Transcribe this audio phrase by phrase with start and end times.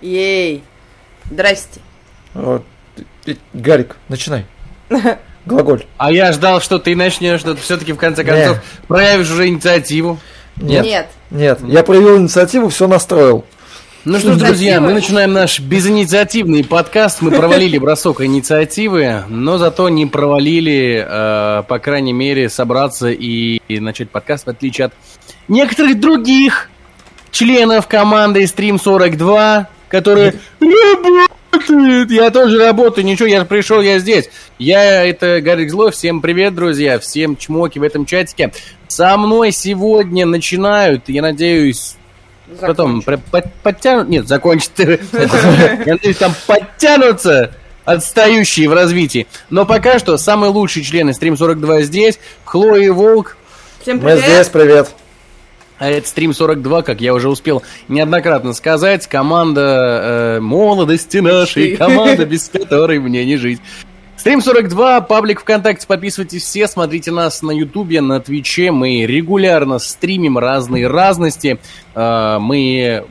[0.00, 0.62] Ей.
[1.30, 1.80] Здрасте.
[2.34, 2.64] Вот.
[3.26, 4.46] Э, Гарик, начинай.
[5.46, 5.84] Глаголь.
[5.96, 8.86] А я ждал, что ты начнешь, что ты все-таки в конце концов Не.
[8.86, 10.18] проявишь уже инициативу.
[10.56, 10.84] Нет.
[10.84, 11.08] Нет.
[11.30, 13.44] Нет, я проявил инициативу, все настроил.
[14.04, 17.20] Ну что ж, друзья, мы начинаем наш безинициативный подкаст.
[17.20, 23.78] Мы провалили бросок инициативы, но зато не провалили, э, по крайней мере, собраться и, и
[23.78, 24.94] начать подкаст, в отличие от
[25.48, 26.70] некоторых других
[27.30, 32.10] членов команды Stream 42, которые работают.
[32.10, 34.30] Я тоже работаю, ничего, я пришел, я здесь.
[34.58, 38.52] Я, это Гарик Злой, всем привет, друзья, всем чмоки в этом чатике.
[38.88, 41.96] Со мной сегодня начинают, я надеюсь,
[42.60, 43.04] Потом Закончу.
[43.30, 44.08] про- под- подтянут...
[44.08, 44.72] Нет, закончат.
[44.78, 44.98] Я
[45.86, 47.52] надеюсь, там подтянутся
[47.84, 49.28] отстающие в развитии.
[49.50, 52.18] Но пока что самые лучшие члены Stream 42 здесь.
[52.44, 53.36] Хлоя и Волк.
[53.82, 54.24] Всем Мы привет.
[54.24, 54.88] здесь, привет.
[55.80, 59.08] А это Stream 42, как я уже успел неоднократно сказать.
[59.08, 61.76] Команда э, молодости нашей.
[61.76, 63.60] Команда, без которой мне не жить.
[64.16, 70.36] Стрим 42, паблик ВКонтакте, подписывайтесь все, смотрите нас на Ютубе, на Твиче, мы регулярно стримим
[70.36, 71.58] разные разности,
[71.94, 73.04] Э, мы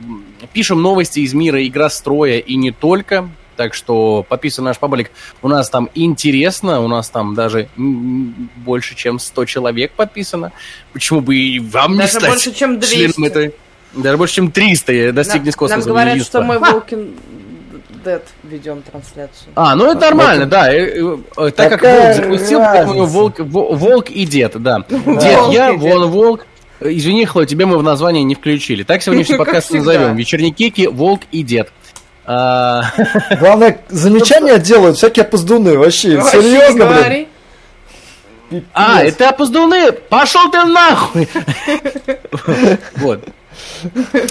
[0.52, 3.28] пишем новости из мира игростроя и не только,
[3.60, 5.10] так что подписывай наш паблик,
[5.42, 10.52] у нас там интересно, у нас там даже больше, чем 100 человек подписано,
[10.94, 12.94] почему бы и вам не Даже стать больше, чем 200.
[12.94, 13.54] членом этой...
[13.92, 15.80] Даже больше, чем 300 я достигнет космоса.
[15.80, 16.40] нам говорят, единства.
[16.40, 17.14] что мы Walking
[18.02, 19.52] Dead ведем трансляцию.
[19.54, 20.72] А, ну это нормально, да.
[20.72, 22.60] э, э, э, Так как волк запустил,
[23.04, 24.86] волк, во- волк и дед, да.
[24.88, 25.80] Дед Волк я, дед.
[25.82, 26.46] вон волк.
[26.80, 28.84] Извини, Хло, тебе мы в название не включили.
[28.84, 30.16] Так сегодняшний подкаст назовем.
[30.16, 31.70] Вечерние кеки, волк и дед.
[32.32, 32.84] А,
[33.40, 36.98] Главное, замечания делают всякие опоздуны, вообще, серьезно, блин.
[37.00, 37.28] говори.
[38.72, 39.14] а, Пипец.
[39.14, 39.90] это опоздуны!
[39.90, 41.28] Пошел ты нахуй!
[42.98, 43.24] Вот.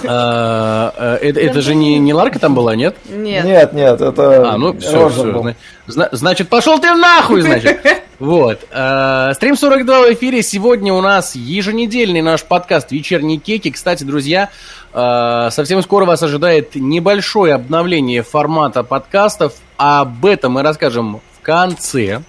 [0.08, 2.96] А, э, Это же не Ларка там была, нет?
[3.10, 3.46] Нет.
[3.46, 5.54] Нет, нет, это А, ну все, был.
[5.88, 7.80] значит, пошел ты нахуй, значит.
[8.20, 8.60] Вот.
[8.72, 10.44] Э, Стрим 42 в эфире.
[10.44, 13.72] Сегодня у нас еженедельный наш подкаст «Вечерние кеки».
[13.72, 14.50] Кстати, друзья,
[14.92, 19.54] совсем скоро вас ожидает небольшое обновление формата подкастов.
[19.78, 22.22] Об этом мы расскажем в конце.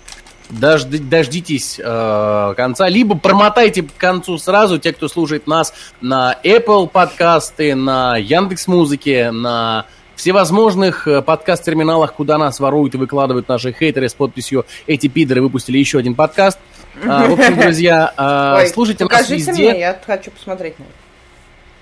[0.51, 6.89] Дожди- дождитесь э, конца, либо промотайте к концу сразу, те, кто слушает нас на Apple
[6.89, 14.09] подкасты, на Яндекс Музыке, на всевозможных э, подкаст-терминалах, куда нас воруют и выкладывают наши хейтеры
[14.09, 16.59] с подписью «Эти пидоры выпустили еще один подкаст».
[17.07, 19.53] А, в общем, друзья, э, Ой, слушайте нас везде.
[19.53, 20.75] мне, я хочу посмотреть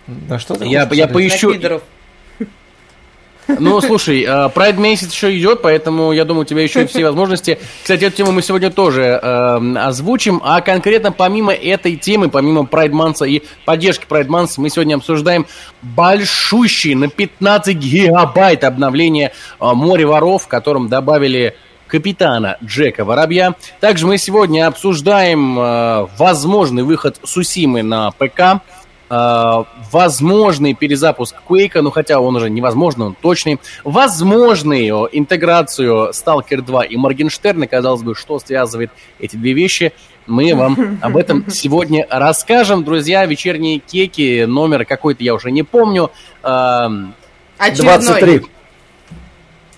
[0.06, 1.82] на что ты Я- я поищу- На пидоров.
[3.48, 7.04] Ну, слушай, э, Прайд месяц еще идет, поэтому я думаю, у тебя еще есть все
[7.04, 7.58] возможности.
[7.82, 10.40] Кстати, эту тему мы сегодня тоже э, озвучим.
[10.44, 15.46] А конкретно помимо этой темы, помимо Прайд Манса и поддержки Прайд Манса, мы сегодня обсуждаем
[15.82, 21.56] большущий на 15 гигабайт обновление э, «Море воров», в котором добавили
[21.88, 23.54] капитана Джека Воробья.
[23.80, 28.58] Также мы сегодня обсуждаем э, возможный выход Сусимы на ПК, э,
[29.08, 36.96] возможный перезапуск Quake, ну хотя он уже невозможный, он точный, возможную интеграцию Stalker 2 и
[36.96, 39.92] Моргенштерна, казалось бы, что связывает эти две вещи,
[40.26, 42.84] мы вам об этом сегодня расскажем.
[42.84, 46.10] Друзья, вечерние кеки, номер какой-то я уже не помню,
[46.42, 47.14] эм,
[47.58, 47.98] Очередной.
[47.98, 48.42] 23.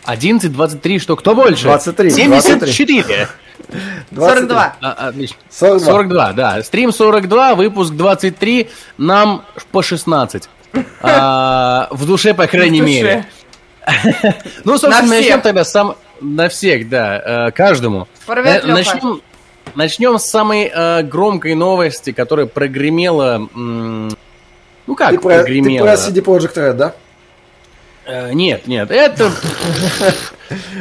[0.05, 1.65] 11, 23, что, кто больше?
[1.65, 3.29] 23, 74.
[4.15, 4.77] 42.
[4.81, 5.37] А, отлично.
[5.51, 5.87] 42.
[5.93, 6.63] 42, да.
[6.63, 10.49] Стрим 42, выпуск 23, нам по 16.
[11.03, 13.27] А, в душе, по крайней мере.
[14.65, 15.97] Ну, собственно, На начнем тогда сам...
[16.21, 18.07] На всех, да, э, каждому.
[18.29, 18.61] Э.
[18.67, 19.23] Начнем,
[19.75, 23.49] начнем с самой э, громкой новости, которая прогремела...
[24.87, 25.87] Ну как Ты про, ты прогремела?
[25.87, 26.95] про CD Projekt Red, да?
[28.07, 29.31] Э, Нет, нет, это...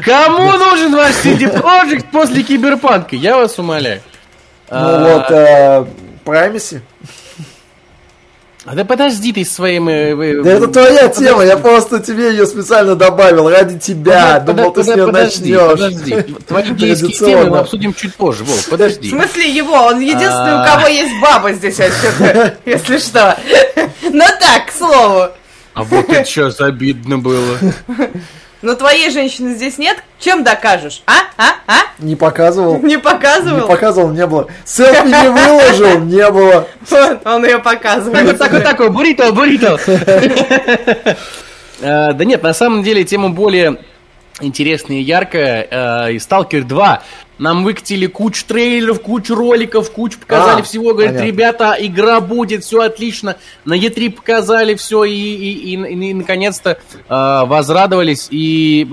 [0.04, 3.16] Кому нужен ваш CD Projekt после Киберпанка?
[3.16, 4.02] Я вас умоляю.
[4.72, 5.86] Ну А, вот, э,
[6.26, 6.82] Primacy.
[8.66, 9.90] А Да подожди ты с своим...
[9.90, 14.40] э, э, Да это твоя тема, я просто тебе ее специально добавил ради тебя.
[14.40, 15.72] Думал, ты с нее подожди, начнешь.
[15.72, 19.10] Подожди, твои гейские темы мы обсудим чуть позже, Вов, В подожди.
[19.10, 19.74] смысле его?
[19.74, 20.66] Он единственный, у А.
[20.68, 21.78] кого есть баба здесь
[22.66, 23.38] если что.
[24.02, 25.30] Ну так, к слову.
[25.80, 27.58] А вот это сейчас обидно было.
[28.62, 30.04] Но твоей женщины здесь нет?
[30.20, 31.02] Чем докажешь?
[31.08, 31.14] А?
[31.38, 31.54] А?
[31.66, 31.78] А?
[32.00, 32.78] Не показывал.
[32.80, 33.68] Не Не показывал?
[33.68, 34.48] показывал, не было.
[34.66, 36.68] Селфи не выложил, не было.
[36.90, 38.14] Вот, он ее показывает.
[38.18, 39.80] Так вот, так вот, так вот, буррито, буррито.
[41.82, 43.78] Э, Да нет, на самом деле тема более
[44.42, 45.66] интересное и яркое.
[45.72, 47.02] Э, и Сталкер 2.
[47.40, 50.92] Нам выкатили кучу трейлеров, кучу роликов, кучу показали А, всего.
[50.94, 51.28] Говорят, понятно.
[51.28, 53.38] ребята, игра будет, все отлично.
[53.64, 56.78] На E3 показали все и, и, и, и, и наконец-то э,
[57.46, 58.28] возрадовались.
[58.30, 58.88] И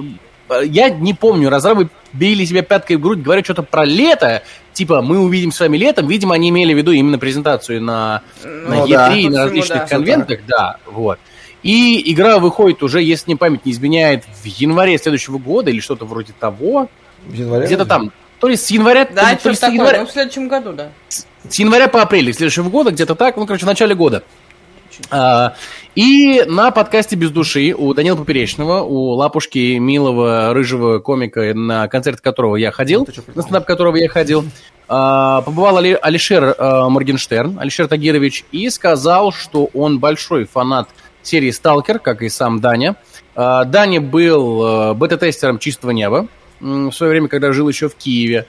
[0.48, 4.42] э, я не помню, разрабы били себя пяткой в грудь, говорят что-то про лето.
[4.72, 6.06] Типа, мы увидим с вами летом.
[6.06, 9.14] Видимо, они имели в виду именно презентацию на, на Ну E3 да.
[9.16, 9.86] и на различных да.
[9.86, 10.40] конвентах.
[10.46, 11.18] Да, вот.
[11.64, 16.04] И игра выходит уже, если мне память не изменяет, в январе следующего года или что-то
[16.04, 16.88] вроде того.
[17.26, 17.66] В январе?
[17.66, 18.12] Где-то там.
[18.40, 20.90] То ли с января, Да, то что с января, Ну, в следующем году, да.
[21.08, 24.22] с января по апрель следующего года, где-то так, ну, короче, в начале года.
[25.10, 25.54] А,
[25.94, 32.20] и на подкасте «Без души» у Данила Поперечного, у Лапушки, милого, рыжего комика, на концерт
[32.22, 34.44] которого я ходил, на стендап которого я ходил,
[34.88, 40.88] а, побывал Али- Алишер а, Моргенштерн, Алишер Тагирович, и сказал, что он большой фанат
[41.22, 42.96] серии «Сталкер», как и сам Даня.
[43.34, 46.26] А, Даня был а, бета-тестером «Чистого неба»
[46.60, 48.46] в свое время, когда жил еще в Киеве.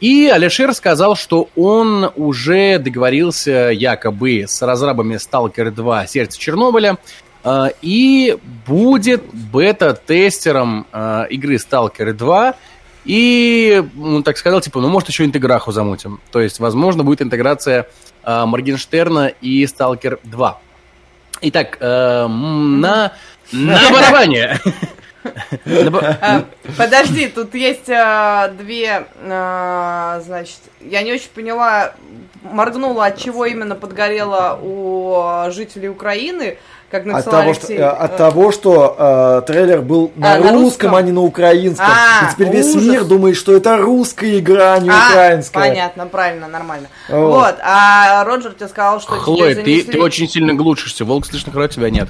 [0.00, 6.98] И Алишер сказал, что он уже договорился якобы с разрабами Stalker 2 «Сердце Чернобыля»
[7.44, 8.36] э, и
[8.66, 12.54] будет бета-тестером э, игры Stalker 2
[13.04, 16.20] и, он так сказал, типа, ну, может, еще интеграху замутим.
[16.32, 17.86] То есть, возможно, будет интеграция
[18.22, 20.60] э, Моргенштерна и Stalker 2.
[21.42, 23.12] Итак, э, на,
[23.52, 24.58] на барабане.
[25.90, 26.44] Ба- А,
[26.76, 31.92] подожди, тут есть а, две, а, значит, я не очень поняла,
[32.42, 36.58] моргнула, от чего именно подгорело у жителей Украины,
[36.90, 37.78] как От написал того, что, Алексей.
[37.78, 40.94] э, от того, что э, трейлер был на, А, на русском, русском?
[40.94, 41.86] а не на украинском.
[41.88, 42.88] А, и теперь весь ужас.
[42.88, 45.62] мир думает, что это русская игра, а не А, украинская.
[45.70, 46.86] понятно, правильно, нормально.
[47.08, 47.18] Вот.
[47.34, 49.92] Вот, а Роджер тебе сказал, что Хлоя, тебе ты, занесли...
[49.92, 51.04] ты очень сильно глушишься.
[51.04, 52.08] Волк слышно, хотя тебя нет.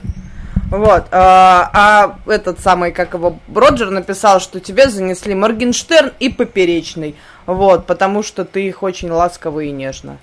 [0.76, 7.14] Вот, а, а этот самый, как его, Роджер написал, что тебе занесли Моргенштерн и Поперечный.
[7.46, 10.18] Вот, потому что ты их очень ласково и нежно.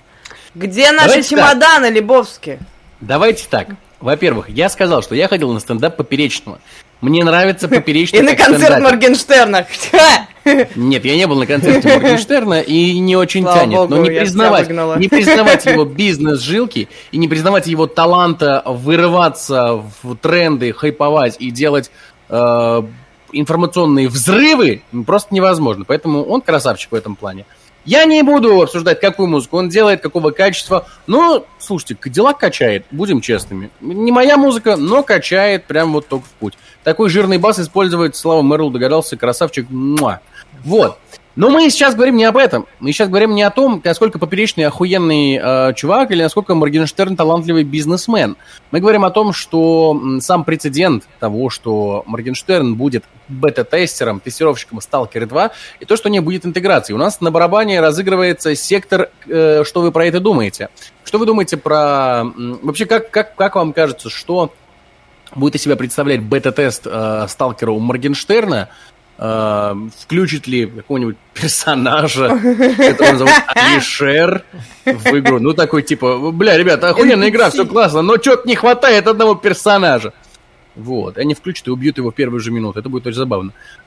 [0.54, 2.58] Где наши Давайте чемоданы, Лебовски?
[3.00, 3.68] Давайте так.
[4.00, 6.60] Во-первых, я сказал, что я ходил на стендап Поперечного.
[7.00, 8.82] Мне нравится Поперечный И на концерт.
[8.82, 9.66] Моргенштерна.
[10.44, 13.76] Нет, я не был на концерте Моргенштерна и не очень Слава тянет.
[13.76, 20.16] богу, но не признавать, не признавать его бизнес-жилки и не признавать его таланта вырываться в
[20.16, 21.90] тренды, хайповать и делать
[22.28, 22.82] э,
[23.32, 25.84] информационные взрывы просто невозможно.
[25.84, 27.46] Поэтому он красавчик в этом плане.
[27.84, 30.86] Я не буду обсуждать, какую музыку он делает, какого качества.
[31.08, 33.70] Но, слушайте, Кадиллак качает, будем честными.
[33.80, 36.54] Не моя музыка, но качает прям вот только в путь.
[36.84, 39.68] Такой жирный бас использовать, Слава Мэрл догадался, красавчик.
[39.68, 40.20] Муа.
[40.64, 40.98] Вот.
[41.34, 42.66] Но мы сейчас говорим не об этом.
[42.78, 47.64] Мы сейчас говорим не о том, насколько Поперечный охуенный э, чувак или насколько Моргенштерн талантливый
[47.64, 48.36] бизнесмен.
[48.70, 55.50] Мы говорим о том, что сам прецедент того, что Моргенштерн будет бета-тестером, тестировщиком Stalker 2,
[55.80, 56.92] и то, что не будет интеграции.
[56.92, 60.68] У нас на барабане разыгрывается сектор, э, что вы про это думаете.
[61.04, 62.24] Что вы думаете про...
[62.62, 64.52] Вообще, как, как, как вам кажется, что
[65.34, 68.68] будет из себя представлять бета-тест э, Сталкера у Моргенштерна?
[69.24, 72.28] Э, включит ли какого-нибудь персонажа,
[72.76, 74.42] которого зовут Алишер,
[74.84, 75.38] в игру?
[75.38, 80.12] Ну, такой типа, бля, ребята, охуенная игра, все классно, но что-то не хватает одного персонажа.
[80.74, 82.80] Вот, они включат и убьют его в первую же минуту.
[82.80, 83.52] Это будет очень забавно.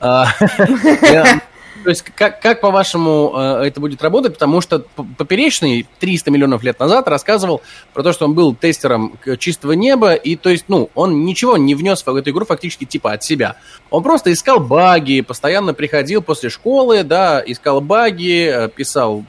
[1.86, 4.32] То есть, как, как по-вашему, э, это будет работать?
[4.32, 4.80] Потому что
[5.16, 7.62] Поперечный 300 миллионов лет назад рассказывал
[7.94, 11.76] про то, что он был тестером чистого неба, и то есть, ну, он ничего не
[11.76, 13.58] внес в эту игру фактически типа от себя.
[13.90, 19.24] Он просто искал баги, постоянно приходил после школы, да, искал баги, э, писал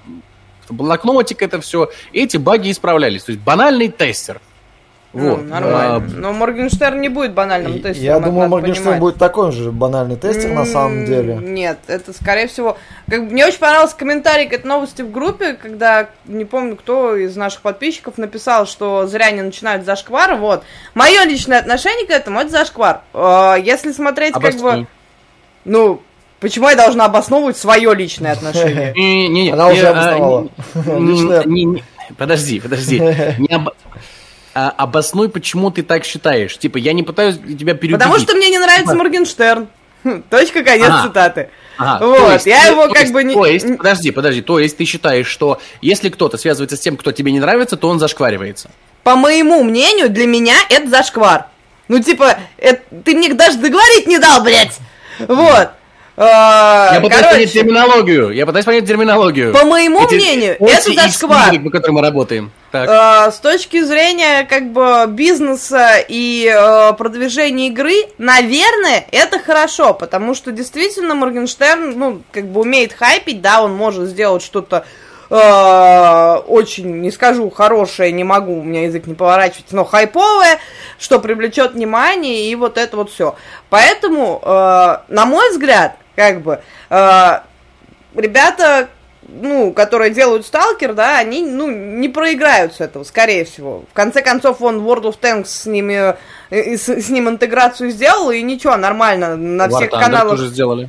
[0.68, 3.22] блокнотик это все, и эти баги исправлялись.
[3.26, 4.42] То есть, банальный тестер.
[5.18, 5.46] Ну, Вот.
[5.46, 5.96] нормально.
[5.96, 8.04] А, Но Моргенштерн не будет банальным тестером.
[8.04, 9.00] Я думаю, Моргенштерн понимать.
[9.00, 11.40] будет такой же банальный тестер на самом деле.
[11.42, 12.78] Нет, это скорее всего.
[13.10, 17.36] Как, мне очень понравился комментарий к этой новости в группе, когда не помню, кто из
[17.36, 20.36] наших подписчиков написал, что зря не начинают зашквар.
[20.36, 20.64] Вот.
[20.94, 23.02] Мое личное отношение к этому это зашквар.
[23.14, 24.82] Э, Если смотреть, как обоснуй.
[24.82, 24.88] бы.
[25.66, 26.02] Ну,
[26.40, 28.94] почему я должна обосновывать свое личное отношение?
[28.96, 30.48] Не, не, не, Она уже а, обосновала.
[32.18, 33.00] Подожди, подожди.
[34.60, 36.58] А, обоснуй, почему ты так считаешь.
[36.58, 38.00] Типа, я не пытаюсь тебя переубедить.
[38.00, 39.68] Потому что мне не нравится Моргенштерн.
[40.32, 41.08] Точка, конец Ага.
[41.08, 41.50] цитаты.
[41.78, 44.58] Ага, Вот, есть я его то как есть- бы не- То есть, подожди, подожди, то
[44.58, 48.00] есть ты считаешь, что если кто-то связывается с тем, кто тебе не нравится, то он
[48.00, 48.72] зашкваривается?
[49.04, 51.46] По моему мнению, для меня это зашквар.
[51.88, 54.76] Ну, типа, это- ты мне даже договорить не дал, блядь.
[55.20, 55.70] Вот.
[56.20, 58.32] А, Я пытаюсь понять терминологию.
[58.32, 59.54] Я пытаюсь понять терминологию.
[59.54, 61.60] по моему Эти- мнению, это зашквар.
[61.62, 62.52] По которым мы работаем.
[62.86, 63.28] Так.
[63.28, 70.36] Э, с точки зрения как бы бизнеса и э, продвижения игры, наверное, это хорошо, потому
[70.36, 74.86] что действительно Моргенштерн, ну, как бы умеет хайпить, да, он может сделать что-то
[75.30, 80.60] э, очень, не скажу хорошее, не могу, у меня язык не поворачивается, но хайповое,
[81.00, 83.36] что привлечет внимание и вот это вот все.
[83.70, 87.40] Поэтому, э, на мой взгляд, как бы, э,
[88.16, 88.90] ребята
[89.28, 93.84] ну, которые делают сталкер, да, они, ну, не проиграют с этого, скорее всего.
[93.92, 96.16] В конце концов, он World of Tanks с ними,
[96.50, 100.32] э, с, с ним интеграцию сделал, и ничего, нормально, на War всех Thunder каналах.
[100.38, 100.86] тоже сделали.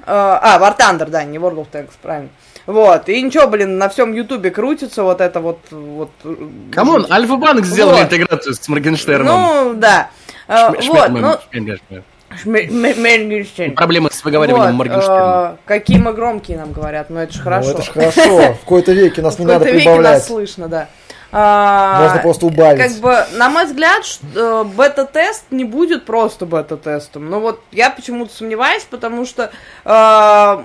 [0.00, 2.28] Э, а, War Thunder, да, не World of Tanks, правильно.
[2.66, 5.58] Вот, и ничего, блин, на всем Ютубе крутится вот это вот...
[5.70, 6.36] вот э,
[6.72, 8.02] Come on, Альфа-банк сделал Вот.
[8.02, 9.26] интеграцию с Моргенштерном.
[9.42, 10.10] Ну, да.
[10.46, 11.28] Шме- вот, Шме- ну...
[11.28, 12.02] Шме- Шме- Ме-
[12.44, 13.74] Моргенштерн.
[13.74, 15.56] Проблемы с выговариванием Вот, Моргенштерна.
[15.56, 17.68] э, Какие мы громкие нам говорят, но это же хорошо.
[17.70, 18.52] Ну, это ж хорошо.
[18.54, 20.24] В какой-то веке нас В не надо какой-то веке нас прибавлять.
[20.24, 20.88] слышно, да.
[21.32, 22.82] А, Можно просто убавить.
[22.82, 24.02] Как бы, на мой взгляд,
[24.34, 27.30] э, бета-тест не будет просто бета-тестом.
[27.30, 29.44] Но вот я почему-то сомневаюсь, потому что
[29.84, 30.64] э,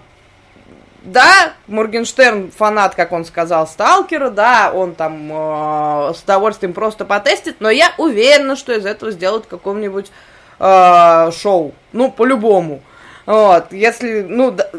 [1.04, 7.58] да, Моргенштерн фанат, как он сказал, Сталкера, да, он там э, с удовольствием просто потестит,
[7.60, 10.12] но я уверена, что из этого сделают какое-нибудь
[10.60, 11.74] э, шоу.
[11.94, 12.82] Ну, по-любому.
[13.26, 14.70] Вот, если, ну, да-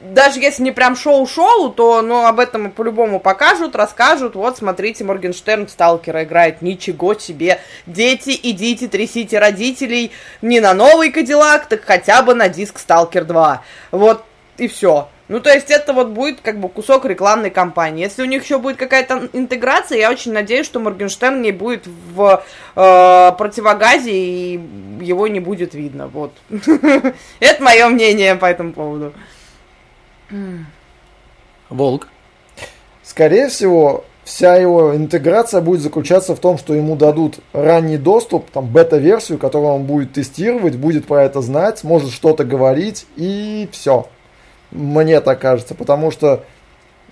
[0.00, 4.34] даже если не прям шоу-шоу, то, ну, об этом по-любому покажут, расскажут.
[4.34, 6.60] Вот, смотрите, Моргенштерн Сталкера играет.
[6.60, 7.60] Ничего себе.
[7.86, 10.12] Дети, идите, трясите родителей.
[10.42, 13.62] Не на новый Кадиллак, так хотя бы на диск Сталкер 2.
[13.92, 14.24] Вот,
[14.58, 15.08] и все.
[15.26, 18.04] Ну, то есть это вот будет как бы кусок рекламной кампании.
[18.04, 22.44] Если у них еще будет какая-то интеграция, я очень надеюсь, что Моргенштерн не будет в
[22.76, 24.60] э, противогазе и
[25.00, 26.08] его не будет видно.
[26.08, 26.32] Вот.
[27.40, 29.14] Это мое мнение по этому поводу.
[31.70, 32.08] Волк.
[33.02, 38.66] Скорее всего, вся его интеграция будет заключаться в том, что ему дадут ранний доступ, там,
[38.66, 44.08] бета-версию, которую он будет тестировать, будет про это знать, сможет что-то говорить, и все.
[44.74, 46.44] Мне так кажется, потому что,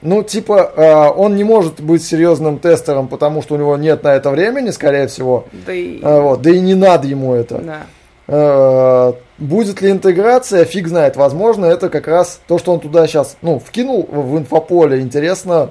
[0.03, 4.15] ну, типа, э, он не может быть серьезным тестером, потому что у него нет на
[4.15, 5.47] это времени, скорее всего.
[5.67, 6.01] Да и...
[6.03, 7.59] Э, вот, да и не надо ему это.
[7.59, 7.81] Да.
[8.29, 11.17] Э, Будет ли интеграция, фиг знает.
[11.17, 15.01] Возможно, это как раз то, что он туда сейчас, ну, вкинул в инфополе.
[15.01, 15.71] Интересно,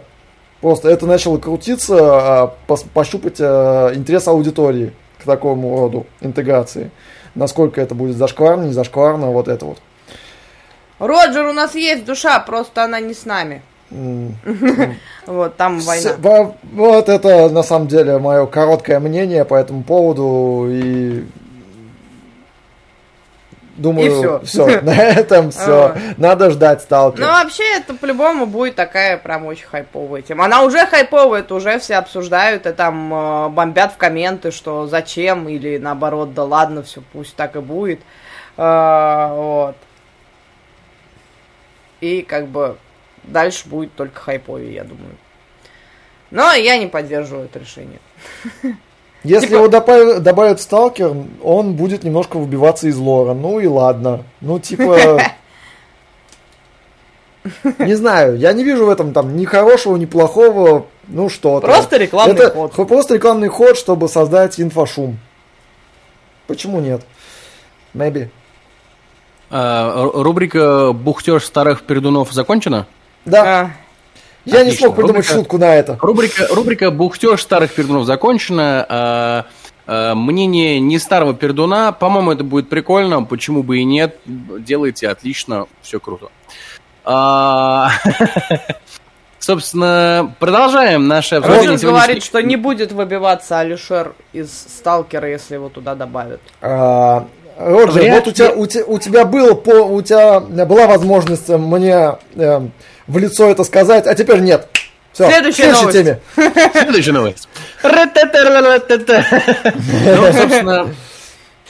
[0.59, 6.91] просто это начало крутиться, а, пос- пощупать э, интерес аудитории к такому роду интеграции.
[7.33, 9.77] Насколько это будет зашкварно, не зашкварно, вот это вот.
[11.01, 13.61] Роджер, у нас есть душа, просто она не с нами.
[15.27, 16.53] Вот, там война.
[16.63, 21.23] Вот это на самом деле мое короткое мнение по этому поводу и
[23.77, 25.85] думаю, все, на этом все.
[25.87, 25.97] А.
[26.17, 27.21] Надо ждать сталкер.
[27.21, 30.45] Ну, вообще, это по-любому будет такая прям очень хайповая тема.
[30.45, 35.47] Она уже хайповая, это уже все обсуждают и там э, бомбят в комменты, что зачем,
[35.47, 37.99] или наоборот, да ладно, все, пусть так и будет.
[38.57, 39.75] Э, вот.
[42.01, 42.77] И как бы
[43.23, 45.15] дальше будет только хайповее, я думаю.
[46.31, 47.99] Но я не поддерживаю это решение.
[49.23, 53.33] Если Типа- его добавят, добавят в сталкер, он будет немножко выбиваться из лора.
[53.33, 54.23] Ну и ладно.
[54.39, 55.21] Ну, типа.
[57.79, 60.85] Не знаю, я не вижу в этом там ни хорошего, ни плохого.
[61.07, 61.65] Ну что-то.
[61.65, 62.73] Просто рекламный Это ход.
[62.87, 65.17] Просто рекламный ход, чтобы создать инфошум.
[66.45, 67.01] Почему нет?
[67.95, 68.29] Maybe.
[69.51, 72.87] А, ру- рубрика «Бухтеж старых пердунов» закончена?
[73.25, 73.71] Да, А,
[74.45, 74.85] я не отлично.
[74.87, 75.97] смог придумать Рубрика- шутку на это.
[76.01, 78.85] Рубрика, рубрика «Бухтеж старых пердунов» закончена.
[78.87, 79.45] А,
[79.87, 81.91] а, мнение не старого пердуна.
[81.91, 83.23] По-моему, это будет прикольно.
[83.23, 84.17] Почему бы и нет?
[84.25, 85.67] Делайте отлично.
[85.81, 86.29] Все круто.
[87.03, 87.89] А,
[89.39, 95.67] Собственно, продолжаем наше обсуждение Роджер говорит, что не будет выбиваться Алишер из Сталкера, если его
[95.69, 96.41] туда добавят.
[97.57, 100.87] А, Роджер, Вряд вот у тебя, у, те- у тебя был по, у тебя была
[100.87, 102.61] возможность мне э,
[103.07, 104.67] в лицо это сказать, а теперь нет.
[105.13, 105.97] Все, Следующая новость.
[105.97, 106.19] теме.
[106.73, 107.47] Следующая новость.
[109.63, 110.87] Ну, собственно,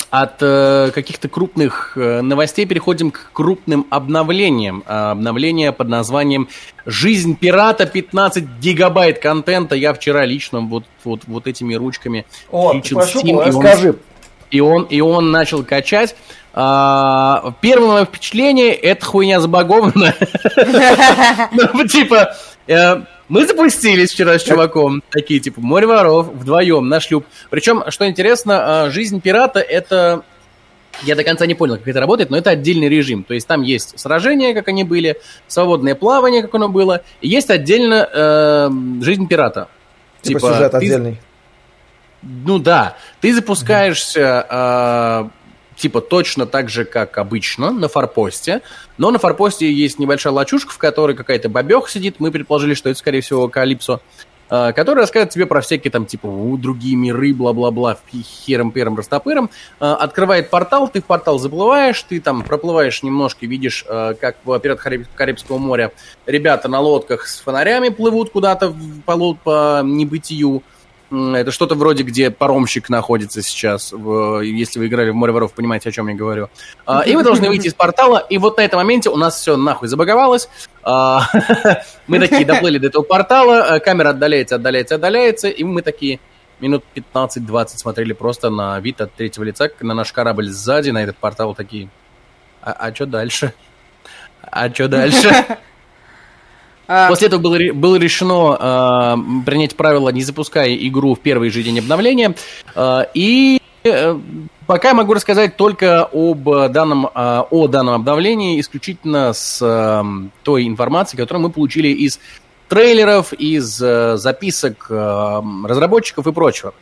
[0.10, 4.84] от э, каких-то крупных э, новостей переходим к крупным обновлениям.
[4.86, 6.50] А, Обновление под названием
[6.86, 7.86] «Жизнь пирата.
[7.86, 9.76] 15 гигабайт контента».
[9.76, 13.96] Я вчера лично вот, вот, вот этими ручками О, включил прошу, Steam, и он- расскажи.
[14.52, 16.16] И он, и он начал качать.
[16.54, 20.14] А, первое мое впечатление, это хуйня забагована.
[21.74, 22.36] Ну, типа,
[22.68, 27.26] э, мы запустились вчера с чуваком, такие, типа, море воров, вдвоем, на шлюп.
[27.50, 30.24] Причем, что интересно, а, жизнь пирата это...
[31.04, 33.24] Я до конца не понял, как это работает, но это отдельный режим.
[33.24, 35.18] То есть там есть сражения, как они были,
[35.48, 38.70] свободное плавание, как оно было, и есть отдельно э,
[39.02, 39.70] жизнь пирата.
[40.22, 40.78] Типа, типа сюжет ты...
[40.78, 41.18] отдельный.
[42.22, 45.30] Ну да, ты запускаешься э,
[45.82, 48.62] типа точно так же, как обычно, на форпосте,
[48.98, 53.00] но на форпосте есть небольшая лачушка, в которой какая-то бабеха сидит, мы предположили, что это,
[53.00, 54.00] скорее всего, Калипсо,
[54.52, 59.50] э, который расскажет тебе про всякие там, типа, у, другие миры, бла-бла-бла, хером-пером, растопыром,
[59.80, 64.60] э, открывает портал, ты в портал заплываешь, ты там проплываешь немножко, видишь, э, как в
[64.60, 64.80] «Пират
[65.16, 65.92] Карибского моря»
[66.28, 68.76] ребята на лодках с фонарями плывут куда-то
[69.08, 70.62] по, по небытию,
[71.12, 73.92] это что-то вроде, где паромщик находится сейчас.
[73.92, 76.50] Если вы играли в «Море воров», понимаете, о чем я говорю.
[76.86, 79.58] А, и вы должны выйти из портала, и вот на этом моменте у нас все
[79.58, 80.48] нахуй забаговалось.
[80.84, 81.28] А,
[82.08, 86.22] мы такие доплыли до этого портала, э, камера отдаляется, отдаляется, отдаляется, и мы такие
[86.62, 91.18] минут 15-20 смотрели просто на вид от третьего лица, на наш корабль сзади, на этот
[91.18, 91.90] портал, такие,
[92.62, 93.54] а, а что дальше?
[94.42, 95.30] А что дальше?
[96.94, 101.64] А, После этого было, было решено э, принять правило, не запуская игру в первый же
[101.64, 102.36] день обновления.
[102.76, 104.20] Э, и э,
[104.68, 110.04] пока я могу рассказать только об данном, э, о данном обновлении исключительно с э,
[110.44, 112.20] той информацией, которую мы получили из
[112.68, 116.74] трейлеров, из э, записок э, разработчиков и прочего.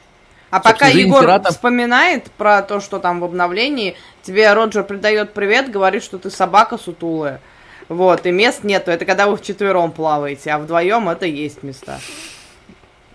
[0.50, 1.52] А пока Егор пирата...
[1.52, 6.80] вспоминает про то, что там в обновлении, тебе Роджер придает привет, говорит, что ты собака
[6.80, 7.42] сутулая.
[7.90, 8.92] Вот, и мест нету.
[8.92, 12.00] Это когда вы вчетвером плаваете, а вдвоем это есть места.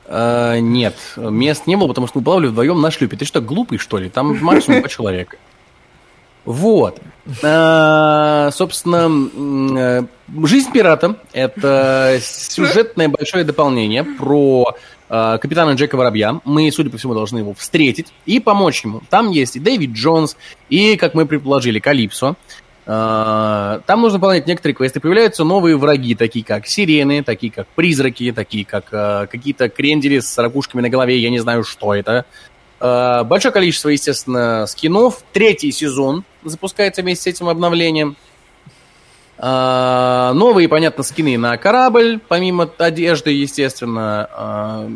[0.07, 3.17] Uh, нет, мест не было, потому что мы плавали вдвоем на шлюпе.
[3.17, 4.11] Ты что, глупый, что ли?
[4.11, 5.39] Там максимум по человека.
[6.45, 7.01] Вот.
[7.41, 10.09] Uh, собственно, uh,
[10.45, 14.77] «Жизнь пирата»— это сюжетное большое дополнение про
[15.07, 16.41] капитана Джека Воробья.
[16.45, 19.03] Мы, судя по всему, должны его встретить и помочь ему.
[19.11, 20.37] Там есть и Дэвид Джонс,
[20.71, 22.37] и, как мы предположили, Калипсо.
[22.87, 25.01] А, там нужно выполнять некоторые квесты.
[25.01, 30.37] Появляются новые враги, такие как сирены, такие как призраки, такие как э, какие-то крендели с
[30.37, 31.19] ракушками на голове.
[31.19, 32.27] Я не знаю, что это.
[32.81, 35.23] Э, большое количество, естественно, скинов.
[35.33, 38.17] Третий сезон запускается вместе с этим обновлением.
[39.37, 44.89] Новые, понятно, скины на корабль, помимо одежды, естественно,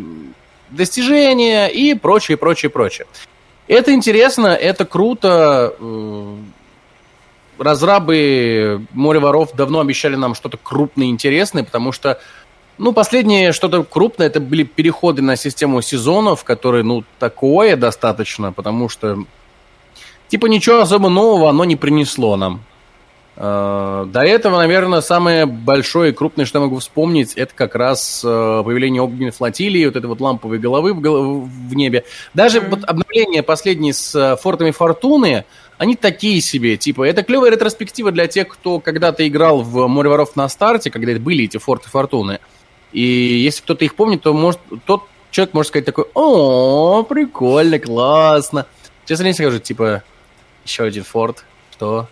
[0.70, 3.08] достижения и прочее, прочее, прочее.
[3.66, 5.74] Это интересно, это круто
[7.58, 12.20] разрабы Море воров давно обещали нам что-то крупное и интересное, потому что,
[12.78, 18.88] ну, последнее что-то крупное, это были переходы на систему сезонов, которые, ну, такое достаточно, потому
[18.88, 19.24] что,
[20.28, 22.62] типа, ничего особо нового оно не принесло нам.
[23.40, 28.24] Uh, до этого, наверное, самое большое и крупное, что я могу вспомнить, это как раз
[28.24, 32.02] uh, появление огненной флотилии, вот этой вот ламповой головы в, в небе.
[32.34, 32.70] Даже mm-hmm.
[32.70, 35.44] вот обновление последнее с uh, фортами Фортуны,
[35.78, 40.34] они такие себе, типа, это клевая ретроспектива для тех, кто когда-то играл в Море воров
[40.34, 42.40] на старте, когда были эти форты фортуны.
[42.92, 48.66] И если кто-то их помнит, то может, тот человек может сказать такой, о, прикольно, классно.
[49.04, 50.02] Сейчас они скажут, типа,
[50.64, 52.08] еще один форт, что?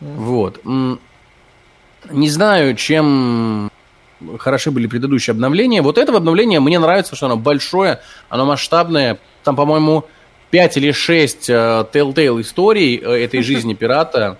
[0.00, 0.16] Mm.
[0.16, 0.60] Вот.
[2.10, 3.70] Не знаю, чем
[4.38, 5.80] хороши были предыдущие обновления.
[5.80, 9.18] Вот это обновление мне нравится, что оно большое, оно масштабное.
[9.42, 10.04] Там, по-моему,
[10.50, 14.38] 5 или 6 uh, э, Telltale историй uh, этой жизни пирата.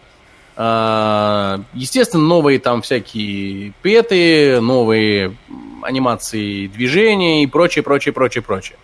[0.56, 5.36] Uh, естественно, новые там всякие петы, новые
[5.82, 8.76] анимации движений и прочее, прочее, прочее, прочее.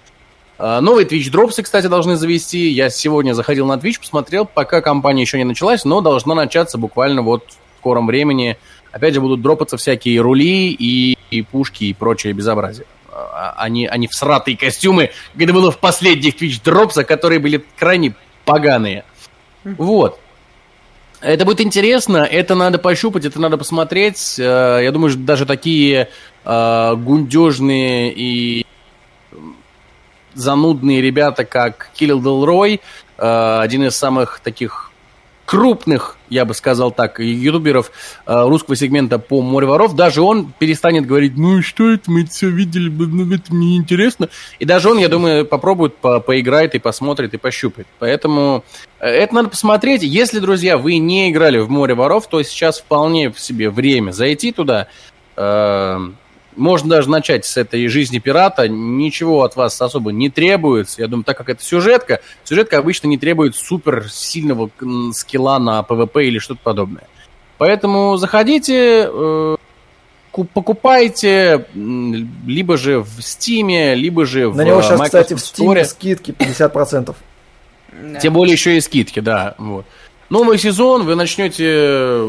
[0.59, 2.69] Uh, новые Twitch дропсы, кстати, должны завести.
[2.69, 7.23] Я сегодня заходил на Twitch, посмотрел, пока компания еще не началась, но должна начаться буквально
[7.23, 8.57] вот в скором времени.
[8.93, 12.87] Опять же, будут дропаться всякие рули и, и пушки и прочее безобразие
[13.57, 19.05] они, они всратые костюмы, как это было в последних Twitch дропсах, которые были крайне поганые.
[19.64, 20.20] Вот.
[21.20, 24.37] Это будет интересно, это надо пощупать, это надо посмотреть.
[24.38, 26.09] Э, я думаю, что даже такие
[26.44, 28.66] э, гундежные и
[30.35, 32.81] занудные ребята, как Киллил Делрой,
[33.16, 34.86] э, один из самых таких
[35.47, 37.93] крупных, я бы сказал так, ютуберов
[38.27, 42.51] э, русского сегмента по море воров, даже он перестанет говорить, ну что это, мы все
[42.51, 44.29] видели, ну это мне интересно.
[44.59, 47.87] И даже он, я думаю, попробует, по поиграет и посмотрит и пощупает.
[48.01, 48.65] Поэтому
[48.99, 50.03] э, это надо посмотреть.
[50.03, 54.51] Если, друзья, вы не играли в море воров, то сейчас вполне в себе время зайти
[54.51, 54.89] туда,
[55.37, 55.99] э,
[56.57, 58.69] можно даже начать с этой жизни пирата.
[58.69, 61.03] Ничего от вас особо не требуется.
[61.03, 64.71] Я думаю, так как это сюжетка, сюжетка обычно не требует супер сильного
[65.12, 67.05] скилла на PvP или что-то подобное.
[67.59, 69.57] Поэтому заходите, э,
[70.53, 75.85] покупайте либо же в Steam, либо же в На него сейчас, Microsoft кстати, в Steam
[75.85, 77.14] скидки 50%.
[78.21, 79.55] Тем более еще и скидки, да.
[79.59, 79.87] Вот.
[80.29, 82.29] Новый сезон, вы начнете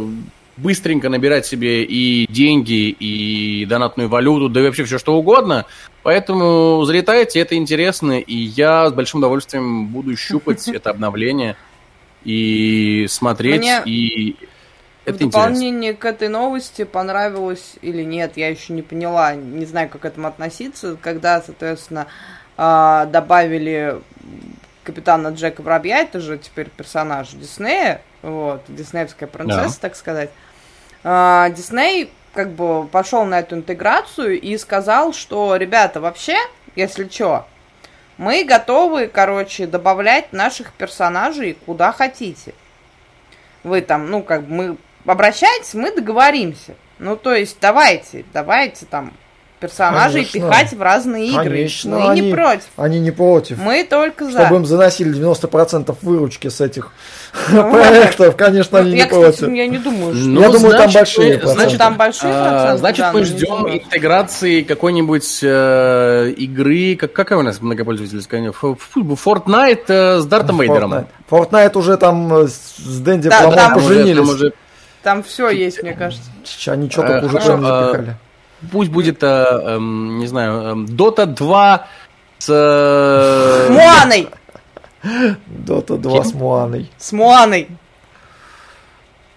[0.57, 5.65] быстренько набирать себе и деньги, и донатную валюту, да и вообще все что угодно.
[6.03, 11.55] Поэтому залетайте, это интересно, и я с большим удовольствием буду щупать это обновление
[12.23, 14.35] и смотреть, Мне и
[15.05, 15.41] это в интересно.
[15.49, 20.05] дополнение к этой новости понравилось или нет, я еще не поняла, не знаю, как к
[20.05, 22.07] этому относиться, когда, соответственно,
[22.57, 24.01] а, добавили
[24.83, 30.29] капитана Джека Воробья, это же теперь персонаж Диснея, вот, диснеевская принцесса, так сказать.
[31.03, 36.37] А, Дисней как бы пошел на эту интеграцию и сказал, что, ребята, вообще,
[36.75, 37.47] если что,
[38.17, 42.53] мы готовы, короче, добавлять наших персонажей куда хотите.
[43.63, 46.75] Вы там, ну, как бы мы обращайтесь, мы договоримся.
[46.99, 49.13] Ну, то есть, давайте, давайте там
[49.59, 50.51] персонажей Конечно.
[50.51, 51.43] пихать в разные игры.
[51.43, 52.67] Конечно, мы они, не против.
[52.77, 53.57] Они не против.
[53.57, 54.31] Мы только за.
[54.43, 56.91] Чтобы им заносили 90% выручки с этих
[57.49, 59.53] Ну, проектов, конечно, они я, не кстати, против.
[59.55, 60.29] я не думаю, что...
[60.41, 61.61] Я думаю, там большие мы- проценты.
[61.61, 66.95] Значит, Там большие а, проценты, Значит, да, мы ждем интеграции какой-нибудь э, игры.
[66.95, 68.41] Как, какая у нас многопользовательская?
[68.51, 70.93] Fortnite э, с Дартом Вейдером.
[70.93, 71.07] Fortnite.
[71.29, 74.29] Fortnite уже там э, с Дэнди Да, Пламон там Там уже- там поженились.
[74.29, 74.53] уже-
[75.03, 76.29] Там все есть, мне кажется.
[76.67, 78.15] Они что-то Э, уже а, запихали.
[78.71, 81.87] Пусть будет, э, эм, не знаю, эм, Dota 2
[82.39, 82.47] с...
[82.49, 84.29] э, Моаной!
[85.65, 86.91] Dota 2 с Моаной.
[86.97, 87.67] С Моаной!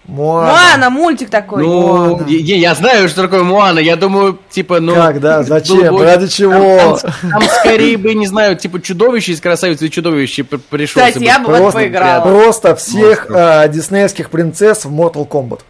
[0.07, 0.51] Моана.
[0.51, 1.63] Моана, мультик такой.
[1.63, 3.77] Ну, я, я знаю, что такое Моана.
[3.79, 4.95] Я думаю, типа, ну...
[4.95, 6.97] Как, да, зачем, бы- ради Там, чего?
[6.97, 11.03] там- там скорее бы, не знаю, типа чудовище из красавицы и чудовище пришел.
[11.03, 12.21] Кстати, я бы в это Просто, поиграла.
[12.23, 15.61] просто всех э, диснеевских принцесс в Mortal Kombat.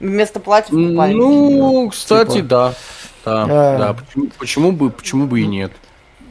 [0.00, 1.18] Вместо платьев купальники.
[1.18, 2.48] Ну, кстати, Типа.
[2.48, 2.74] да.
[3.24, 3.78] Да, А.
[3.78, 3.92] да.
[3.94, 5.72] Почему, почему бы, почему бы и нет?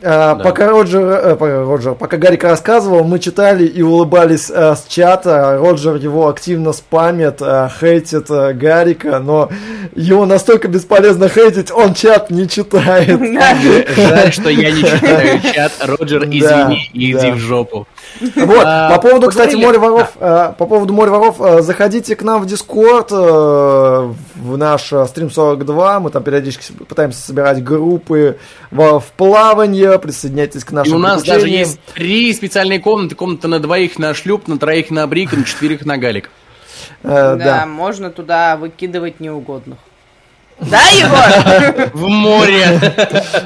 [0.03, 0.43] А, Да.
[0.43, 5.57] Пока Роджер, э, пока Роджер, пока Гарик рассказывал, мы читали и улыбались э, с чата.
[5.59, 9.49] Роджер его активно спамит, э, хейтит э, Гарика, но
[9.95, 13.19] его настолько бесполезно хейтить, он чат не читает.
[13.95, 15.71] Жаль, что я не читаю чат.
[15.83, 17.87] Роджер, извини, иди в жопу.
[18.35, 22.23] Вот, А, по поводу, кстати, море воров, э, по поводу море воров, э, заходите к
[22.23, 28.39] нам в Дискорд, э, в наш стрим 42, мы там периодически пытаемся собирать группы
[28.71, 33.15] в, плавание, присоединяйтесь к И нашим у нас даже есть три специальные комнаты.
[33.15, 36.29] Комната на двоих на шлюп, на троих на брик, и на четверых на галик.
[37.03, 37.65] Да, да.
[37.65, 39.77] можно туда выкидывать неугодных.
[40.59, 41.89] Да, Егор?
[41.93, 42.79] В море.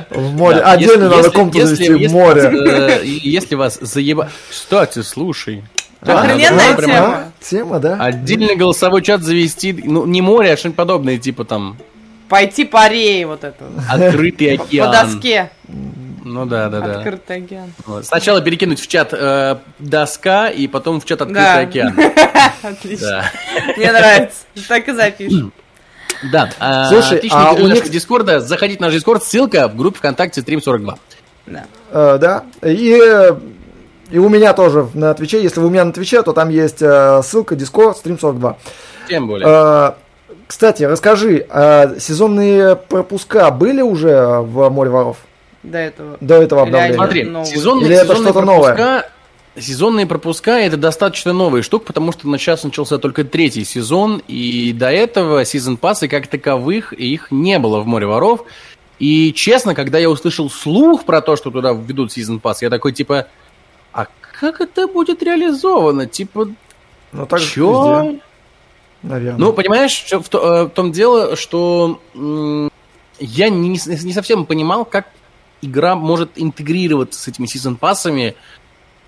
[0.09, 0.59] В море.
[0.61, 2.41] Отдельно надо если- комнату завести в море.
[2.43, 4.29] э, Если вас заеба...
[4.49, 5.63] Кстати, слушай.
[6.01, 6.95] Охрененная тема.
[6.97, 7.95] а, Тема, да?
[7.99, 11.77] Отдельный голосовой чат завести, ну, не море, а что-нибудь подобное, типа там
[12.29, 13.65] Пойти по рее вот это.
[13.89, 14.91] открытый По океан.
[14.91, 15.51] доске.
[16.23, 16.97] Ну да, да, да.
[16.99, 17.73] Открытый океан.
[17.85, 18.05] Вот.
[18.05, 21.57] Сначала перекинуть в чат э, доска, и потом в чат открытый Да.
[21.59, 21.99] океан.
[22.63, 23.25] Отлично.
[23.77, 24.37] Мне нравится.
[24.67, 25.51] Так и запишем.
[26.31, 26.49] Да.
[26.59, 28.39] а, Слушай, отличный а у них- Дискорда.
[28.39, 30.97] Заходите в наш Дискорд, ссылка в группе ВКонтакте Стрим 42.
[31.47, 31.63] Да.
[31.91, 32.43] Э, да.
[32.61, 33.35] И, э,
[34.11, 36.81] и у меня тоже на Твиче, если вы у меня на Твиче, то там есть
[36.81, 38.57] э, ссылка Discord, стрим 42.
[39.09, 39.47] Тем более.
[39.47, 39.91] Э,
[40.47, 45.17] Кстати, расскажи, а сезонные пропуска были уже в Море воров
[45.63, 46.17] До этого.
[46.19, 46.95] до этого обновления?
[46.95, 49.05] Смотри, сезонные, Или это сезонные что-то новое?
[49.57, 54.71] Сезонные пропуска это достаточно новая штука, потому что на сейчас начался только третий сезон, и
[54.73, 58.43] до этого season pass ы как таковых их не было в море воров.
[58.99, 62.93] И честно, когда я услышал слух про то, что туда введут сезон пасс, я такой
[62.93, 63.27] типа,
[63.93, 64.07] а
[64.39, 66.05] как это будет реализовано?
[66.05, 66.47] Типа,
[67.11, 68.03] Ну, так чё?
[68.03, 68.21] везде,
[69.03, 69.39] наверное.
[69.39, 71.99] Ну, понимаешь, в, то- э, в том дело, что
[73.19, 75.07] я не, не совсем понимал, как
[75.63, 78.35] игра может интегрироваться с этими сезон-пассами.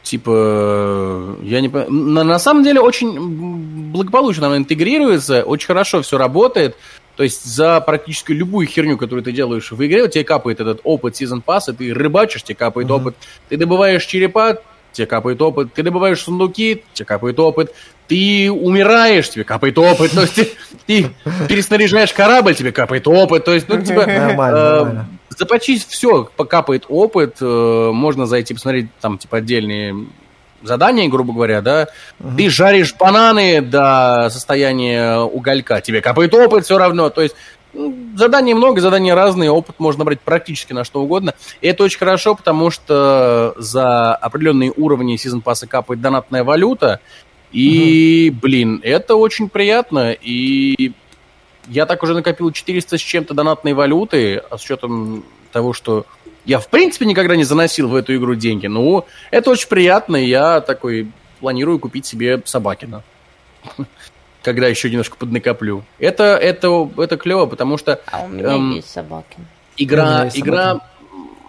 [0.04, 1.92] Типа, я не понимаю.
[1.92, 6.76] На, на самом деле, очень благополучно она интегрируется, очень хорошо все работает.
[7.16, 10.82] То есть за практически любую херню, которую ты делаешь в игре, у тебя капает этот
[10.84, 12.96] опыт сезон пасса, ты рыбачишь, тебе капает Мгм.
[13.02, 13.16] опыт,
[13.50, 14.62] ты добываешь черепа,
[14.92, 17.74] тебе капает опыт, ты добываешь сундуки, тебе капает опыт,
[18.08, 20.52] ты умираешь, тебе капает опыт, то есть ты,
[20.88, 21.12] ты
[21.48, 25.10] переснаряжаешь корабль, тебе капает опыт, то есть, ну, типа, Нормально, э, нормально.
[25.38, 30.08] Започить все, покапает опыт, э, можно зайти посмотреть там, типа, отдельные
[30.62, 31.88] задания, грубо говоря, да.
[32.20, 32.38] Мгм.
[32.38, 37.36] Ты жаришь бананы до состояния уголька, тебе капает опыт все равно, то есть
[37.74, 41.34] ну, заданий много, задания разные, опыт можно брать практически на что угодно.
[41.62, 47.00] И это очень хорошо, потому что за определенные уровни сезон пасса капает донатная валюта.
[47.52, 50.12] И, блин, это очень приятно.
[50.12, 50.94] И
[51.68, 56.06] я так уже накопил 400 с чем-то донатной валюты, а с учетом того, что
[56.46, 58.68] я в принципе никогда не заносил в эту игру деньги.
[58.68, 63.04] Ну, это очень приятно, и я такой планирую купить себе Собакина.
[64.44, 65.84] когда еще немножко поднакоплю.
[66.00, 68.02] Это, это, это клево, потому что...
[68.12, 69.38] А у меня эм, есть собаки.
[69.78, 70.82] Игра, игра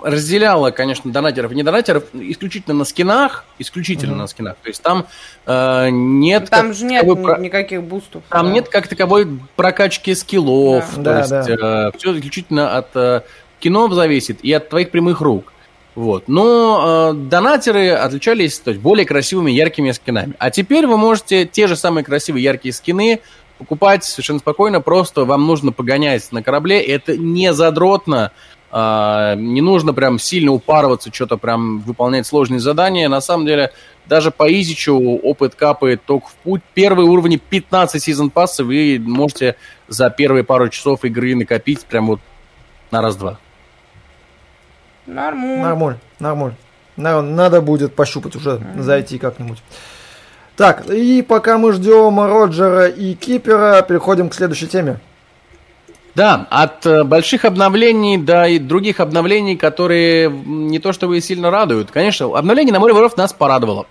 [0.05, 4.17] разделяла, конечно, донатеров и недонатеров исключительно на скинах, исключительно mm-hmm.
[4.17, 4.57] на скинах.
[4.63, 5.07] То есть там
[5.47, 6.51] э, нет...
[6.51, 7.39] Там же нет про...
[7.39, 8.23] никаких бустов.
[8.29, 8.53] Там да.
[8.53, 10.85] нет как таковой прокачки скиллов.
[10.97, 11.23] Да.
[11.23, 11.89] То да, есть да.
[11.89, 13.23] Э, все исключительно от э,
[13.61, 15.53] кино зависит и от твоих прямых рук.
[15.95, 16.29] Вот.
[16.29, 20.35] Но э, донатеры отличались то есть, более красивыми, яркими скинами.
[20.39, 23.21] А теперь вы можете те же самые красивые, яркие скины
[23.59, 26.81] покупать совершенно спокойно, просто вам нужно погонять на корабле.
[26.81, 28.33] Это не задротно,
[28.75, 33.09] не нужно прям сильно упарываться, что-то прям выполнять сложные задания.
[33.09, 33.71] На самом деле,
[34.07, 36.63] даже по изичу опыт капает только в путь.
[36.75, 39.55] Первые уровни 15 сезон пасса вы можете
[39.87, 42.21] за первые пару часов игры накопить прям вот
[42.91, 43.39] на раз-два.
[45.07, 45.61] Нормуль.
[45.61, 46.53] Нормуль, нормуль.
[46.97, 48.83] Надо будет пощупать уже, mm-hmm.
[48.83, 49.59] зайти как-нибудь.
[50.57, 55.01] Так, и пока мы ждем Роджера и Кипера, переходим к следующей теме.
[56.15, 61.91] Да, от э, больших обновлений до и других обновлений, которые не то чтобы сильно радуют.
[61.91, 63.87] Конечно, обновление на море воров нас порадовало.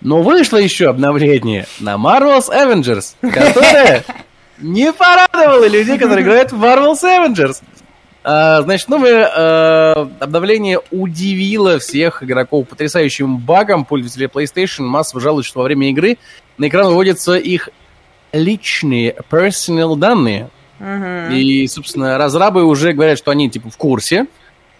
[0.00, 4.04] Но вышло еще обновление на Marvel's Avengers, которое
[4.58, 7.62] не порадовало людей, которые играют в Marvel's Avengers.
[8.22, 14.82] А, значит, новое а, обновление удивило всех игроков потрясающим багом пользователей PlayStation.
[14.82, 16.18] Массово жалуют, что во время игры
[16.58, 17.68] на экран выводятся их
[18.32, 20.50] личные personal данные.
[20.80, 21.32] Uh-huh.
[21.36, 24.26] И, собственно, разрабы уже говорят, что они типа в курсе,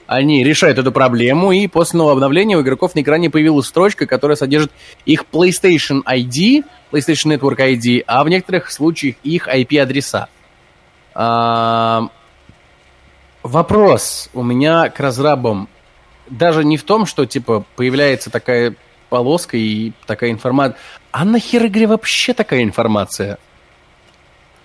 [0.06, 4.36] они решают эту проблему, и после нового обновления у игроков на экране появилась строчка, которая
[4.36, 4.72] содержит
[5.04, 10.28] их PlayStation ID, PlayStation Network ID, а в некоторых случаях их IP-адреса.
[11.14, 12.08] А,
[13.42, 15.68] Вопрос у меня к разрабам
[16.28, 18.74] даже не в том, что типа появляется такая
[19.08, 20.78] полоска и такая информация.
[21.10, 23.38] А нахер игре вообще такая информация?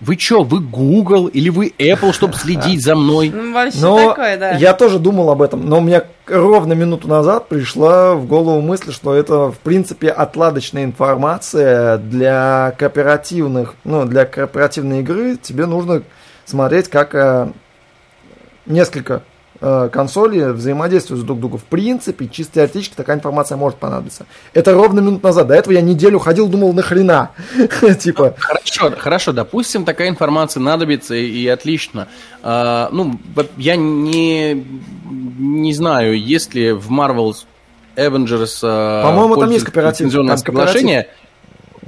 [0.02, 3.32] Вы чё, вы Google или вы Apple, чтобы следить за мной?
[3.34, 4.52] Ну, вообще но такое, да.
[4.52, 8.92] Я тоже думал об этом, но у меня ровно минуту назад пришла в голову мысль,
[8.92, 15.38] что это, в принципе, отладочная информация для кооперативных, ну, для кооперативной игры.
[15.38, 16.04] Тебе нужно
[16.46, 17.52] смотреть, как э,
[18.66, 19.24] несколько
[19.66, 21.60] э, консолей взаимодействуют с друг другом.
[21.60, 24.26] В принципе, чисто теоретически такая информация может понадобиться.
[24.54, 25.48] Это ровно минут назад.
[25.48, 27.32] До этого я неделю ходил, думал, нахрена.
[28.00, 28.36] типа.
[28.38, 32.08] Хорошо, хорошо, допустим, такая информация надобится и отлично.
[32.44, 33.20] А, ну,
[33.58, 34.66] я не,
[35.40, 37.46] не знаю, есть ли в Marvel's
[37.96, 40.12] Avengers а, По-моему, там есть кооператив.
[40.12, 41.10] Там соглашение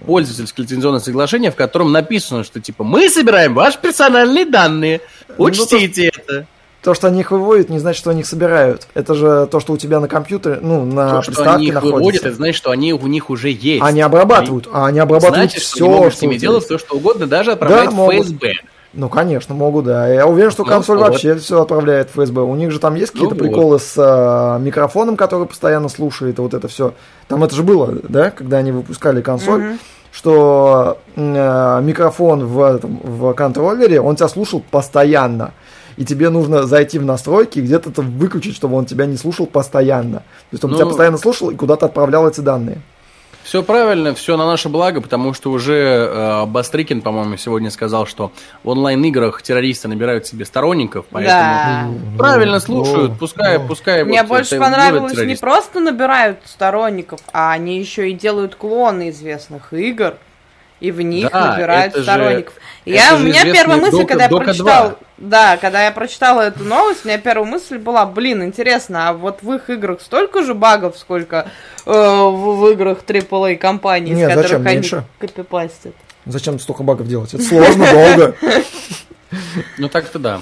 [0.08, 5.02] пользовательское лицензионное соглашение, в котором написано, что типа мы собираем ваши персональные данные,
[5.38, 6.48] ну, учтите ну, это.
[6.88, 8.88] То, что они их выводят, не значит, что они их собирают.
[8.94, 11.74] Это же то, что у тебя на компьютере, ну, на то, приставке что они их
[11.74, 11.98] находится.
[11.98, 13.84] выводят, это значит, что они у них уже есть.
[13.84, 16.78] Они обрабатывают, а они обрабатывают значит, все, что, они могут что с ними делать все,
[16.78, 18.54] что угодно, даже отправлять да, в ФСБ.
[18.94, 20.08] Ну, конечно, могут, да.
[20.08, 21.10] Я уверен, что ну, консоль вот.
[21.10, 22.40] вообще все отправляет в ФСБ.
[22.40, 23.82] У них же там есть какие-то ну, приколы вот.
[23.82, 26.94] с а, микрофоном, который постоянно слушает, и вот это все.
[27.28, 29.80] Там это же было, да, когда они выпускали консоль, mm-hmm.
[30.14, 35.52] что а, микрофон в, там, в контроллере, он тебя слушал постоянно
[35.98, 39.48] и тебе нужно зайти в настройки и где-то это выключить, чтобы он тебя не слушал
[39.48, 40.20] постоянно.
[40.20, 42.82] То есть он ну, тебя постоянно слушал и куда-то отправлял эти данные.
[43.44, 48.34] Все правильно, все на наше благо, потому что уже э, Бастрыкин, по-моему, сегодня сказал, что
[48.62, 51.90] в онлайн-играх террористы набирают себе сторонников, поэтому да.
[52.18, 54.04] правильно слушают, пускай, пускай.
[54.04, 59.72] Мне вот больше понравилось, не просто набирают сторонников, а они еще и делают клоны известных
[59.72, 60.16] игр
[60.80, 62.54] и в них да, набирают сторонников.
[62.86, 64.98] Же, я, у меня первая мысль, Дока, когда я Дока прочитал, 2.
[65.18, 69.42] да, когда я прочитала эту новость, у меня первая мысль была, блин, интересно, а вот
[69.42, 71.50] в их играх столько же багов, сколько
[71.86, 74.68] э, в, в играх AAA компаний, Нет, с которых зачем?
[74.68, 75.04] они Меньше.
[75.20, 75.94] копипастят.
[76.26, 77.34] Зачем столько багов делать?
[77.34, 78.36] Это сложно, долго.
[79.78, 80.42] Ну так-то да.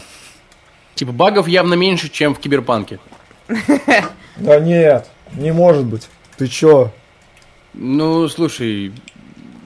[0.95, 2.99] Типа багов явно меньше, чем в Киберпанке.
[4.37, 6.09] Да нет, не может быть.
[6.37, 6.91] Ты чё?
[7.73, 8.91] Ну, слушай,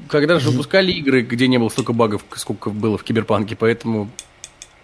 [0.10, 4.10] когда же выпускали игры, где не было столько багов, сколько было в Киберпанке, поэтому...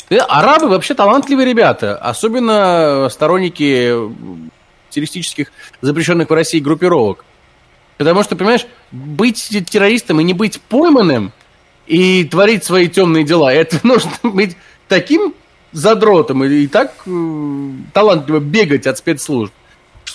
[0.09, 3.93] Э, арабы вообще талантливые ребята, особенно сторонники
[4.89, 7.25] террористических запрещенных в России группировок.
[7.97, 11.31] Потому что, понимаешь, быть террористом и не быть пойманным
[11.88, 14.55] и творить свои темные дела, это нужно быть
[14.88, 15.33] таким
[15.71, 19.53] задротом и так э, талантливо бегать от спецслужб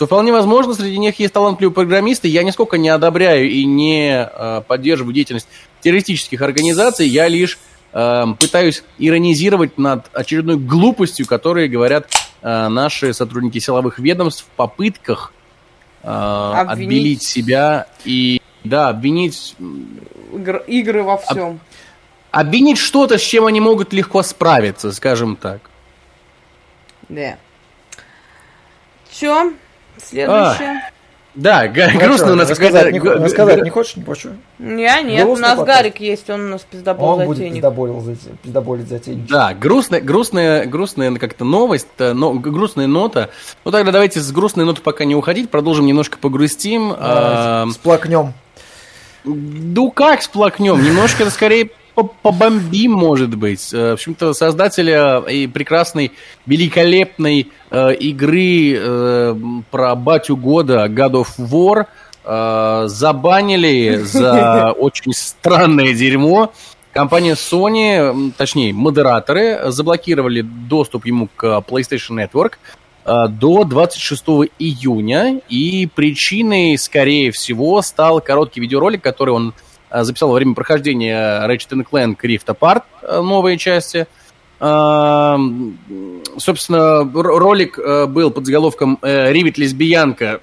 [0.01, 2.27] что вполне возможно, среди них есть талантливые программисты.
[2.27, 5.47] Я нисколько не одобряю и не э, поддерживаю деятельность
[5.83, 7.07] террористических организаций.
[7.07, 7.59] Я лишь
[7.93, 12.09] э, пытаюсь иронизировать над очередной глупостью, которые говорят
[12.41, 15.35] э, наши сотрудники силовых ведомств в попытках
[16.03, 19.55] э, отбелить себя и да, обвинить...
[20.33, 21.61] Игр, игры во всем.
[22.31, 25.61] Об, обвинить что-то, с чем они могут легко справиться, скажем так.
[27.11, 27.37] Да.
[29.13, 29.53] Чё?
[30.09, 30.83] Следующее.
[31.37, 34.31] Да, га- Ну, грустно у нас рассказать, не, г- рассказать г- не хочешь, не хочу.
[34.59, 35.79] Я нет, у Грустный нас подкаст.
[35.79, 37.55] Гарик есть, он у нас пиздобол Он будет затейник.
[37.55, 39.27] пиздоболил за- пиздоболить затейник.
[39.29, 43.31] Да, грустная, грустная, грустная как-то новость, э, но, грустная нота.
[43.65, 46.93] Ну тогда давайте с грустной ноты пока не уходить, продолжим немножко погрустим.
[46.99, 48.33] А, Сплакнем.
[49.23, 50.83] Ну как сплакнем?
[50.83, 51.71] Немножко это скорее
[52.05, 53.73] побомбим, может быть.
[53.73, 56.13] Э, В общем-то, создателя и прекрасной,
[56.47, 59.35] великолепной э, игры э,
[59.71, 61.87] про батю года God of War
[62.25, 66.53] э, забанили за очень странное дерьмо.
[66.93, 72.55] Компания Sony, точнее, модераторы, заблокировали доступ ему к PlayStation Network
[73.05, 74.25] э, до 26
[74.59, 75.41] июня.
[75.49, 81.85] И причиной, скорее всего, стал короткий видеоролик, который он э, записал во время прохождения Ratchet
[81.91, 84.07] Clank Rift Apart, э, новые части.
[84.61, 85.79] А, м,
[86.37, 90.41] Собственно, ролик э, был под заголовком э, «Ривит лесбиянка».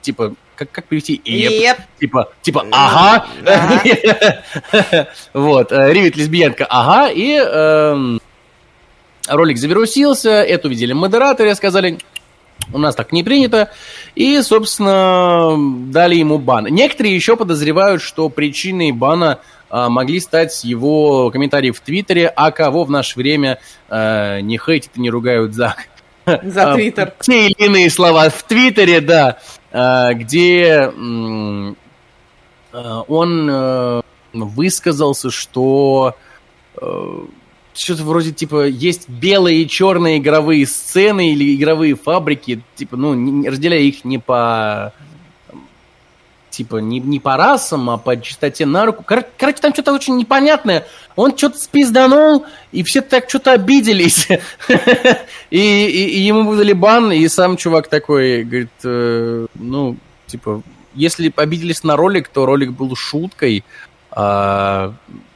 [0.00, 1.20] Типа, как, как перевести?
[1.24, 1.78] Еп.
[1.98, 3.26] Типа, типа, ага.
[5.32, 7.10] Вот, э, Ривит лесбиянка, ага.
[7.10, 8.20] И эм,
[9.28, 11.98] ролик завирусился, это увидели модераторы, сказали,
[12.72, 13.70] у нас так не принято.
[14.14, 15.56] И, собственно,
[15.90, 16.66] дали ему бан.
[16.66, 19.40] Некоторые еще подозревают, что причиной бана
[19.70, 24.92] а, могли стать его комментарии в Твиттере, а кого в наше время а, не хейтят
[24.96, 25.76] и не ругают за
[26.42, 27.12] За а, Твиттер.
[27.20, 29.38] те или иные слова в Твиттере, да,
[29.72, 30.90] а, где
[32.72, 36.16] а, он э, высказался, что
[36.80, 37.24] э,
[37.74, 43.48] что-то вроде типа есть белые и черные игровые сцены или игровые фабрики, типа, ну, не-
[43.48, 44.92] разделяя их не по
[46.50, 49.02] типа не, не по расам, а по чистоте на руку.
[49.02, 50.86] Кор- короче, там что-то очень непонятное.
[51.16, 54.28] Он что-то спизданул, и все так что-то обиделись.
[55.50, 59.96] и ему выдали бан, и сам чувак такой говорит, э, ну,
[60.28, 60.62] типа,
[60.94, 63.64] если обиделись на ролик, то ролик был шуткой.
[64.12, 64.94] А,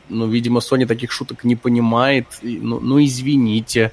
[0.09, 2.27] ну, видимо, Sony таких шуток не понимает.
[2.42, 3.92] И, ну, ну, извините.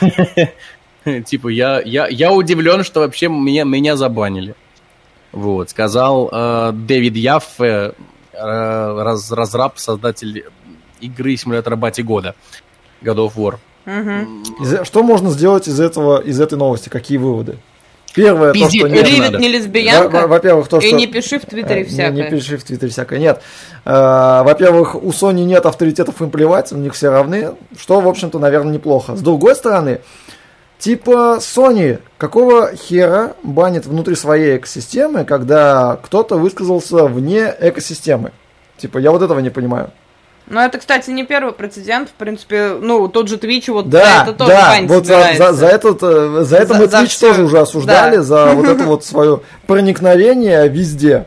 [1.26, 4.54] Типа, я, я, я удивлен, что вообще меня, меня забанили.
[5.32, 7.94] Вот, сказал э, Дэвид Яффе,
[8.32, 10.44] э, раз, разраб, создатель
[11.00, 12.34] игры симулятора Бати года,
[13.02, 13.58] God of War.
[14.84, 16.88] Что можно сделать из этого, из этой новости?
[16.88, 17.58] Какие выводы?
[18.14, 19.18] Первое, то, Пиздец, что нет.
[19.18, 19.38] Надо.
[19.38, 20.26] не лесбиянка.
[20.28, 20.96] Во-первых, то, И что...
[20.96, 22.12] не пиши в Твиттере Э, не- всякое.
[22.12, 23.18] Не, пиши в Твиттере всякое.
[23.18, 23.40] Нет.
[23.84, 28.38] Э, Во-первых, у Sony нет авторитетов, им плевать, у них все равны, что, в общем-то,
[28.38, 29.16] наверное, неплохо.
[29.16, 30.00] С другой стороны,
[30.78, 38.30] типа Sony, какого хера банит внутри своей экосистемы, когда кто-то высказался вне экосистемы?
[38.76, 39.90] Типа, я вот этого не понимаю.
[40.46, 42.08] Ну, это, кстати, не первый прецедент.
[42.10, 45.46] В принципе, ну, тот же Twitch вот за Да, это тоже да, вот за, собирается.
[45.46, 48.22] за, за, этот, э, за это За- мы за Twitch тоже уже осуждали, Да.
[48.22, 51.26] за вот это вот свое проникновение везде.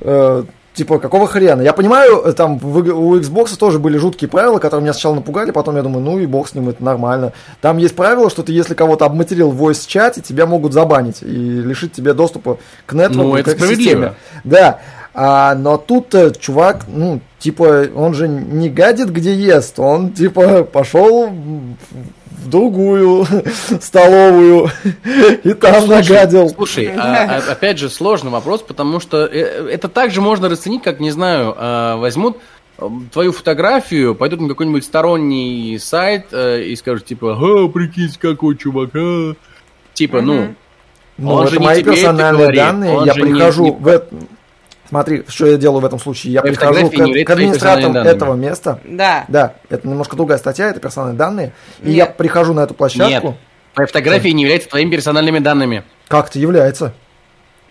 [0.00, 1.60] Э, Типа, какого хрена?
[1.62, 5.50] Я понимаю, э, там в у Xbox тоже были жуткие правила, которые меня сначала напугали,
[5.50, 7.32] потом я думаю, ну и бог с ним, это нормально.
[7.60, 11.94] Там есть правило, что ты, если кого-то обматерил в voice-чате, тебя могут забанить и лишить
[11.94, 14.14] тебе доступа к нетворку, Ну, это к справедливо.
[14.44, 14.78] Да,
[15.20, 20.62] а, но тут э, чувак, ну, типа, он же не гадит, где ест, он, типа,
[20.62, 23.26] пошел в другую
[23.80, 24.70] столовую
[25.44, 26.48] и там нагадил.
[26.50, 31.00] Слушай, а- а- опять же, сложный вопрос, потому что э, это также можно расценить, как,
[31.00, 32.36] не знаю, а, возьмут
[33.12, 38.90] твою фотографию, пойдут на какой-нибудь сторонний сайт э, и скажут, типа, «Ага, прикинь, какой чувак,
[38.94, 39.34] а?»
[39.94, 40.54] Типа, ну,
[41.16, 44.06] Ну, Он это же мои персональные данные, он я же не- прихожу не- в это...
[44.88, 46.32] Смотри, что я делаю в этом случае.
[46.32, 48.80] Я Твои прихожу фотографии к, к администраторам этого места.
[48.84, 49.26] Да.
[49.28, 51.52] Да, это немножко другая статья, это персональные данные.
[51.82, 51.94] И Нет.
[51.96, 53.28] я прихожу на эту площадку.
[53.28, 53.36] нет,
[53.74, 55.84] твоя фотография не является твоими персональными данными.
[56.08, 56.94] Как-то является.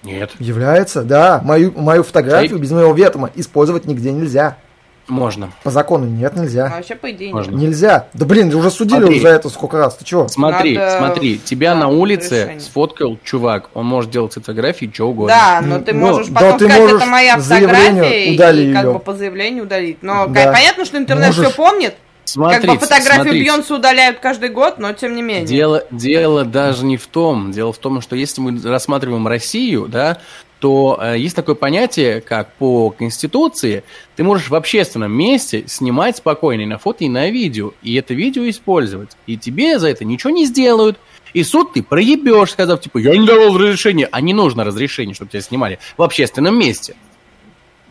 [0.04, 1.42] Нет, Является, да.
[1.44, 4.58] Мою, мою фотографию Твои- без моего ведома использовать нигде нельзя.
[5.08, 5.52] Можно.
[5.64, 6.70] По закону нет, А нельзя.
[6.76, 7.56] вообще, по идее, Можно.
[7.56, 8.08] Нельзя.
[8.14, 9.16] Да блин, уже судили Смотри.
[9.16, 9.96] уже за это сколько раз.
[9.96, 10.28] Ты чего?
[10.28, 12.60] Смотри, Надо- смотри, тебя да, на улице разрешение.
[12.62, 15.36] сфоткал чувак, он может делать фотографии, что угодно.
[15.36, 18.74] Да, но ты Ну, можешь да, потом ты сказать, можешь это моя фотография, удали и
[18.74, 18.94] как её.
[18.94, 19.98] бы по заявлению удалить.
[20.02, 20.52] Но Да.
[20.52, 21.46] понятно, что интернет Можешь.
[21.48, 21.96] все помнит.
[22.26, 23.46] Смотрите, как бы фотографию смотрите.
[23.46, 25.46] Бьонса удаляют каждый год, но тем не менее.
[25.46, 27.54] Дело, дело даже не в том.
[27.54, 30.18] Дело в том, что если мы рассматриваем Россию, да,
[30.60, 33.84] то э, есть такое понятие, как по Конституции,
[34.16, 38.14] ты можешь в общественном месте снимать спокойно и на фото, и на видео, и это
[38.16, 39.12] видео использовать.
[39.28, 40.98] И тебе за это ничего не сделают.
[41.34, 44.10] И суд ты проебешь, сказав, типа, я не давал разрешения.
[44.12, 46.96] А не нужно разрешение, чтобы тебя снимали в общественном месте.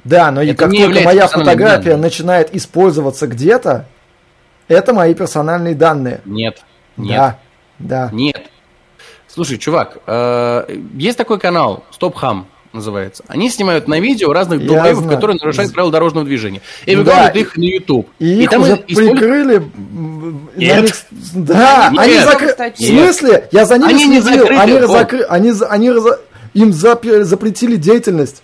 [0.02, 2.02] Да, но Это как только моя фотография данными.
[2.02, 3.86] начинает использоваться где-то,
[4.66, 6.20] это мои персональные данные.
[6.24, 6.64] Нет,
[6.96, 7.38] нет, Да,
[7.78, 8.10] да.
[8.12, 8.50] нет.
[9.28, 12.46] Слушай, чувак, э, есть такой канал, Стоп Хам
[12.76, 13.24] называется.
[13.28, 16.60] Они снимают на видео разных долбоебов, которые нарушают правила дорожного движения.
[16.86, 18.08] И Да, выкладывают и- их на YouTube.
[18.18, 19.62] И их там уже используют- прикрыли.
[20.56, 20.82] Нет.
[20.84, 20.94] них-
[21.34, 22.00] Да, Нет.
[22.00, 22.24] они Нет.
[22.24, 22.72] закрыли.
[22.72, 23.48] В смысле?
[23.52, 24.42] Я за ними Они не следил.
[24.42, 26.20] закрыли, Они разокры- они за- они разо-
[26.54, 28.42] им запе- запретили деятельность.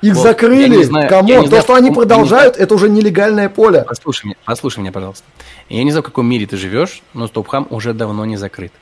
[0.00, 0.76] Их Вов, я закрыли.
[0.78, 1.28] не знаю- Кому?
[1.28, 3.84] не То, знаю, что они продолжают, это уже нелегальное поле.
[3.86, 5.24] Послушай меня, послушай меня, пожалуйста.
[5.68, 8.72] Я не знаю, в каком мире ты живешь, но Стопхам уже давно не закрыт.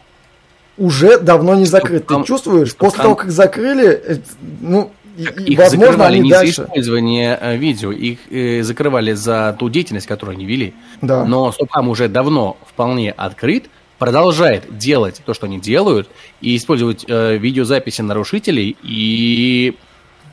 [0.80, 2.06] Уже давно не закрыт.
[2.06, 2.68] Ты там- чувствуешь?
[2.70, 4.16] что После там- того, как закрыли, э,
[4.62, 5.22] ну, и,
[5.52, 6.54] Их возможно, закрывали они не дальше.
[6.54, 10.72] за использование э, видео, их э, закрывали за ту деятельность, которую они вели.
[11.02, 11.24] Да.
[11.26, 13.68] Но Стопхам уже давно вполне открыт,
[13.98, 16.08] продолжает делать то, что они делают,
[16.40, 19.76] и использовать э, видеозаписи нарушителей, и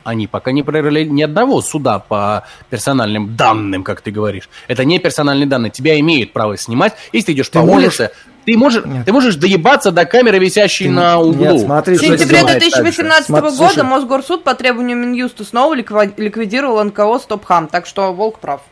[0.04, 4.48] они пока не проиграли ни одного суда по персональным данным, как ты говоришь.
[4.68, 5.70] Это не персональные данные.
[5.70, 6.94] Тебя имеют право снимать.
[7.12, 8.10] Если ты идешь Ты по можешь- улице,
[8.52, 9.04] ты можешь, Нет.
[9.04, 11.34] ты можешь доебаться до камеры, висящей Ты- на углу.
[11.34, 13.82] нет, смотри, В сентябре делает 2018 Смотри, года слушай.
[13.84, 18.62] Мосгорсуд по требованию Минюста снова ликвидировал НКО «Стопхам», так что Волк прав.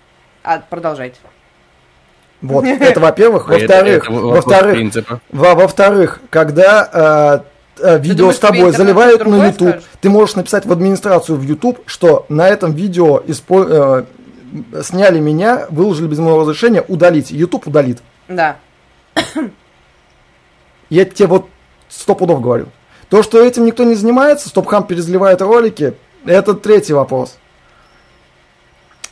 [0.43, 1.19] А, продолжайте.
[2.41, 3.49] Вот, это во-первых.
[3.49, 7.43] Во-вторых, во-вторых, во-вторых, когда
[7.79, 11.43] э, э, видео думаешь, с тобой заливают на YouTube, ты можешь написать в администрацию в
[11.43, 14.05] YouTube, что на этом видео испо-
[14.79, 17.31] э, сняли меня, выложили без моего разрешения, удалить.
[17.31, 17.99] YouTube удалит.
[18.29, 18.57] Да.
[20.91, 21.49] Я тебе вот
[21.89, 22.69] сто пудов говорю.
[23.09, 27.39] То, что этим никто не занимается, Стопхам перезаливает ролики, это третий вопрос.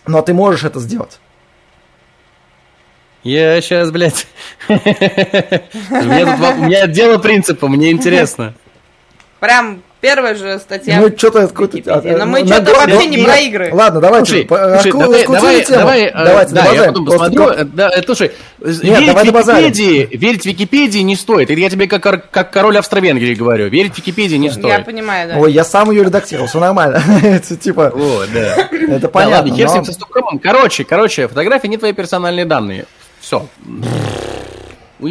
[0.07, 1.19] Но ты можешь это сделать.
[3.23, 4.27] Я сейчас, блядь.
[4.69, 8.55] У меня тут во- у меня дело принципа, мне интересно.
[9.41, 11.01] Прям первая же статья.
[11.01, 11.79] Ну, что-то какой-то...
[11.95, 13.25] А, Но мы на что-то вообще не нет.
[13.27, 13.71] про игры.
[13.73, 14.27] Ладно, давайте.
[14.27, 17.49] Слушай, по- слушай, раскру- давай, давай, давай, э, Давайте, да, я потом посмотрю.
[17.49, 19.25] э, Да, э, слушай, верить.
[19.25, 21.51] Википедии, верить Википедии не стоит.
[21.51, 23.69] Это я тебе как, как король Австро-Венгрии говорю.
[23.69, 24.85] Верить Википедии не Я стоит.
[24.85, 25.39] понимаю, да.
[25.39, 27.03] Ой, я сам ее редактировал, все нормально.
[27.23, 28.69] Это типа, Вот, да.
[28.71, 29.57] это понятно.
[30.43, 32.85] Короче, короче, фотографии не твои персональные данные.
[33.21, 33.47] Все.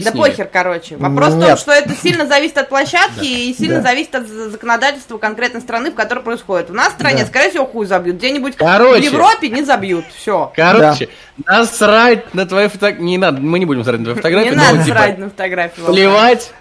[0.02, 0.98] Да похер, короче.
[0.98, 1.60] Вопрос в том, Нет.
[1.60, 5.96] что это сильно зависит от площадки и сильно зависит от за- законодательства конкретной страны, в
[5.96, 6.70] которой происходит.
[6.70, 7.26] У нас в стране, Да.
[7.28, 8.18] скорее всего, хуй забьют.
[8.18, 9.02] Где-нибудь Короче.
[9.02, 10.06] в Европе не забьют.
[10.16, 10.52] Все.
[10.56, 11.10] Короче,
[11.46, 13.06] насрать на твою фотографию.
[13.06, 14.52] Не надо, мы не будем срать на твою фотографию.
[14.54, 15.86] Не надо типа, срать на фотографию.
[15.86, 16.52] Плевать.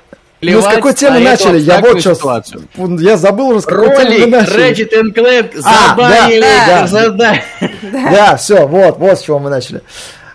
[0.44, 1.60] Ну, с какой темы начали?
[1.60, 2.18] Я вот сейчас...
[2.18, 2.64] ситуацию.
[2.98, 4.70] Я забыл уже, с какой темы мы Ролик начали.
[4.72, 6.40] Ratchet Clank А, забанили.
[6.40, 6.86] да, да.
[6.88, 7.44] задание.
[7.92, 9.82] Да, все, вот, вот с чего мы начали.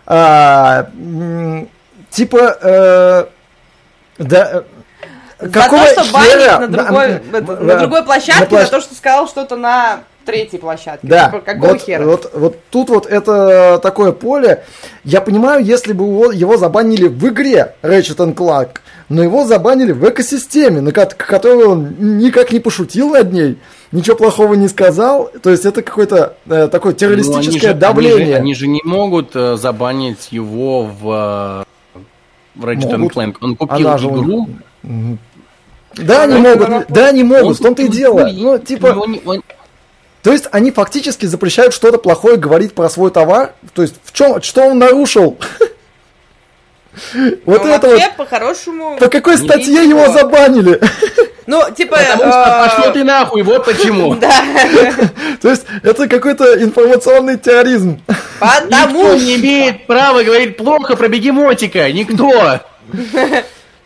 [0.05, 1.67] А, м,
[2.09, 3.25] Типа, э,
[4.17, 4.51] да,
[5.39, 6.17] э, За какого то, что
[6.59, 9.99] на другой, это, на на- другой площадке, на за площ- то, что сказал что-то на
[10.25, 11.05] третьей площадке.
[11.07, 12.03] Да, Типа, какого вот, хера?
[12.05, 14.63] вот, вот тут вот это такое поле.
[15.03, 18.79] Я понимаю, если бы его, его забанили в игре Ratchet Clank,
[19.09, 23.57] но его забанили в экосистеме, на ко- которой он никак не пошутил над ней,
[23.93, 25.29] ничего плохого не сказал.
[25.41, 28.17] То есть это какое-то э, такое Ну, они террористическое же- давление.
[28.17, 31.09] Они же, они же не могут э, забанить его в,
[31.61, 31.76] э, в
[32.59, 33.15] Ratchet Могут.
[33.15, 33.35] Clank.
[33.41, 34.47] Он купил Она же- игру.
[35.95, 38.27] Да, они могут, да, они он могут, в том-то и дело.
[38.31, 39.43] Ну, типа, он- он-
[40.21, 43.53] то есть они фактически запрещают что-то плохое говорить про свой товар.
[43.73, 45.37] То есть в чем, что он нарушил?
[47.45, 48.01] Вот Ну, это вот.
[48.17, 48.97] по-хорошему...
[48.99, 50.81] По какой статье его забанили?
[51.47, 51.97] Ну, типа...
[51.97, 54.15] Потому что э, пошло ты нахуй, вот почему.
[54.19, 54.29] Да,
[55.41, 58.01] То есть это какой-то информационный терроризм.
[58.39, 61.89] потому Никто не имеет права говорить плохо про бегемотика.
[61.91, 62.59] Никто.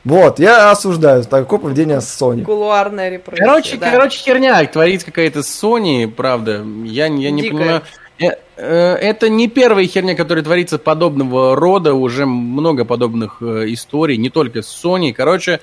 [0.03, 2.43] Вот, я осуждаю такое поведение с Sony.
[2.43, 3.45] Кулуарная репрессия.
[3.45, 3.91] Короче, да.
[3.91, 6.65] короче, херня творится какая-то с Sony, правда.
[6.83, 7.57] Я, я не Дикая.
[7.57, 7.81] понимаю.
[8.19, 11.93] Э, э, Это не первая херня, которая творится подобного рода.
[11.93, 15.13] Уже много подобных историй, не только с Sony.
[15.13, 15.59] Короче,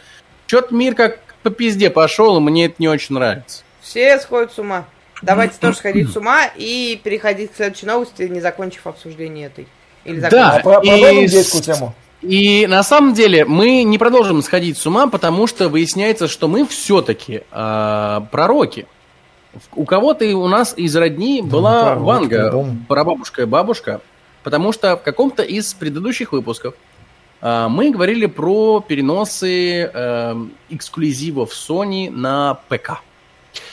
[0.46, 1.18] что-то мир как
[1.50, 3.62] по пизде пошел, и мне это не очень нравится.
[3.80, 4.84] Все сходят с ума.
[5.22, 9.66] Давайте тоже сходить с ума и переходить к следующей новости, не закончив обсуждение этой.
[10.04, 10.60] Или Да.
[10.62, 11.94] Про- Продолжим И детскую тему.
[12.20, 16.66] И на самом деле мы не продолжим сходить с ума, потому что выясняется, что мы
[16.66, 17.42] все-таки
[18.30, 18.86] пророки.
[19.54, 24.00] В- У кого-то и у нас из родни была пророк, Ванга, прабабушка и бабушка,
[24.42, 26.78] потому что в каком-то из предыдущих выпусков а,
[27.40, 33.00] мы говорили про переносы эм, эксклюзивов Sony на ПК.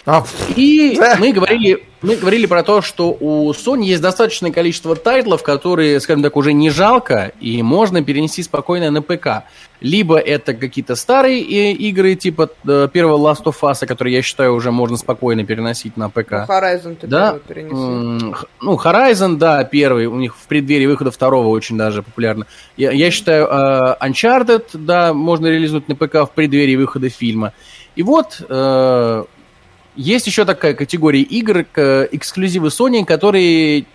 [0.05, 0.23] А,
[0.55, 5.41] и мы говорили, мы говорили про то, что у Sony есть достаточное количество title ов,
[5.41, 9.45] которые, скажем так, уже не жалко, и можно перенести спокойно на ПК.
[9.81, 14.71] Либо это какие-то старые игры, типа э, первого Last of Us, которые, я считаю, уже
[14.71, 16.31] можно спокойно переносить на ПК.
[16.31, 17.39] Ну, Horizon ты да?
[17.47, 18.35] перенеси.
[18.61, 22.45] Ну, Horizon, да, первый, у них в преддверии выхода второго очень даже популярно.
[22.77, 27.53] Я, я считаю, uh, Uncharted, да, можно реализовать на ПК в преддверии выхода фильма.
[27.95, 28.41] И вот
[29.95, 31.65] есть еще такая категория игр,
[32.11, 33.85] эксклюзивы Sony, которые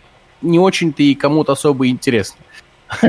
[0.42, 2.40] не очень-то и кому-то особо интересны.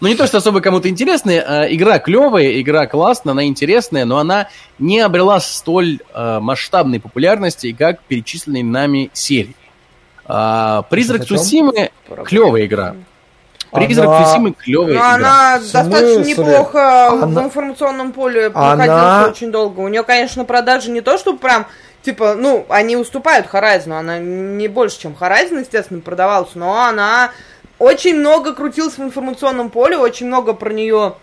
[0.00, 4.18] Ну, не то, что особо кому-то интересная, а игра клевая, игра классная, она интересная, но
[4.18, 4.48] она
[4.78, 9.56] не обрела столь а, масштабной популярности, как перечисленные нами серии.
[10.26, 11.90] А, Призрак Цусимы
[12.24, 12.94] клевая игра.
[13.72, 14.24] Призрак она...
[14.24, 15.14] Цусимы клевая игра.
[15.14, 17.26] Она достаточно неплохо она...
[17.26, 19.28] в информационном поле проходила она...
[19.28, 19.80] очень долго.
[19.80, 21.66] У нее, конечно, продажи не то, что прям
[22.06, 27.32] типа, ну, они уступают Horizon, она не больше, чем Horizon, естественно, продавалась, но она
[27.80, 31.14] очень много крутилась в информационном поле, очень много про нее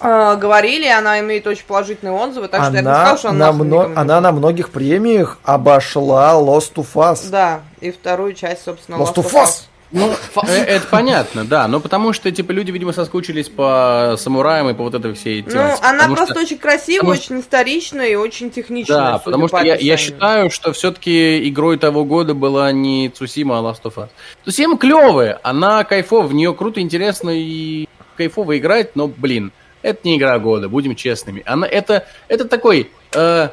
[0.00, 3.46] э, говорили, она имеет очень положительные отзывы, так она что я бы сказал, что она
[3.46, 3.92] на мно...
[3.96, 7.28] Она на многих премиях обошла Lost to Us.
[7.28, 9.64] Да, и вторую часть, собственно, Lost, Lost to Us.
[9.92, 10.14] Ну,
[10.46, 14.84] э, это понятно, да, но потому что, типа, люди, видимо, соскучились по самураям и по
[14.84, 15.82] вот этой всей тематике.
[15.82, 16.42] Ну, она просто что...
[16.42, 17.20] очень красивая, потому...
[17.20, 18.96] очень историчная и очень техничная.
[18.96, 23.62] Да, потому что я, я считаю, что все-таки игрой того года была не Цусима, а
[23.62, 24.08] Last of Us.
[24.44, 30.18] Цусима клевая, она кайфовая, в нее круто, интересно и кайфово играть, но, блин, это не
[30.18, 31.42] игра года, будем честными.
[31.46, 33.48] Она, это, это такой, э,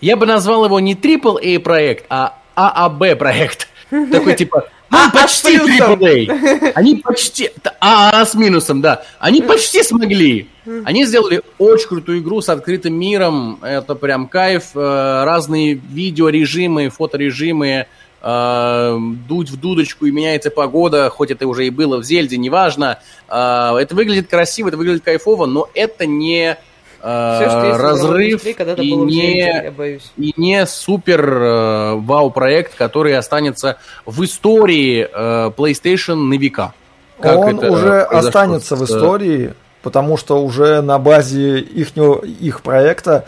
[0.00, 3.68] я бы назвал его не AAA проект, а ААБ проект.
[3.90, 6.72] Такой типа ну, а, почти AAA.
[6.74, 7.50] Они почти...
[7.80, 9.02] А, а, с минусом, да.
[9.18, 10.48] Они почти смогли.
[10.84, 13.58] Они сделали очень крутую игру с открытым миром.
[13.62, 14.72] Это прям кайф.
[14.74, 17.86] Э, разные видеорежимы, фоторежимы.
[18.20, 22.98] Э, дуть в дудочку и меняется погода, хоть это уже и было в Зельде, неважно.
[23.28, 26.58] Э, это выглядит красиво, это выглядит кайфово, но это не
[27.02, 29.72] все, разрыв и, не,
[30.16, 33.76] и не супер э, вау-проект, который останется
[34.06, 36.74] в истории э, PlayStation на века.
[37.20, 43.24] Как Он уже останется в истории, потому что уже на базе их, их проекта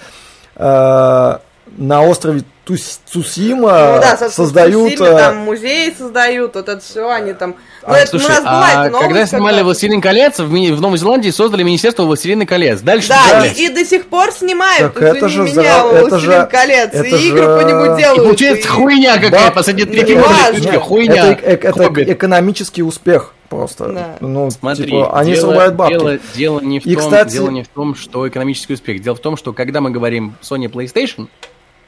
[0.54, 1.38] э,
[1.76, 4.92] на острове Цусима ну, да, создают...
[4.92, 7.56] Цусиме, э, там музей создают, вот это все, они там...
[7.82, 9.64] Ну, а, это, слушай, у нас а новость, когда снимали когда...
[9.64, 12.80] «Властелин колец», в, в Новой Зеландии создали Министерство «Властелина колец».
[12.80, 15.62] Дальше Да, и, и до сих пор снимают, так это же меня, за...
[15.62, 16.48] это же...
[16.50, 17.28] колец, это и же...
[17.28, 18.18] игры по нему делают.
[18.18, 18.70] И получается и...
[18.70, 21.32] хуйня какая, да, последние три года, хуйня.
[21.32, 23.88] Это, это экономический успех просто.
[23.88, 24.16] Да.
[24.20, 25.92] Ну, Смотри, типа, они дело, срубают бабки.
[25.92, 27.32] Дело, дело, не в и, том, кстати...
[27.32, 29.00] дело не в том, что экономический успех.
[29.02, 31.28] Дело в том, что когда мы говорим Sony PlayStation,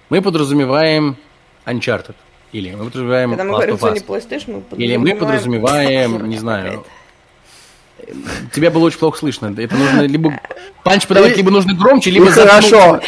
[0.08, 1.16] мы подразумеваем
[1.64, 2.14] Uncharted.
[2.52, 4.78] Или мы подразумеваем Когда мы говорим Sony PlayStation, мы подразумеваем...
[4.78, 6.84] Или мы подразумеваем, не знаю...
[8.54, 9.54] Тебя было очень плохо слышно.
[9.58, 10.38] Это нужно либо
[10.84, 13.00] панч подавать, либо нужно громче, либо хорошо.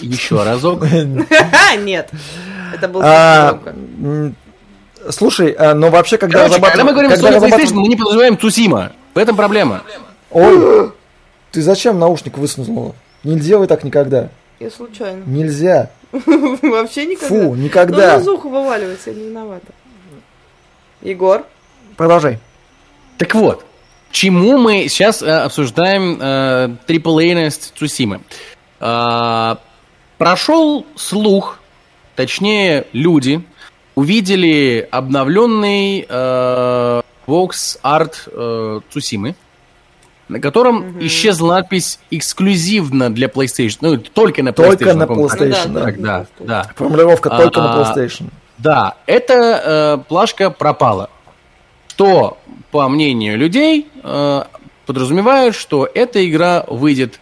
[0.00, 0.84] Еще разок.
[1.78, 2.10] Нет.
[2.74, 3.60] Это был а,
[5.10, 8.92] Слушай, а, но вообще, когда Когда мы говорим Sony PlayStation, мы не подразумеваем Цусима.
[9.14, 9.82] В этом проблема.
[10.30, 10.92] Ой,
[11.56, 12.94] ты зачем наушник высунула?
[13.24, 14.28] Не делай так никогда.
[14.60, 15.24] Я случайно.
[15.24, 15.88] Нельзя.
[16.12, 17.28] Вообще никогда.
[17.28, 18.18] Фу, никогда.
[18.18, 19.66] Ну, на ухо вываливается, я не виновата.
[21.00, 21.46] Егор?
[21.96, 22.40] Продолжай.
[23.16, 23.64] Так вот,
[24.10, 28.20] чему мы сейчас э, обсуждаем э, AAA-ность Цусимы?
[28.78, 29.56] Э,
[30.18, 31.58] прошел слух,
[32.16, 33.42] точнее люди,
[33.94, 39.34] увидели обновленный э, Vox Art э, Цусимы
[40.28, 41.06] на котором угу.
[41.06, 43.78] исчезла надпись эксклюзивно для PlayStation.
[43.80, 44.76] Ну, только на PlayStation.
[44.76, 45.92] Только на PlayStation, да.
[45.96, 46.70] да, да.
[46.74, 48.30] Формулировка только а, на PlayStation.
[48.58, 51.10] Да, эта э, плашка пропала.
[51.88, 52.38] Что,
[52.70, 54.42] по мнению людей, э,
[54.84, 57.20] подразумевает, что эта игра выйдет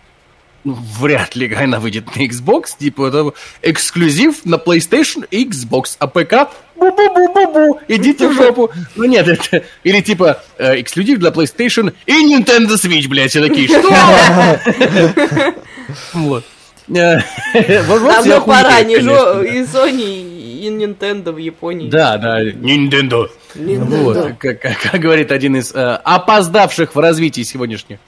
[0.65, 6.07] ну, вряд ли она выйдет на Xbox, типа это эксклюзив на PlayStation и Xbox, а
[6.07, 8.71] ПК бу-бу-бу-бу-бу, идите в жопу.
[8.97, 13.69] Ну нет, это, или типа э, эксклюзив для PlayStation и Nintendo Switch, блядь, все такие,
[13.69, 13.81] что?
[16.15, 16.45] Вот.
[16.87, 21.89] Давно пора, не и Sony, и Nintendo в Японии.
[21.89, 23.29] Да, да, Nintendo.
[23.55, 27.99] Вот, как говорит один из э, опоздавших в развитии сегодняшних.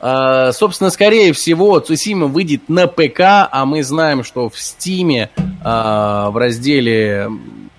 [0.00, 6.30] Uh, собственно, скорее всего, Цусима выйдет на ПК, а мы знаем, что в Стиме uh,
[6.30, 7.28] в разделе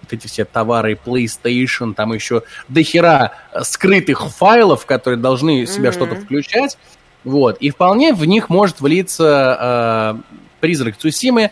[0.09, 5.93] вот эти все товары PlayStation, там еще дохера скрытых файлов, которые должны в себя mm-hmm.
[5.93, 6.77] что-то включать.
[7.23, 7.57] Вот.
[7.57, 11.51] И вполне в них может влиться э, призрак Цусимы.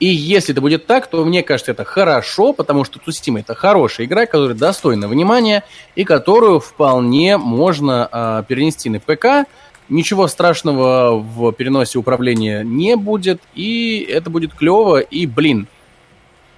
[0.00, 4.06] И если это будет так, то мне кажется, это хорошо, потому что Цусима это хорошая
[4.06, 5.64] игра, которая достойна внимания
[5.96, 9.48] и которую вполне можно э, перенести на ПК.
[9.88, 15.00] Ничего страшного в переносе управления не будет, и это будет клево.
[15.00, 15.66] И, блин,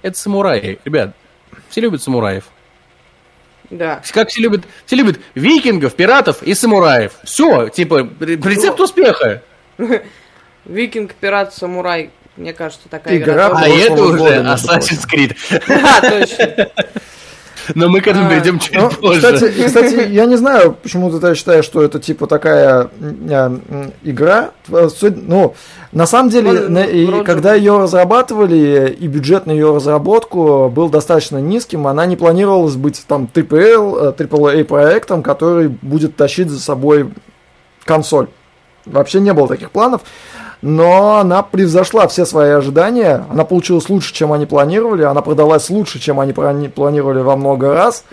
[0.01, 0.79] это самураи.
[0.83, 1.15] Ребят,
[1.69, 2.45] все любят самураев.
[3.69, 4.01] Да.
[4.11, 7.13] Как все любят, все любят викингов, пиратов и самураев.
[7.23, 9.41] Все, типа, рецепт успеха.
[10.65, 12.11] Викинг, пират, самурай.
[12.37, 13.47] Мне кажется, такая Игра игра.
[13.47, 15.35] А тоже- это уже Assassin's Creed.
[15.67, 16.69] Да, точно.
[17.75, 19.21] Но мы к этому А, перейдем чуть Ну, позже.
[19.21, 22.89] кстати, кстати, я не знаю, почему ты считаешь, что это типа такая
[24.03, 24.51] игра.
[24.69, 25.53] Э, Ну,
[25.91, 30.69] на самом деле, Ну, на- и вроде- когда ее разрабатывали, и бюджет на ее разработку
[30.69, 36.49] был достаточно низким, она не планировалась быть там TPL, э, AAA проектом, который будет тащить
[36.49, 37.09] за собой
[37.85, 38.27] консоль.
[38.85, 40.01] Вообще не было таких планов.
[40.61, 43.25] Но она превзошла все свои ожидания.
[43.29, 45.01] Она получилась лучше, чем они планировали.
[45.03, 48.05] Она продалась лучше, чем они плани- планировали во много раз.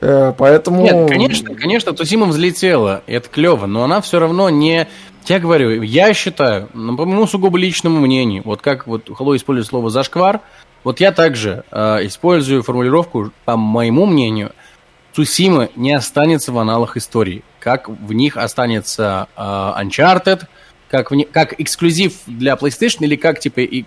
[0.00, 0.82] Э, Поэтому...
[0.82, 4.88] Нет, конечно, конечно, Тусима взлетела, это клево, но она все равно не...
[5.26, 9.68] Я говорю, я считаю, ну, по моему сугубо личному мнению, вот как вот Хло использует
[9.68, 10.40] слово «зашквар»,
[10.82, 14.50] вот я также э, использую формулировку, по моему мнению,
[15.12, 20.42] Цусима не останется в аналах истории, как в них останется э, Uncharted,
[20.90, 23.84] как, в как эксклюзив для PlayStation или как, типа, и-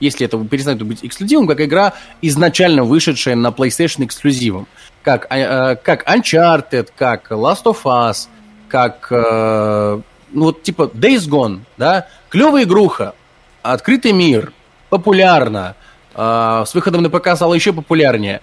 [0.00, 4.66] если это перестанет быть эксклюзивом, как игра, изначально вышедшая на PlayStation эксклюзивом.
[5.02, 8.28] Как, э, как Uncharted, как Last of Us,
[8.68, 10.00] как, э,
[10.32, 13.14] ну, вот, типа, Days Gone, да, клевая игруха,
[13.62, 14.52] открытый мир,
[14.88, 15.74] популярно,
[16.14, 18.40] э, с выходом на ПК стало еще популярнее,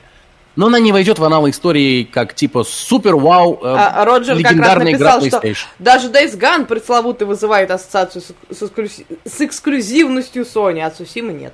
[0.56, 4.52] но она не войдет в аналы истории как, типа, супер-вау, э, А Роджер как раз
[4.54, 5.66] легендарная игра написал, что PlayStation.
[5.80, 11.54] даже Days Gone пресловутый вызывает ассоциацию с, с эксклюзи- с эксклюзивностью Sony, а Сусимы нет.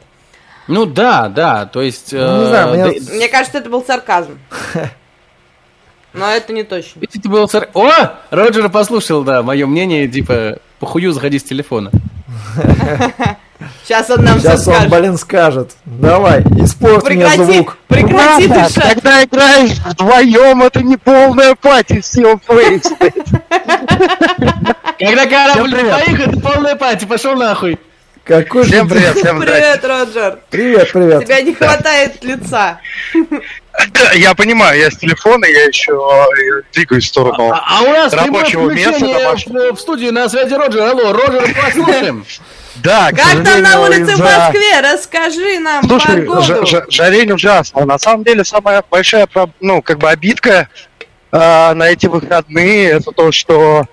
[0.68, 2.14] Ну да, да, то есть...
[2.14, 4.38] Ну, не знаю, э, мне- да- Мне кажется, это был сарказм.
[6.14, 7.02] Но это не точно.
[7.02, 7.90] Это был сар- О!
[8.32, 11.90] Роджер послушал, да, мое мнение, типа, похую заходи с телефона.
[13.84, 14.90] Сейчас он нам все Сейчас он, скажет.
[14.90, 15.72] блин, скажет.
[15.86, 17.78] Давай, испорт мне Прекрати, звук.
[17.88, 18.94] прекрати Ребята, дышать.
[18.94, 23.28] Когда играешь вдвоем, это не полная пати, все происходит.
[25.00, 27.80] Когда корабль двоих, это полная пати, пошел нахуй.
[28.24, 28.70] Какой же...
[28.70, 29.40] Всем привет, всем.
[29.40, 30.40] Привет, Роджер.
[30.52, 31.26] Привет, привет.
[31.26, 32.80] Тебя не хватает лица.
[34.14, 37.52] Я понимаю, я с телефона, я еще э, двигаюсь в сторону.
[37.52, 39.06] А, а у нас прямое Рабочего места
[39.48, 40.82] в, в студию на связи Роджер.
[40.82, 42.26] Алло, Роджер, послушаем.
[42.76, 44.80] Да, Как там на улице в Москве?
[44.82, 46.42] Расскажи нам Слушай, погоду.
[46.42, 47.86] жа- жа- жарень ужасно.
[47.86, 49.28] На самом деле, самая большая,
[49.60, 50.70] ну, как бы обидка
[51.32, 53.86] э, на эти выходные, это то, что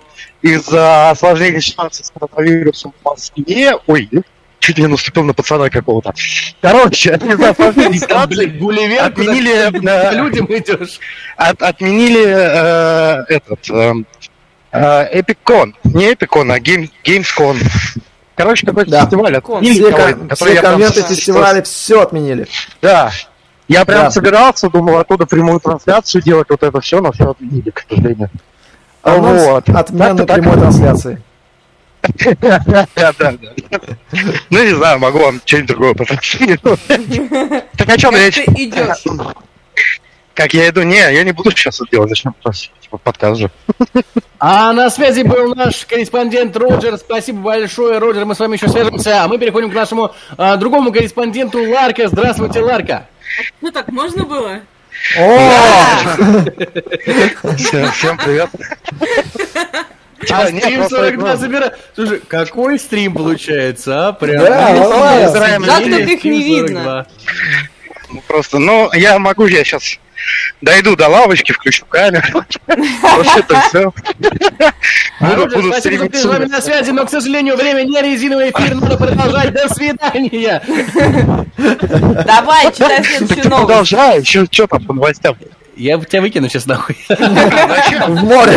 [0.43, 4.09] из-за осложнения ситуации с коронавирусом в Москве, ой,
[4.61, 6.14] чуть не наступил на пацана какого-то.
[6.61, 8.47] Короче, из-за осложнения ситуации
[8.97, 11.01] отменили, людям идешь.
[11.37, 14.07] от- отменили э, этот эм,
[14.72, 15.74] э, EpicCon.
[15.85, 17.57] Не EpicCon, а Gamescon.
[18.39, 19.03] Короче, какой-то Да.
[19.03, 22.47] фестиваль отменили, Все, который- кон- который все я прям фестиваля все отменили.
[22.80, 23.11] Да.
[23.66, 24.11] Я прям Да.
[24.12, 28.30] собирался, думал оттуда прямую трансляцию делать, вот это все, но все отменили, к сожалению.
[29.03, 29.68] А у нас Вот.
[29.68, 30.36] отмена Так-то так.
[30.36, 31.22] прямой трансляции.
[32.41, 33.32] Да, да, да.
[34.51, 36.80] Ну, не знаю, могу вам что-нибудь другое потранслировать.
[37.76, 38.39] Так о чем речь?
[38.39, 39.05] идешь?
[40.39, 40.82] Как я иду?
[40.82, 43.51] Не, я не буду сейчас это делать, зачем просто, типа, подкаст же.
[44.39, 46.97] А на связи был наш корреспондент Роджер.
[46.97, 48.24] Спасибо большое, Роджер.
[48.24, 49.24] Мы с вами еще свяжемся.
[49.24, 52.07] А мы переходим к нашему а, другому корреспонденту Ларка.
[52.07, 53.09] Здравствуйте, Ларка.
[53.61, 54.61] Ну так можно было?
[55.18, 55.51] О!
[57.57, 58.49] Всем всем привет.
[60.30, 61.74] А А, стрим просто 42 это- забира...
[61.97, 64.12] Слушай, какой стрим получается, а?
[64.12, 64.45] Прям.
[64.45, 67.07] Да, собираем Жалко, мнение, их не видно.
[68.09, 68.14] 42.
[68.14, 69.98] Ну, Просто, ну, я могу, я сейчас
[70.61, 72.44] дойду до лавочки, включу камеру.
[72.66, 73.92] Вот это все.
[75.20, 78.00] А, Буду, спасибо, что ты с вами с на связи, но, к сожалению, время не
[78.00, 79.52] резиновый эфир, надо продолжать.
[79.52, 80.62] До свидания.
[82.24, 83.66] Давай, читай Так следующую ты новость.
[83.66, 85.36] продолжай, еще что там по новостям?
[85.79, 86.97] Я тебя выкину сейчас нахуй.
[87.09, 88.53] В море.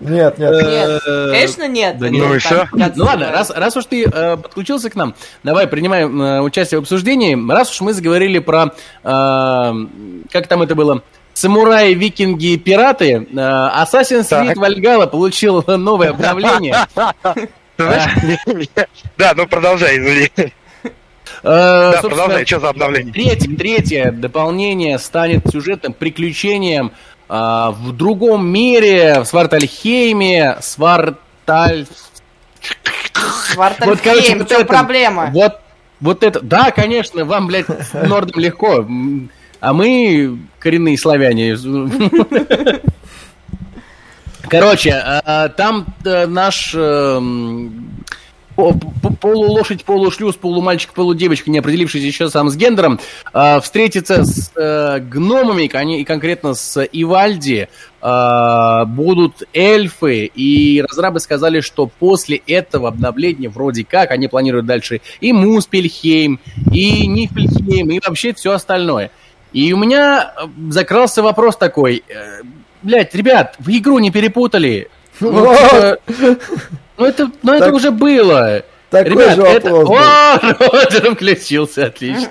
[0.00, 0.52] Нет, нет.
[0.52, 1.98] Нет, конечно нет.
[1.98, 2.24] Да Это нет.
[2.26, 5.14] Ну и как Ну ладно, раз, раз уж ты э, подключился к нам,
[5.44, 7.38] давай принимаем э, участие в обсуждении.
[7.50, 8.72] Раз уж мы заговорили про,
[9.04, 9.72] э,
[10.32, 14.54] как там это было, самураи, викинги и пираты, Assassin's Creed.
[14.54, 16.76] Valhalla получил новое обновление.
[19.16, 20.52] Да, ну продолжай, извини.
[21.42, 23.12] Э, Да, продолжай, что за обновление?
[23.12, 26.92] Третье, третье дополнение станет сюжетным приключением
[27.28, 31.86] а, в другом мире, в Свартальхейме, Сварталь...
[33.52, 35.30] Свартальхейм, короче, вот в чем это- проблема?
[35.32, 35.60] Вот,
[36.00, 38.86] вот это, да, конечно, вам, блядь, нордам легко,
[39.60, 41.56] а мы коренные славяне.
[44.48, 47.93] Короче, а, там э, наш эм,
[48.56, 53.00] полулошадь, полушлюз, полумальчик, полудевочка, не определившийся еще сам с гендером,
[53.32, 57.68] э, встретится с э, гномами, кон- и конкретно с Ивальди,
[58.00, 65.00] э, будут эльфы, и разрабы сказали, что после этого обновления вроде как они планируют дальше
[65.20, 66.38] и Муспельхейм,
[66.72, 69.10] и Нифельхейм, и вообще все остальное.
[69.52, 72.42] И у меня э, закрался вопрос такой, э,
[72.82, 74.88] блядь, ребят, вы игру не перепутали?
[75.20, 76.00] Ну, Вот.
[76.96, 78.62] ну, это, ну, это уже было.
[78.90, 79.74] Такой Ребят, же это...
[79.74, 82.30] О, Роджер включился, отлично.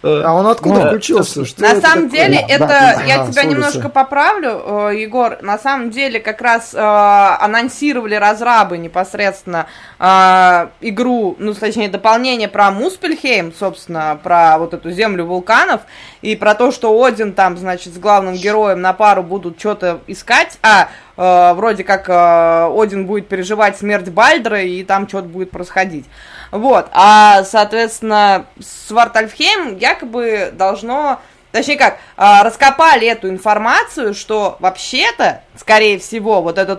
[0.00, 1.44] А он откуда Ну, включился?
[1.44, 2.10] Что На самом такое?
[2.28, 5.38] деле, Да, это да, я ага, тебя немножко поправлю, э, Егор.
[5.42, 9.66] На самом деле, как раз э, анонсировали разрабы непосредственно
[9.98, 15.80] э, игру, ну, точнее, дополнение про Муспельхейм, собственно, про вот эту землю вулканов,
[16.22, 20.58] и про то, что Один там, значит, с главным героем на пару будут что-то искать,
[20.62, 26.06] а э, вроде как э, Один будет переживать смерть Бальдра, и там что-то будет происходить.
[26.50, 31.20] Вот, а, соответственно, Свартальфхейм якобы должно,
[31.52, 36.78] точнее как, а, раскопали эту информацию, что вообще-то, скорее всего, вот это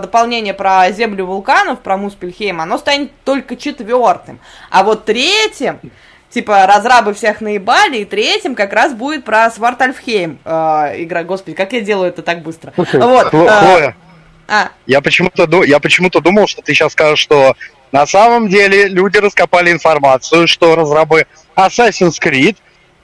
[0.00, 4.40] дополнение про землю вулканов, про Муспельхейм, оно станет только четвертым,
[4.70, 5.78] а вот третьим,
[6.30, 10.40] типа, разрабы всех наебали, и третьим как раз будет про Свартальфхейм.
[10.44, 12.72] А, игра, господи, как я делаю это так быстро.
[12.74, 13.96] Слушай, Вот, Хло- а, Хлоя,
[14.48, 17.54] а, я почему-то я почему-то думал, что ты сейчас скажешь, что
[17.92, 21.26] на самом деле люди раскопали информацию, что разрабы
[21.56, 22.56] Assassin's Creed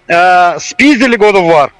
[0.09, 1.71] э, спиздили God of War.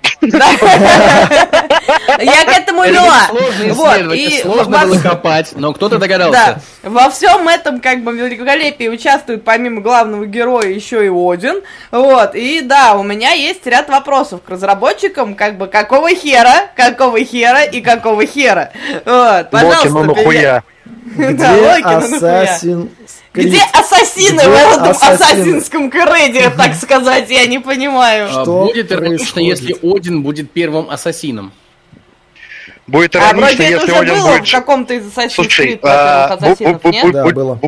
[2.21, 3.27] я к этому Это вела.
[3.29, 6.61] сложно исследовать, сложно было копать, но кто-то Да, догадался.
[6.83, 11.63] во всем этом как бы великолепии участвует помимо главного героя еще и Один.
[11.91, 17.23] Вот, и да, у меня есть ряд вопросов к разработчикам, как бы какого хера, какого
[17.25, 18.71] хера и какого хера.
[19.05, 19.89] Вот, пожалуйста.
[19.89, 20.63] Локи, ну нахуя.
[21.17, 22.17] Да, Где Локи, ну.
[22.19, 22.89] Assassin's
[23.35, 25.15] Где ассасины Где в этом ассасины?
[25.15, 28.29] ассасинском креде, так сказать, я не понимаю.
[28.29, 31.53] А, Что Будет иронично, если Один будет первым ассасином.
[32.87, 34.49] Будет А иронично, это если уже Один было будет...
[34.49, 37.13] в каком-то из Слушай, а, ассасинов, бу- нет?
[37.13, 37.59] Да, было.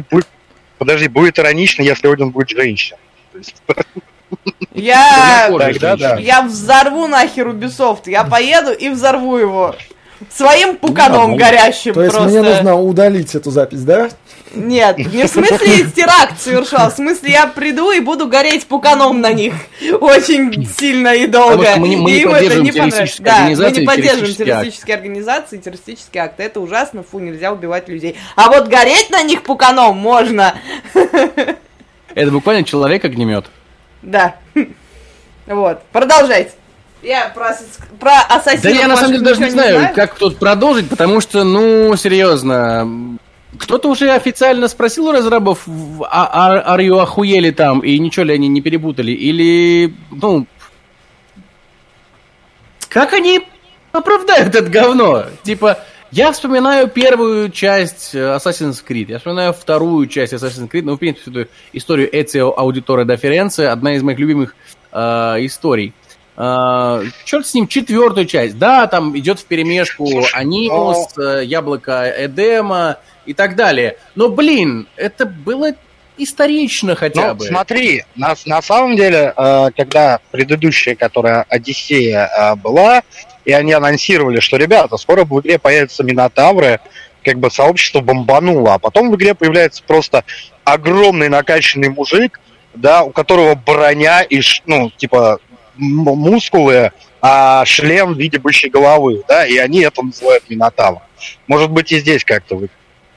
[0.79, 2.99] подожди, будет иронично, если Один будет женщина.
[3.33, 3.57] То есть,
[4.75, 5.49] Я...
[5.59, 6.17] Тогда да.
[6.17, 8.03] Я взорву нахер Ubisoft.
[8.07, 9.75] Я поеду и взорву его.
[10.33, 12.31] Своим пуканом ну, горящим То есть просто.
[12.31, 14.09] мне нужно удалить эту запись, да?
[14.55, 19.33] Нет, не в смысле теракт совершал, в смысле я приду и буду гореть пуканом на
[19.33, 19.53] них.
[20.01, 21.67] Очень сильно и долго.
[21.67, 23.23] Что мы мы не И им это не понравится.
[23.23, 24.61] террористические Да, мы не поддерживаем террористический акт.
[24.61, 26.43] террористические организации, террористические акты.
[26.45, 28.17] Это ужасно, фу, нельзя убивать людей.
[28.37, 30.55] А вот гореть на них пуканом можно.
[32.15, 33.47] Это буквально человек огнемет.
[34.03, 34.37] Да.
[35.47, 36.51] Вот, продолжайте.
[37.07, 37.57] Я про,
[38.01, 41.21] про ассасинов Да я на самом деле даже не ничего знаю, как тут продолжить, потому
[41.21, 43.17] что, ну, серьезно,
[43.57, 45.69] кто-то уже официально спросил у разрабов,
[46.01, 50.49] а, а, are you охуели там, и ничего ли они не перепутали, или, ну,
[52.89, 53.47] как они
[53.93, 55.27] оправдают это говно?
[55.45, 55.79] Типа,
[56.11, 61.43] я вспоминаю первую часть Assassin's Creed, я вспоминаю вторую часть Assassin's Creed, ну, в принципе,
[61.43, 64.57] эту историю Auditore da Firenze, одна из моих любимых
[64.91, 64.99] э,
[65.39, 65.95] историй.
[66.01, 66.06] Э,
[66.37, 68.59] черт с ним, четвертую часть.
[68.59, 73.97] Да, там идет в перемешку Анимус, э, Яблоко Эдема и так далее.
[74.15, 75.73] Но, блин, это было
[76.19, 77.45] исторично хотя Ну, бы.
[77.45, 83.03] смотри, на, на самом деле, э, когда предыдущая, которая Одиссея э, была,
[83.45, 86.81] и они анонсировали, что, ребята, скоро в игре появятся Минотавры,
[87.25, 90.25] как бы сообщество бомбануло, а потом в игре появляется просто
[90.65, 92.41] огромный накачанный мужик,
[92.75, 95.39] да, у которого броня и, ну, типа,
[95.77, 101.01] мускулы, а шлем в виде бычьей головы, да, и они это называют Минотавр.
[101.47, 102.69] Может быть, и здесь как-то вы...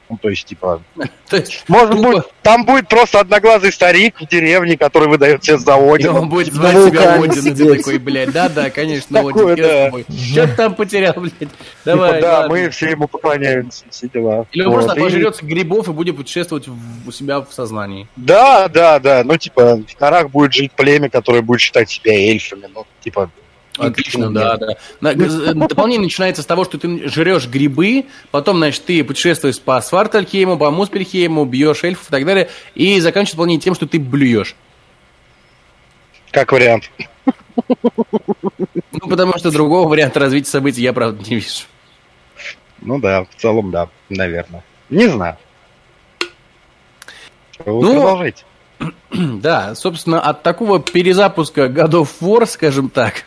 [0.10, 0.82] Ну, то есть, типа,
[1.30, 2.10] То есть, может Тупо.
[2.14, 6.14] быть, там будет просто одноглазый старик в деревне, который выдает себе за и Одина.
[6.20, 9.66] он будет На звать себя вулкане Один, и ты такой, блядь, да-да, конечно, Такое, Один,
[9.66, 9.92] да.
[10.16, 11.38] Что ты там потерял, блядь?
[11.38, 11.52] Типа,
[11.86, 12.50] Давай, да, ладно.
[12.56, 14.48] мы все ему поклоняемся, все дела.
[14.52, 18.08] Или он Вот, просто и- пожрется грибов и будет путешествовать в- у себя в сознании.
[18.16, 19.24] Да, да, да.
[19.24, 22.66] Ну, типа, в горах будет жить племя, которое будет считать себя эльфами.
[22.74, 23.30] Ну, типа,
[23.80, 25.14] Отлично, да, да.
[25.14, 30.72] Дополнение начинается с того, что ты жрешь грибы, потом, значит, ты путешествуешь по Сварталькейму, по
[30.72, 34.56] Муспельхейму, бьешь эльфов и так далее, и заканчивается дополнение тем, что ты блюешь.
[36.32, 36.92] как вариант.
[37.68, 41.66] Ну, потому что другого варианта развития событий я, правда, не вижу.
[42.82, 44.64] Ну да, в целом, да, наверное.
[44.90, 45.38] Не знаю.
[47.66, 48.44] Вы Ну, продолжайте.
[49.12, 53.26] Да, собственно, от такого перезапуска God of War, скажем так,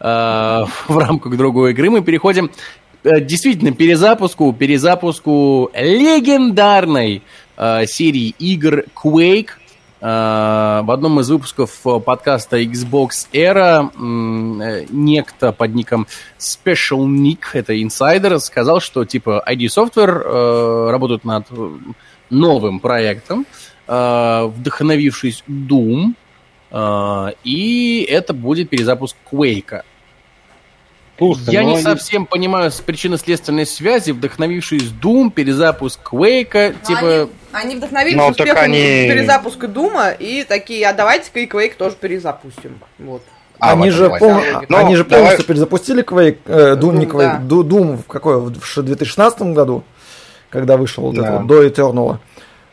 [0.00, 2.50] в рамках другой игры мы переходим
[3.04, 7.22] э, действительно перезапуску, перезапуску легендарной
[7.56, 9.50] э, серии игр Quake.
[10.00, 16.06] Э, в одном из выпусков э, подкаста Xbox Era э, некто под ником
[16.38, 21.70] Special Nick, это инсайдер, сказал, что типа ID Software э, работают над э,
[22.30, 23.46] новым проектом,
[23.88, 26.27] э, вдохновившись Doom, э,
[26.72, 29.82] и это будет перезапуск Quake.
[31.16, 36.86] Слушай, Я ну не они- совсем понимаю с причинно-следственной связи, вдохновившись Doom, перезапуск Quake, Ну,
[36.86, 37.08] типа...
[37.10, 41.74] Они, они вдохновились Ну, так успехом они- перезапуска Дума и такие, а давайте-ка и Quake
[41.76, 42.78] тоже перезапустим.
[43.00, 43.22] Вот.
[43.58, 44.40] А, они, же пол-.
[44.68, 47.56] Ну, они же давай- полностью перезапустили Quake, э, Doom, не Doom, Quake, да.
[47.56, 48.38] Doom в какой?
[48.40, 49.82] В 2016 году,
[50.50, 51.22] когда вышел вот Да.
[51.22, 52.18] это вот, до Eternal.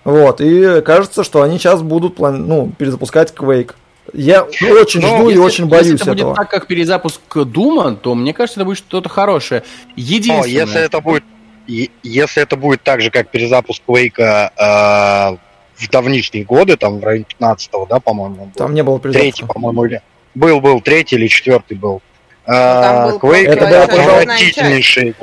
[0.04, 3.72] Вот, и кажется, что они сейчас будут план- ну, перезапускать Quake.
[4.14, 6.36] Я очень ну, жду и Если- очень боюсь если это будет этого.
[6.36, 9.64] так, как перезапуск Дума, то мне кажется, это будет что-то хорошее.
[9.96, 10.48] Единственное...
[10.48, 11.24] если это будет,
[11.68, 15.38] если это будет так же, как перезапуск Quake э,
[15.76, 18.56] в давнишние годы, там в районе 15 да, по-моему, он был.
[18.56, 19.54] Там не было третий, перезапуска.
[19.54, 20.02] по-моему, или
[20.36, 22.02] был, был третий или четвертый был.
[22.46, 25.16] Э, там был Quake Это была отвратительнейший.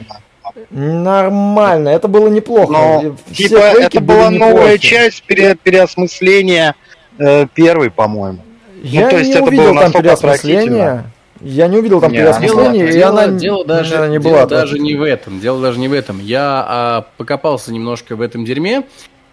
[0.71, 2.73] Нормально, это было неплохо.
[2.73, 6.75] Но, Все типа, это была новая часть пере- переосмысления
[7.19, 8.43] э, первой, по-моему.
[8.83, 11.05] Я Ну, то есть не это увидел было там настолько переосмысления.
[11.41, 14.47] Я не увидел там Не, переосмысления, и дело, она дело даже, наверное, не дело была
[14.47, 15.41] даже не в этом.
[15.41, 16.21] Дело даже не в этом.
[16.21, 18.83] Я а, покопался немножко в этом дерьме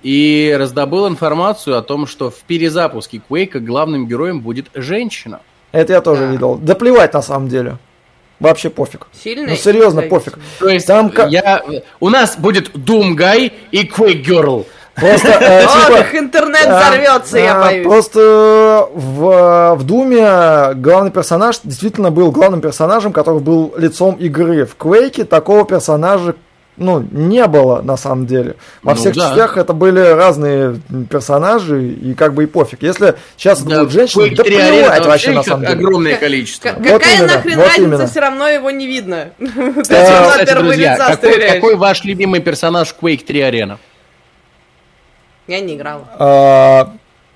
[0.02, 5.42] и раздобыл информацию о том, что в перезапуске Quake главным героем будет женщина.
[5.72, 6.32] Это я тоже Да.
[6.32, 6.56] видел.
[6.56, 7.78] Да плевать на самом деле.
[8.40, 9.08] Вообще пофиг.
[9.12, 9.50] Сильно?
[9.50, 10.40] Ну серьезно, пофиг.
[10.60, 11.62] То есть Там я,
[12.00, 14.66] у нас будет Doom Guy и Quake Girl.
[15.00, 17.86] Просто э, О, типа, интернет взорвется, я боюсь.
[17.86, 24.66] Просто в, в Думе главный персонаж действительно был главным персонажем, который был лицом игры.
[24.66, 26.36] В Квейке такого персонажа
[26.78, 28.56] ну, не было на самом деле.
[28.84, 29.28] Во Ну всех да.
[29.28, 30.80] частях это были разные
[31.10, 32.82] персонажи, и как бы и пофиг.
[32.84, 35.74] Если сейчас это Да, будут женщины, да 3 Arena плевать вообще на самом деле.
[35.74, 36.70] огромное количество.
[36.70, 38.08] К- Вот Какая именно, нахрен вот разница, именно.
[38.08, 39.30] все равно его не видно.
[39.82, 40.98] Кстати, друзья,
[41.56, 43.78] какой, ваш любимый персонаж в Quake 3 Arena?
[45.50, 46.04] Я не играла.
[46.20, 46.92] А,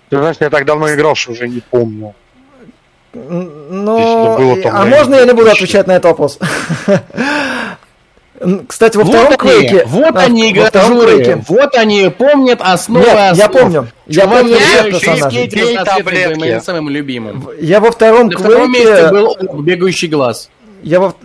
[0.09, 2.13] Ты знаешь, я так давно играл, что уже не помню.
[3.13, 5.63] ну, было, а можно я не буду 2000.
[5.63, 6.37] отвечать на этот вопрос?
[8.67, 9.85] Кстати, во Вот втором они, Квейке...
[9.85, 13.51] вот а, они, во втором гражуры, Quake'е- вот они помнят основы Нет, я основ.
[13.51, 13.87] помню.
[14.07, 15.85] Я помню я всех еще и персонажей.
[15.85, 16.39] таблетки.
[16.39, 17.47] моим самым любимым.
[17.61, 19.09] Я во втором На втором месте Квейке...
[19.11, 20.49] был бегающий глаз.
[20.83, 21.15] Я во,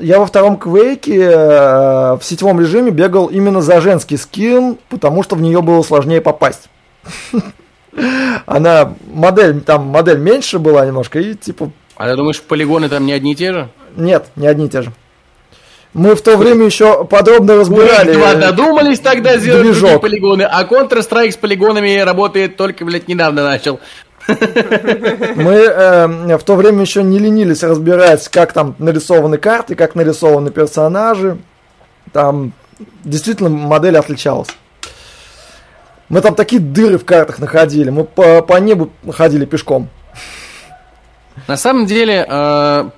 [0.00, 5.36] я во втором Квейке э, в сетевом режиме бегал именно за женский скин, потому что
[5.36, 6.68] в нее было сложнее попасть.
[8.46, 13.12] Она модель, там модель меньше была немножко, и типа, А ты думаешь, полигоны там не
[13.12, 13.68] одни и те же?
[13.96, 14.92] нет, не одни и те же.
[15.94, 18.14] Мы в то время еще подробно разбирали.
[18.14, 19.80] 2 додумались тогда сделать движок.
[19.80, 23.78] другие полигоны, а Counter-Strike с полигонами работает только, блядь, недавно начал.
[24.28, 30.50] Мы э, в то время еще не ленились разбирать, как там нарисованы карты, как нарисованы
[30.50, 31.38] персонажи.
[32.12, 32.52] Там
[33.04, 34.48] действительно модель отличалась.
[36.08, 37.90] Мы там такие дыры в картах находили.
[37.90, 39.88] Мы по, по небу ходили пешком.
[41.48, 42.90] На самом деле, э,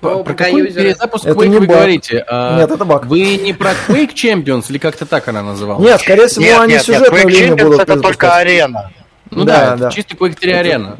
[0.00, 0.84] про какой юзеры.
[0.88, 1.76] перезапуск Это Quake не вы баг.
[1.76, 2.24] говорите?
[2.28, 3.06] А, Нет, это баг.
[3.06, 5.84] Вы не про Quake Champions или как-то так она называлась?
[5.84, 8.92] Нет, скорее всего, нет, они нет, нет, сюжетную Quake линию Champions будут это только арена.
[9.34, 9.90] Ну Да, да, да.
[9.90, 10.96] чисто Quake 3 арена.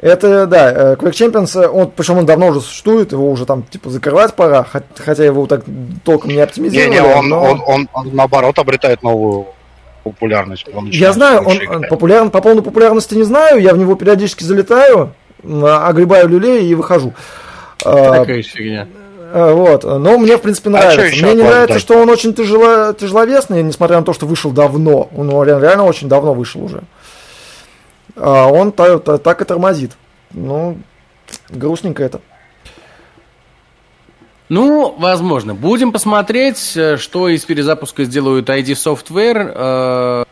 [0.00, 3.64] Это, да, э, Quake Champions, э, он, причем он давно уже существует, его уже там,
[3.64, 5.62] типа, закрывать пора, хот- хотя его так
[6.04, 6.90] толком не оптимизировали.
[6.90, 9.46] Не-не, он, но- он, он, он, наоборот обретает новую
[10.04, 10.66] популярность.
[10.72, 11.88] Он Я знаю, он он играть.
[11.90, 16.74] популярен, по поводу популярности не знаю, я в него периодически залетаю, м, огребаю люлей и
[16.76, 17.12] выхожу.
[17.84, 18.86] А, Такая фигня.
[19.34, 21.00] а, вот, но мне, в принципе, А нравится.
[21.06, 21.82] ещё мне не нравится, ждать?
[21.82, 25.08] что он очень тяжело, тяжеловесный, несмотря на то, что вышел давно.
[25.16, 26.78] Он реально, реально очень давно вышел уже.
[26.78, 26.82] А
[28.20, 29.92] он та- та- так и тормозит.
[30.32, 30.78] Ну,
[31.50, 32.20] грустненько это.
[34.48, 35.54] Ну, возможно.
[35.54, 39.52] Будем посмотреть, э, что из перезапуска сделают ID Software.
[39.54, 40.24] Э,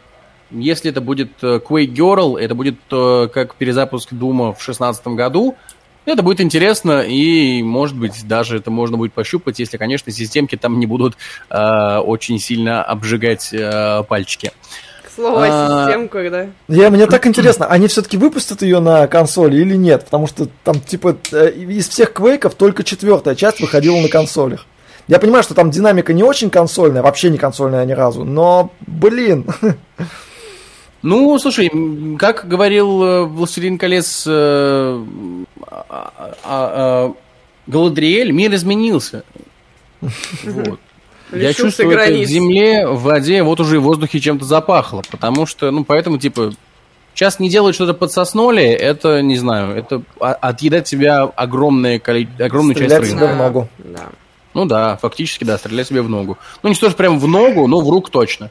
[0.53, 5.57] Если это будет э, Quake Girl, это будет э, как перезапуск Дума в 2016 году.
[6.05, 10.79] Это будет интересно, и, может быть, даже это можно будет пощупать, если, конечно, системки там
[10.79, 11.17] не будут
[11.51, 14.53] э, очень сильно обжигать э, пальчики.
[15.17, 16.47] Слово А, системку, да.
[16.69, 20.05] Я, мне так интересно, они все-таки выпустят ее на консоли или нет?
[20.05, 24.67] Потому что там, типа, э, из всех квейков только четвертая часть выходила на консолях.
[25.09, 29.47] Я понимаю, что там динамика не очень консольная, вообще не консольная ни разу, но, блин,
[31.03, 31.71] Ну, слушай,
[32.19, 35.05] как говорил э, «Властелин колец» э,
[35.71, 37.13] а- а- а-
[37.67, 39.23] Галадриэль, мир изменился.
[40.45, 40.81] Вот.
[41.33, 42.29] Я чувствую, это в границ.
[42.29, 45.03] земле, в воде, вот уже и в воздухе чем-то запахло.
[45.11, 46.53] Потому что, ну, поэтому, типа,
[47.15, 52.75] сейчас не делают что-то под сосноли, это, не знаю, это отъедать себя огромное коли- огромную
[52.75, 53.25] часть Стрелять рынка.
[53.27, 53.69] себе в ногу.
[53.79, 54.09] Да.
[54.55, 56.39] Ну да, фактически, да, стрелять себе в ногу.
[56.63, 58.51] Ну, не что ж прям в ногу, но в руку точно.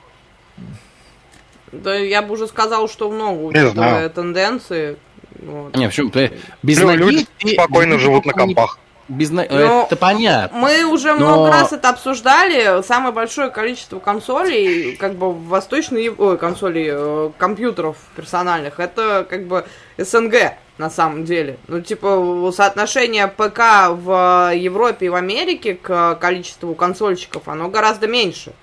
[1.72, 4.10] Да, я бы уже сказал, что в ногу, Не учитывая знаю.
[4.10, 4.98] тенденции.
[5.42, 5.76] Вот.
[5.76, 6.10] Не, почему?
[6.10, 6.32] Ты-
[6.64, 8.80] Без Лю- ноги Люди ты- спокойно живут на компах.
[9.08, 10.58] Без но- Но- Это понятно.
[10.58, 12.82] Мы уже Но- много раз это обсуждали.
[12.82, 19.46] Самое большое количество консолей, как бы в восточной, ой, консолей, э, компьютеров персональных, это как
[19.46, 19.66] бы
[19.98, 21.58] СНГ на самом деле.
[21.68, 28.54] Ну, типа, соотношение ПК в Европе и в Америке к количеству консольщиков, оно гораздо меньше.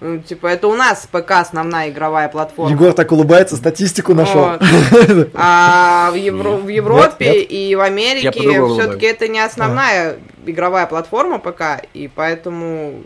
[0.00, 2.70] Ну, типа, это у нас ПК основная игровая платформа.
[2.70, 4.50] Егор так улыбается, статистику нашел.
[4.50, 5.30] Вот.
[5.34, 7.46] А в, Евро- в Европе Нет, нет.
[7.50, 13.02] и в Америке все-таки это не основная игровая платформа ПК, и поэтому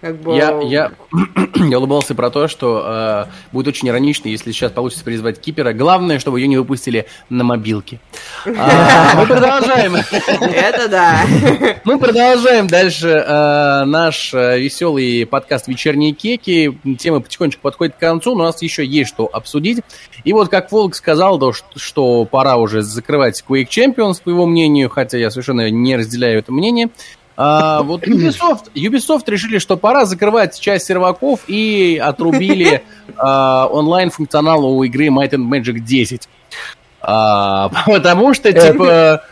[0.00, 0.36] как бы...
[0.36, 0.92] Я, я,
[1.56, 5.72] я улыбался про то, что э, будет очень иронично, если сейчас получится призвать Кипера.
[5.72, 7.98] Главное, чтобы ее не выпустили на мобилке.
[8.46, 9.96] А, Мы продолжаем.
[9.96, 11.20] Это да.
[11.84, 16.78] Мы продолжаем дальше э, наш э, веселый подкаст «Вечерние кеки».
[16.98, 19.80] Тема потихонечку подходит к концу, но у нас еще есть что обсудить.
[20.22, 24.90] И вот как Волк сказал, да, что пора уже закрывать Quake Champions, по его мнению,
[24.90, 26.88] хотя я совершенно не разделяю это мнение.
[27.40, 32.82] А, вот Ubisoft, Ubisoft решили, что пора закрывать часть серваков и отрубили
[33.16, 36.28] а, онлайн-функционал у игры Might and Magic 10.
[37.00, 39.22] А, потому что, типа...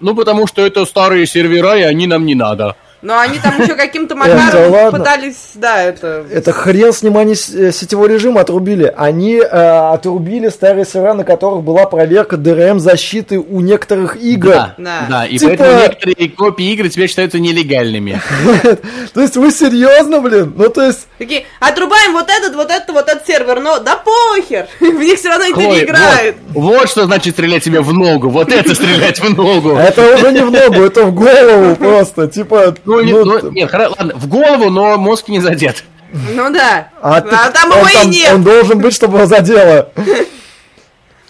[0.00, 2.76] Ну, потому что это старые сервера, и они нам не надо.
[3.04, 4.34] Но они там еще каким-то Это
[4.70, 6.24] макаром пытались, да, это...
[6.32, 8.92] Это хрен с ним они с- э, сетевой режим отрубили.
[8.96, 14.48] Они э, отрубили старые сервера, на которых была проверка DRM защиты у некоторых игр.
[14.48, 15.06] Да, Да.
[15.10, 18.20] да, и Типа- поэтому некоторые копии игр теперь считаются нелегальными.
[19.14, 20.54] То есть вы серьезно, блин?
[20.56, 24.66] Ну то есть, Такие, отрубаем вот этот, вот этот, вот этот сервер, но да похер,
[24.80, 26.36] в них все равно никто Хлоя, не играет.
[26.48, 28.30] Вот, вот что значит стрелять себе в ногу.
[28.30, 29.70] Вот это стрелять в ногу.
[29.76, 32.26] это уже не в ногу, это в голову просто.
[32.26, 35.84] Типа, Ну, не- ну, ну, нет, ладно, в голову, но мозг не задет.
[36.12, 36.88] Ну да.
[37.00, 38.34] а, А, ты- там его и нет.
[38.34, 39.90] Он должен быть, чтобы его задело.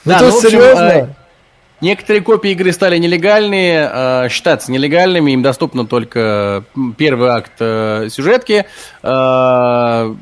[0.07, 1.17] Ну Да, то ну, есть серьезно.
[1.85, 6.65] Некоторые копии игры стали нелегальные, э, считаться нелегальными, им доступно только
[6.97, 8.65] первый акт э, сюжетки,
[9.03, 10.15] э,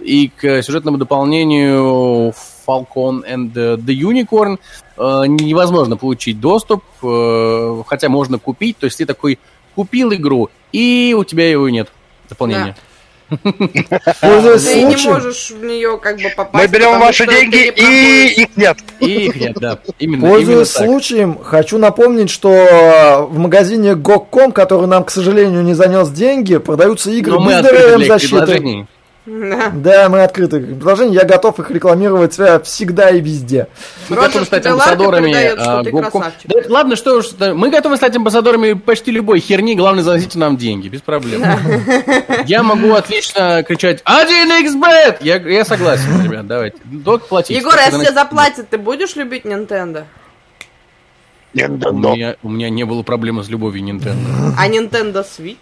[0.00, 2.34] и к сюжетному дополнению
[2.66, 4.58] Falcon and the Unicorn
[4.98, 9.38] э, невозможно получить доступ, э, хотя можно купить, то есть ты такой
[9.74, 11.88] купил игру, и у тебя его нет,
[12.28, 12.76] дополнения.
[13.28, 16.64] Пользуясь Ты не случаем, можешь в нее как бы попасть.
[16.64, 18.78] Мы берем ваши деньги и их нет.
[19.00, 19.78] И их нет, да.
[19.98, 25.74] Именно, Пользуясь случаем, хочу напомнить, что э, в магазине GOG.com, который нам, к сожалению, не
[25.74, 28.86] занес деньги, продаются игры Но мы без DRM защиты.
[29.28, 29.70] Да.
[29.74, 33.68] Да, мы открыты к предложению, я готов их рекламировать э, всегда и везде.
[34.08, 35.82] Мы Роджер готовы стать амбассадорами передает, а.
[35.82, 40.88] Да, ладно, что уж, мы готовы стать амбассадорами почти любой херни, главное заносите нам деньги,
[40.88, 41.44] без проблем.
[42.46, 45.18] Я могу отлично кричать 1xbet!
[45.20, 46.78] Я, я согласен, ребят, давайте.
[47.04, 47.58] Только платите.
[47.58, 50.04] Егор, только если тебе заплатят, ты будешь любить Nintendo?
[51.54, 54.52] У меня, у меня не было проблемы с любовью Nintendo.
[54.56, 55.56] А Nintendo Switch?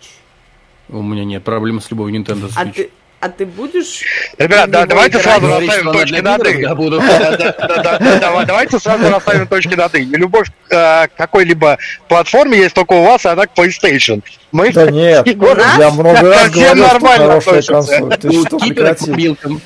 [0.89, 2.75] У меня нет проблем с любовью Nintendo А Switch.
[2.75, 2.91] ты,
[3.21, 4.03] а ты будешь...
[4.39, 6.67] Ребят, да, давайте сразу Говорить, расставим точки над «и».
[6.75, 7.01] буду.
[7.01, 10.05] Да, да, да, да, давай- Давайте сразу расставим точки над «и».
[10.05, 14.23] Нелюбовь к э, какой-либо платформе есть только у вас, и она к PlayStation.
[14.53, 18.17] Мы Да нет, Егор, я много раз совсем говорил, что нормально хорошая консоль.
[18.19, 19.11] Ты У что, Кипера к прекрати.
[19.11, 19.61] мобилкам.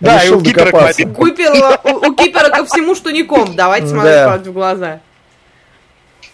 [0.00, 0.92] Да, и у Кипера.
[1.14, 3.54] Купила, у, у Кипера ко всему, что не комп.
[3.54, 5.00] Давайте смотреть в глаза.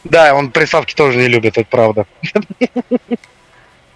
[0.05, 2.07] Да, он приставки тоже не любит, это правда.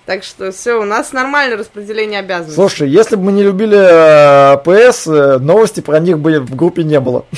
[0.06, 2.56] Так что все, у нас нормальное распределение обязанностей.
[2.56, 6.84] Слушай, если бы мы не любили э, PS, э, новости про них бы в группе
[6.84, 7.24] не было.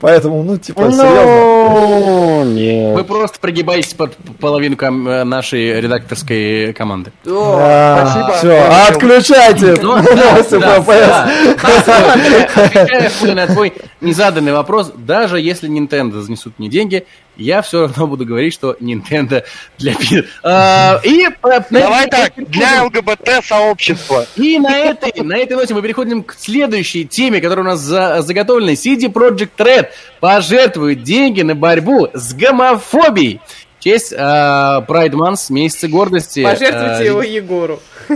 [0.00, 2.44] Поэтому, ну, типа, серьезно.
[2.44, 2.94] нет.
[2.94, 7.12] Вы просто прогибаетесь под половину ком- э, нашей редакторской команды.
[7.26, 8.32] О, спасибо.
[8.38, 12.72] Все, отключайте Ну, новости да, про да, да.
[12.84, 17.04] Отвечая на твой незаданный вопрос, даже если Nintendo занесут мне деньги,
[17.38, 19.42] я все равно буду говорить, что Nintendo
[19.78, 19.94] для
[20.42, 24.26] А, И на Давай этой- так, для ЛГБТ-сообщества.
[24.36, 28.20] и на этой, на этой ноте мы переходим к следующей теме, которая у нас за-
[28.22, 28.72] заготовлена.
[28.72, 29.88] CD Project Red
[30.20, 33.40] пожертвует деньги на борьбу с гомофобией.
[33.80, 36.42] Честь э, Pride Month, месяца гордости.
[36.42, 37.80] Пожертвуйте э, его Егору.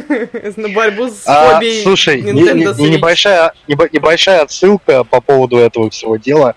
[0.56, 3.52] На борьбу с А, фобией слушай, небольшая
[4.42, 6.56] отсылка по поводу этого всего дела.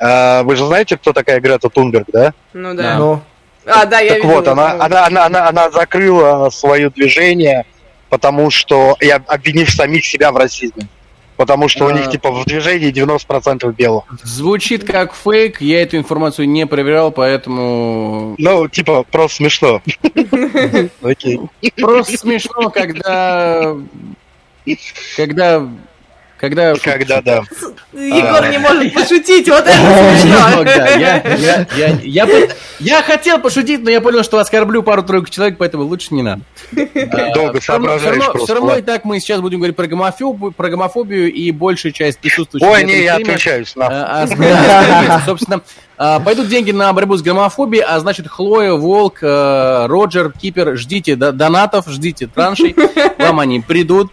[0.00, 2.32] А, Вы же знаете, кто такая Грета Тунберг, да?
[2.52, 2.96] Ну Да.
[2.98, 3.20] Ну,
[3.66, 4.32] А, да, я так видела.
[4.36, 7.66] вот, она, она, она, она, она закрыла свое движение,
[8.08, 10.88] потому что, и об- обвинив самих себя в расизме.
[11.36, 11.92] Потому что у А.
[11.92, 14.04] них, типа, в движении 90% белых.
[14.24, 19.80] Звучит как фейк, я эту информацию не проверял, поэтому Ну, типа, просто смешно.
[21.02, 21.40] Окей.
[21.80, 23.74] просто смешно, когда...
[25.16, 25.66] Когда...
[26.40, 26.74] Когда...
[26.76, 27.42] Когда, да.
[27.92, 28.48] Егор А.
[28.48, 29.76] не может пошутить, вот это
[30.20, 30.64] смешно.
[32.78, 36.40] Я, хотел пошутить, но я понял, что оскорблю пару-тройку человек, поэтому лучше не надо.
[37.34, 38.44] Долго Все равно, соображаешь просто.
[38.44, 42.18] все равно и так мы сейчас будем говорить про гомофобию, про гомофобию и большая часть
[42.20, 45.60] присутствующих Ой, не, я а, а, да, Собственно,
[45.98, 51.16] а, пойдут деньги на борьбу с гомофобией, а значит, Хлоя, Волк, э, Роджер, Кипер, ждите
[51.16, 52.74] до- донатов, ждите траншей,
[53.18, 54.10] вам они придут.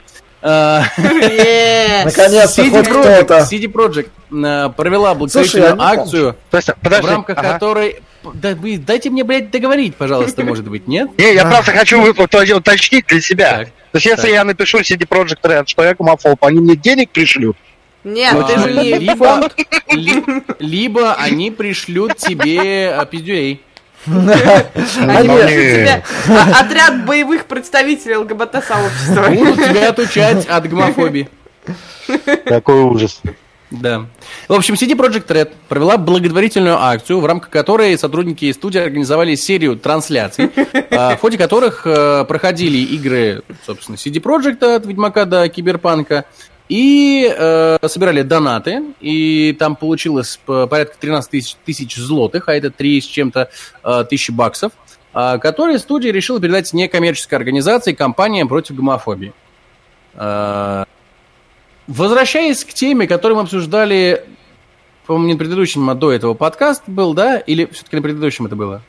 [0.48, 2.04] Е.
[2.06, 3.48] наконец-то CD хоть кто-то.
[3.50, 7.98] CD Projekt э, провела благотворительную акцию, в рамках которой...
[8.34, 11.10] Да, вы дайте мне, блядь, договорить, пожалуйста, может быть, нет?
[11.18, 13.66] Не, я просто хочу уточнить для себя.
[13.92, 17.56] То есть, если я напишу CD Projekt Red, что я гомофоб, они мне денег пришлют?
[18.04, 19.50] Нет, А, ты же не либо,
[19.92, 20.24] ли-
[20.60, 23.06] либо они пришлют тебе а,
[26.60, 29.30] отряд боевых представителей ЛГБТ-сообщества.
[29.30, 31.30] Будут тебя отучать от гомофобии.
[32.46, 33.22] Какой ужас.
[33.70, 34.06] Да.
[34.48, 39.76] В общем, CD Projekt Red провела благотворительную акцию, в рамках которой сотрудники студии организовали серию
[39.76, 40.50] трансляций,
[40.92, 46.24] а, в ходе которых э, проходили игры, собственно, CD Projekt от Ведьмака до Киберпанка,
[46.70, 53.02] и э, собирали донаты, и там получилось порядка 13 тысяч, тысяч злотых, а это 3
[53.02, 53.50] с чем-то
[53.84, 54.74] э, тысячи баксов,
[55.14, 59.34] а, которые студия решила передать некоммерческой организации компаниям против гомофобии.
[60.14, 60.86] А,
[61.88, 64.26] Возвращаясь к теме, которую мы обсуждали,
[65.06, 67.38] по-моему, не на предыдущем, а до этого подкаст был, да?
[67.38, 68.82] Или все-таки на предыдущем это было?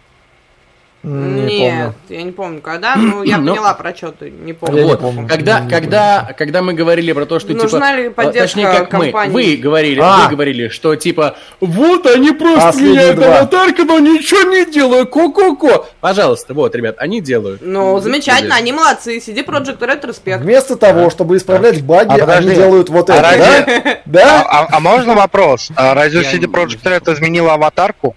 [1.08, 1.94] Не Нет, помню.
[2.08, 4.82] я не помню, когда, но я Ну, поняла про что ты, не помню.
[4.82, 5.26] не вот, помню.
[5.28, 7.96] когда, Не когда, когда мы говорили про то, что Нужна типа...
[7.96, 9.12] ли а, поддержка Точнее, как компании?
[9.32, 9.32] мы.
[9.32, 10.24] Вы говорили, А.
[10.24, 13.38] вы говорили, что типа, вот они просто Последние меняют два.
[13.38, 15.86] аватарку, но ничего не делают, ко-ко-ко.
[16.00, 17.60] Пожалуйста, вот, ребят, они делают.
[17.62, 19.18] Ну, замечательно, они молодцы.
[19.18, 20.42] CD Projekt Red респект.
[20.42, 22.54] Вместо того, чтобы исправлять баги, А, они подожди.
[22.54, 23.90] делают вот А это, разве- да?
[23.98, 24.42] А, Да?
[24.48, 25.70] а- а можно вопрос?
[25.76, 28.14] А разве CD не- Projekt Red изменила аватарку?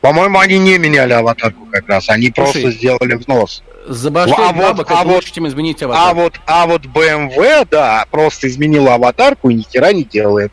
[0.00, 3.62] По-моему, они не меняли аватарку как раз, они Слушай, просто сделали взнос.
[3.86, 6.14] Забашляют А вот- бабок, а это вот- лучше, чем изменить А аватар.
[6.14, 10.52] вот, а вот BMW, да, просто изменила аватарку и ни хера не делает.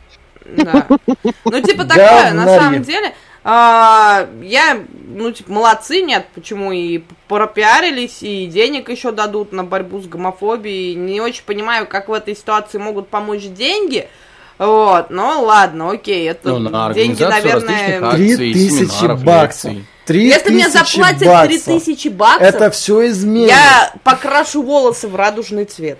[0.56, 0.86] Да.
[1.44, 3.12] Ну, типа такое, на самом деле.
[3.44, 10.00] а, я, ну, типа, молодцы, нет, почему и пропиарились, и денег еще дадут на борьбу
[10.00, 10.94] с гомофобией.
[10.94, 14.08] Не очень понимаю, как в этой ситуации могут помочь деньги.
[14.58, 18.12] Вот, но ладно, окей, это Ну, на деньги, наверное...
[18.12, 19.72] Три тысячи баксов.
[19.72, 19.84] лекций.
[20.06, 21.64] Три Если мне тысячи заплатят баксов.
[21.64, 23.48] 3000 баксов, Это все изменит.
[23.50, 25.98] я покрашу волосы в радужный цвет.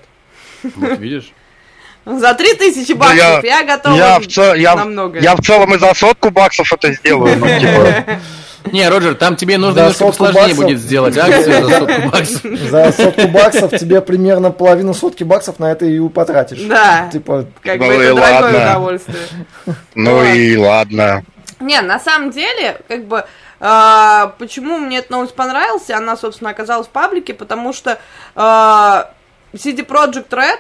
[0.63, 1.33] Вот, видишь?
[2.07, 5.23] За 3000 Да баксов я- я, готова я, в я, на многое.
[5.23, 7.37] я в целом и за сотку баксов это сделаю.
[8.73, 10.57] Не, Роджер, там тебе нужно За немножко баксов?
[10.57, 12.43] будет сделать акцию за сотку баксов.
[12.71, 16.61] За сотку баксов тебе примерно половину сотки баксов на это и потратишь.
[16.63, 17.09] Да.
[17.13, 18.59] Типа, Как Ну бы и это дорогое ладно.
[18.71, 19.17] удовольствие.
[19.95, 21.25] ну и ладно.
[21.61, 23.25] Не, на самом деле, как бы,
[23.61, 27.99] а, почему мне эта новость понравилась, она, собственно, оказалась в паблике, потому что
[28.35, 29.11] а,
[29.55, 30.59] CD Projekt Red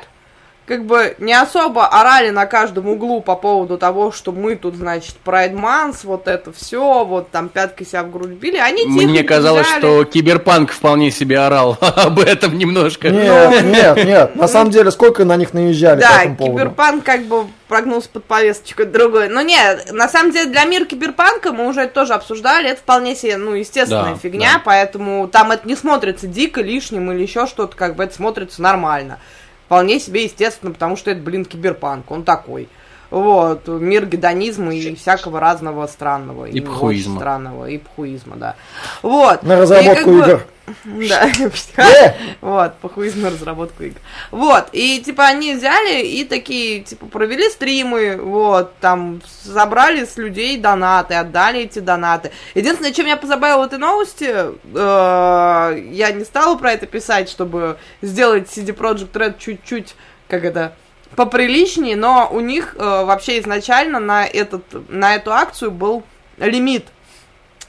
[0.66, 5.14] как бы не особо орали на каждом углу по поводу того, что мы тут, значит,
[5.24, 8.56] Pride Month, вот это все, вот там пяткой себя в грудь били.
[8.58, 13.10] Они тихо Мне казалось, что Киберпанк вполне себе орал об этом немножко.
[13.10, 14.36] нет, нет, нет.
[14.36, 16.58] На самом деле, сколько на них наезжали по Да, этому поводу?
[16.58, 19.28] киберпанк как бы прогнулся под повесточку это другое.
[19.28, 23.14] Но нет, на самом деле для мира киберпанка мы уже это тоже обсуждали, это вполне
[23.14, 24.62] себе, ну, естественная Да, фигня, да.
[24.64, 29.18] поэтому там это не смотрится дико, лишним или еще что-то, как бы это смотрится нормально.
[29.66, 32.68] Вполне себе естественно, потому что это, блин, киберпанк, он такой.
[33.10, 36.46] Вот, мир гедонизма и всякого разного странного.
[36.46, 37.16] И очень пхуизма.
[37.18, 38.56] Странного, и пхуизма, да.
[39.02, 39.42] Вот.
[39.42, 40.46] На И разработку как бы- игр.
[40.84, 41.30] Да,
[41.76, 42.12] Э!
[42.40, 43.98] вот, похуй на разработку игр.
[44.30, 50.58] Вот, и типа они взяли и такие, типа, провели стримы, вот, там, забрали с людей
[50.58, 52.32] донаты, отдали эти донаты.
[52.54, 58.48] Единственное, чем я позабавила этой новости, э, я не стала про это писать, чтобы сделать
[58.48, 59.94] CD Projekt Red чуть-чуть,
[60.28, 60.74] как это,
[61.14, 66.02] поприличнее, но у них э, вообще изначально на, этот, на эту акцию был
[66.38, 66.86] лимит.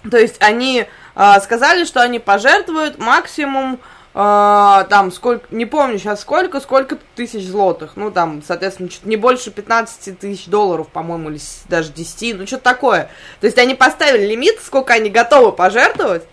[0.10, 0.88] То есть они
[1.18, 3.80] э, сказали, что они пожертвуют максимум
[4.14, 7.94] э, там сколько, не помню сейчас сколько, сколько тысяч злотых.
[7.96, 12.64] Ну там, соответственно, чуть не больше 15 тысяч долларов, по-моему, или даже 10, ну что-то
[12.64, 13.10] такое.
[13.42, 16.24] То есть они поставили лимит, сколько они готовы пожертвовать.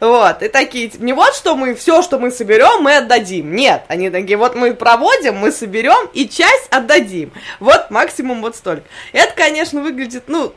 [0.00, 3.54] Вот, и такие, типа, не вот что мы, все, что мы соберем, мы отдадим.
[3.54, 7.32] Нет, они такие, вот мы проводим, мы соберем и часть отдадим.
[7.60, 8.84] Вот максимум вот столько.
[9.12, 10.54] Это, конечно, выглядит, ну,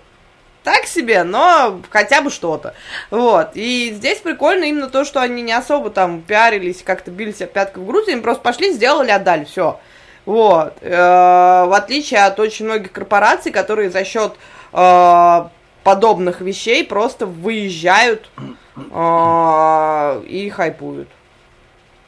[0.67, 2.73] так себе, но хотя бы что-то.
[3.09, 3.51] Вот.
[3.53, 7.83] И здесь прикольно именно то, что они не особо там пиарились, как-то били себя пяткой
[7.83, 9.79] в грудь, они просто пошли, сделали, отдали, все.
[10.25, 10.73] Вот.
[10.81, 14.33] Э, В отличие от очень многих корпораций, которые за счет
[14.73, 15.47] э,
[15.85, 18.29] подобных вещей просто выезжают
[18.75, 21.07] э, и хайпуют.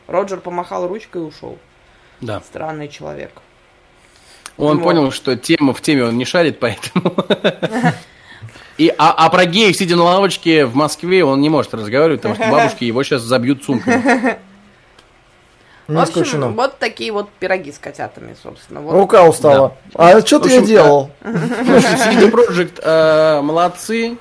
[0.07, 1.57] Роджер помахал ручкой и ушел.
[2.19, 2.41] Да.
[2.41, 3.31] Странный человек.
[4.57, 4.83] Он Вот.
[4.83, 7.15] понял, что тема в теме он не шарит, поэтому...
[8.79, 12.35] И, а, а про геев, сидя на лавочке в Москве, он не может разговаривать, потому
[12.35, 14.37] что бабушки его сейчас забьют сумками.
[15.87, 16.49] В Не общем, исключено.
[16.49, 18.79] вот такие вот пироги с котятами, собственно.
[18.79, 18.93] Вот.
[18.93, 19.75] Рука устала.
[19.95, 21.09] А что В ты я общем, делал?
[21.21, 24.17] В общем, CD Projekt э, молодцы.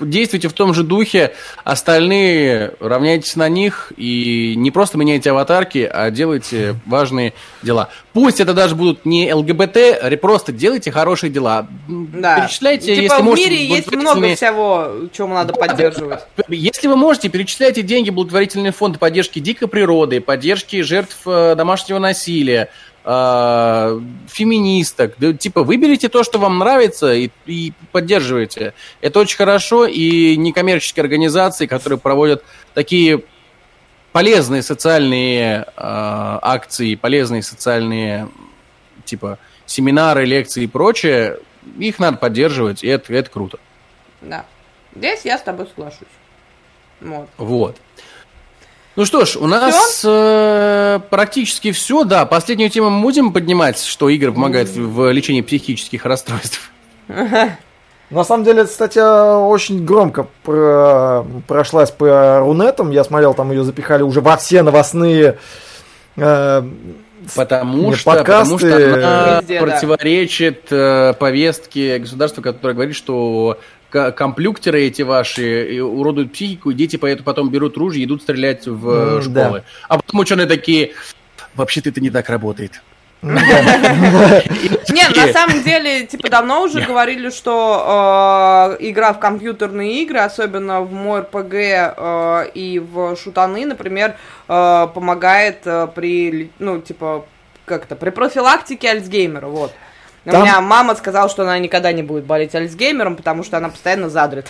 [0.00, 1.34] Э, действуйте в том же духе,
[1.64, 7.90] остальные равняйтесь на них и не просто меняйте аватарки, а делайте важные дела.
[8.12, 11.68] Пусть это даже будут не ЛГБТ, ре- просто делайте хорошие дела.
[11.88, 12.40] Да.
[12.40, 16.20] Перечисляйте, типа если в можете, мире есть много всего, чему надо поддерживать.
[16.48, 21.98] Если вы можете, перечисляйте деньги в благотворительный фонд поддержки дикой природы, поддержки жертв э, домашнего
[21.98, 22.70] насилия,
[23.08, 25.14] э, феминисток.
[25.18, 28.74] Да, типа, выберите то, что вам нравится, и, и поддерживайте.
[29.00, 32.44] Это очень хорошо, и некоммерческие организации, которые проводят
[32.74, 33.22] такие
[34.12, 38.28] полезные социальные э, акции, полезные социальные,
[39.06, 41.38] типа, семинары, лекции и прочее,
[41.78, 43.58] их надо поддерживать, и это, это круто.
[44.20, 44.44] Да.
[44.94, 46.08] Здесь я с тобой соглашусь.
[47.00, 47.28] Вот.
[47.38, 47.76] Вот.
[48.98, 52.26] Ну что ж, у нас э, практически все, да.
[52.26, 56.72] Последнюю тему мы будем поднимать, что игры помогают в, в лечении психических расстройств.
[57.06, 62.90] На самом деле, эта статья очень громко про- прошлась по Рунетам.
[62.90, 65.38] Я смотрел, там ее запихали уже во все новостные
[66.16, 66.62] э,
[67.36, 69.66] Потому Не, что, потому подкасты- что она Везде, да.
[69.66, 73.58] противоречит э, повестке государства, которое говорит, что
[73.90, 78.66] комплюктеры эти ваши и уродуют психику, и дети поэтому потом берут ружья и идут стрелять
[78.66, 79.64] в М, школы.
[79.88, 80.92] А потом ученые такие,
[81.54, 82.82] вообще-то это не так работает.
[83.20, 90.82] Не, на самом деле, типа, давно уже говорили, что э, игра в компьютерные игры, особенно
[90.82, 94.14] в МОРПГ э, и в шутаны, например,
[94.46, 95.66] помогает
[95.96, 97.24] при, ну, типа,
[97.64, 99.72] как-то, при профилактике Альцгеймера, вот.
[100.28, 103.70] У Там- меня мама сказала, что она никогда не будет болеть Альцгеймером, потому что она
[103.70, 104.46] постоянно задрит.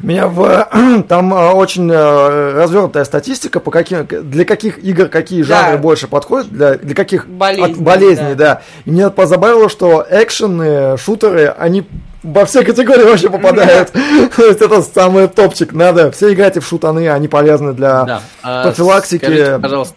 [0.00, 0.68] Меня в...
[1.08, 5.62] Там э, очень э, развернутая статистика, по каким, для каких игр какие Да.
[5.64, 8.62] жанры больше подходят, для, для каких Болезней, от- болезней, да.
[8.84, 11.84] И меня позабавило, что экшены, шутеры, они
[12.22, 13.90] во все категории вообще попадают.
[14.36, 15.72] То есть это самый топчик.
[15.72, 18.22] Надо все играйте в шутаны, они полезны для Да.
[18.44, 19.24] А профилактики.
[19.24, 19.96] скажите, пожалуйста,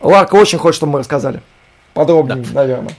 [0.00, 1.42] Ларка очень хочет, чтобы мы рассказали.
[1.94, 2.94] Подробнее, наверное.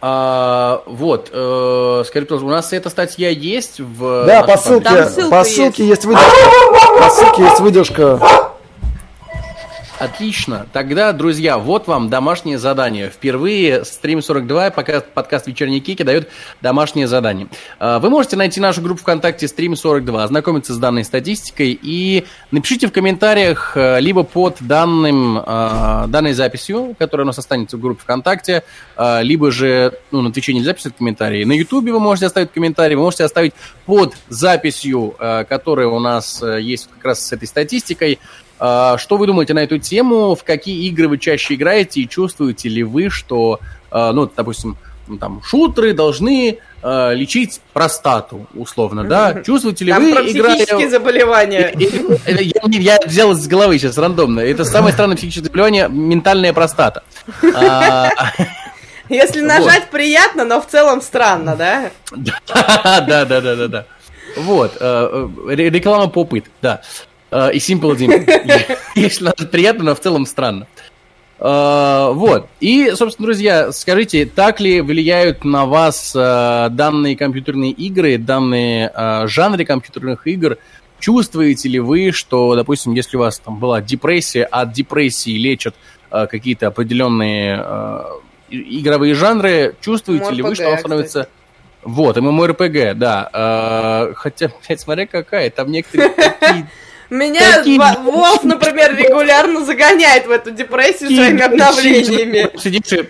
[0.00, 4.88] а, вот, э, скажите, пожалуйста, у нас эта статья есть в Да, по ссылке,
[5.30, 5.54] по есть.
[5.54, 6.30] ссылке есть выдержка.
[6.98, 8.20] По ссылке есть выдержка.
[9.98, 10.66] Отлично.
[10.74, 13.08] Тогда, друзья, вот вам домашнее задание.
[13.08, 16.28] Впервые стрим 42, пока подкаст «Вечерние кики» дает
[16.60, 17.48] домашнее задание.
[17.78, 22.88] А, Вы можете найти нашу группу ВКонтакте «Стрим 42», ознакомиться с данной статистикой и напишите
[22.88, 28.02] в комментариях э, либо под данным, э, данной записью, которая у нас останется в группе
[28.02, 28.64] ВКонтакте,
[29.22, 33.02] либо же, ну, на Твиче нельзя писать комментарии, на Ютубе вы можете оставить комментарий, вы
[33.02, 33.54] можете оставить
[33.84, 35.14] под записью,
[35.48, 39.78] которая у нас есть как раз с этой статистикой, а, Что вы думаете на эту
[39.78, 40.34] тему?
[40.34, 42.00] В какие игры вы чаще играете?
[42.00, 43.60] И чувствуете ли вы, что,
[43.90, 44.76] а, ну, допустим,
[45.08, 49.42] ну, там, шутеры должны а, лечить простату, условно, да?
[49.42, 50.90] Чувствуете ли Там вы, про психические играя...
[50.90, 51.74] заболевания.
[51.76, 54.40] Я, не- я взял с головы сейчас рандомно.
[54.40, 57.02] Это самое странное психическое заболевание– ментальная простата.
[57.54, 58.10] А,
[59.08, 61.90] Если нажать приятно, но в целом странно, да?
[62.16, 63.86] Да, да, да, да, да.
[64.36, 66.82] Вот, э, э, реклама попыт, да.
[67.36, 68.78] Э, и Simple Dim.
[68.94, 70.66] Если приятно, но в целом странно.
[71.38, 72.48] Вот.
[72.60, 78.90] И, собственно, друзья, скажите, так ли влияют на вас данные компьютерные игры, данные
[79.26, 80.56] жанры компьютерных игр?
[80.98, 85.74] Чувствуете ли вы, что, допустим, если у вас там была депрессия, от депрессии лечат
[86.08, 87.62] какие-то определенные
[88.48, 91.28] игровые жанры, чувствуете ли вы, что он становится...
[91.82, 93.30] Вот, MMORPG, да.
[93.32, 96.08] А, хотя, блядь, смотря какая, там некоторые
[96.40, 96.68] такие
[97.10, 97.62] меня
[98.02, 102.50] Вов, например, регулярно загоняет в эту депрессию своими обновлениями.
[102.58, 103.08] Сидишь и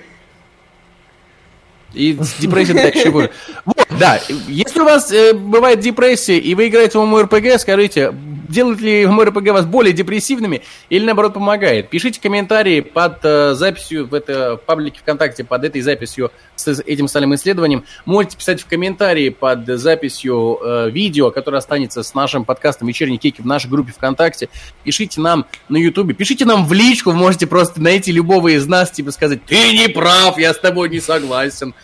[1.97, 3.31] и с депрессией так еще хуже.
[3.65, 8.13] Вот, да, если у вас э, бывает депрессия, и вы играете в MMORPG, скажите,
[8.49, 11.89] делает ли MMORPG вас более депрессивными или наоборот помогает?
[11.91, 17.09] Пишите комментарии под э, записью в, это, в паблике ВКонтакте, под этой записью с этим
[17.09, 17.85] стальным исследованием.
[18.05, 23.41] Можете писать в комментарии под записью э, видео, которое останется с нашим подкастом «Вечерний кейки»
[23.41, 24.49] в нашей группе ВКонтакте.
[24.85, 28.91] Пишите нам на Ютубе, пишите нам в личку, вы можете просто найти любого из нас,
[28.91, 31.75] типа сказать «Ты не прав, я с тобой не согласен».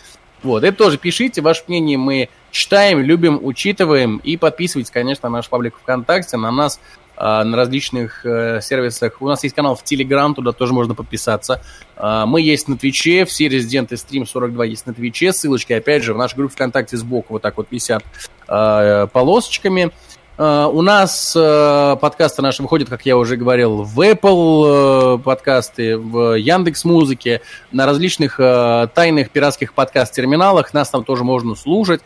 [0.43, 5.49] Вот, это тоже пишите, ваше мнение мы читаем, любим, учитываем и подписывайтесь, конечно, на наш
[5.49, 6.79] паблик ВКонтакте, на нас
[7.17, 9.21] э, на различных э, сервисах.
[9.21, 11.61] У нас есть канал в Телеграм, туда тоже можно подписаться.
[11.97, 16.13] Э, мы есть на Твиче, все резиденты Стрим 42 есть на Твиче, ссылочки, опять же,
[16.13, 18.03] в нашей группе ВКонтакте сбоку вот так вот висят
[18.47, 19.91] э, полосочками.
[20.35, 26.85] У нас подкасты наши выходят, как я уже говорил, в Apple uh, подкасты, в Яндекс
[26.85, 30.73] Музыке, на различных тайных пиратских подкаст-терминалах.
[30.73, 32.01] Нас там тоже можно слушать.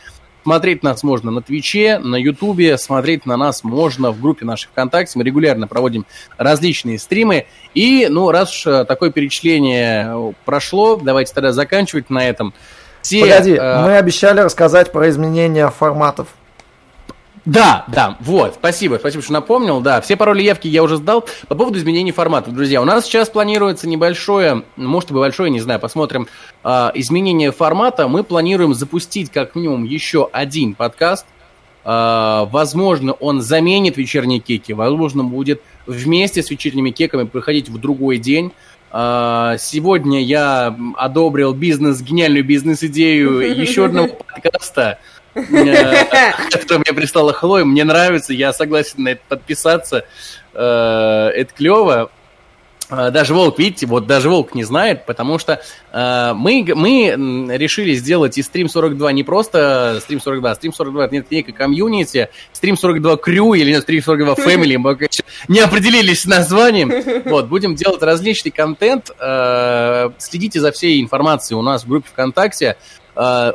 [0.47, 5.19] Смотреть нас можно на Твиче, на Ютубе, смотреть на нас можно в группе нашей ВКонтакте.
[5.19, 6.05] Мы регулярно проводим
[6.37, 7.47] различные стримы.
[7.73, 12.53] И, ну, раз уж такое перечисление прошло, давайте тогда заканчивать на этом.
[13.01, 13.81] Все, Погоди, э...
[13.81, 16.29] мы обещали рассказать про изменения форматов.
[17.47, 21.25] Да, да, вот, спасибо, спасибо, что напомнил, да, все пароли явки я уже сдал.
[21.47, 25.79] По поводу изменений форматов, друзья, у нас сейчас планируется небольшое, может быть большое, не знаю,
[25.79, 26.27] посмотрим,
[26.65, 28.09] э, изменение формата.
[28.09, 31.25] Мы планируем запустить как минимум еще один подкаст.
[31.85, 38.17] Э, возможно, он заменит вечерние кеки, возможно, будет вместе с вечерними кеками проходить в другой
[38.17, 38.51] день.
[38.89, 44.99] Сегодня я одобрил бизнес, гениальную бизнес-идею еще одного подкаста–
[45.43, 50.05] что мне прислала Хлоя, мне нравится, я согласен на это подписаться.
[50.53, 52.09] Э, это клево.
[52.89, 55.61] Э, даже Волк, видите, вот даже Волк не знает, потому что
[55.91, 61.05] э, мы, мы решили сделать из стрим 42 не просто стрим 42, а стрим 42
[61.05, 64.97] это некое комьюнити, стрим 42 крю или нет, стрим 42 family, мы
[65.47, 66.91] не определились с названием.
[67.25, 72.77] Вот, будем делать различный контент, э, следите за всей информацией у нас в группе ВКонтакте,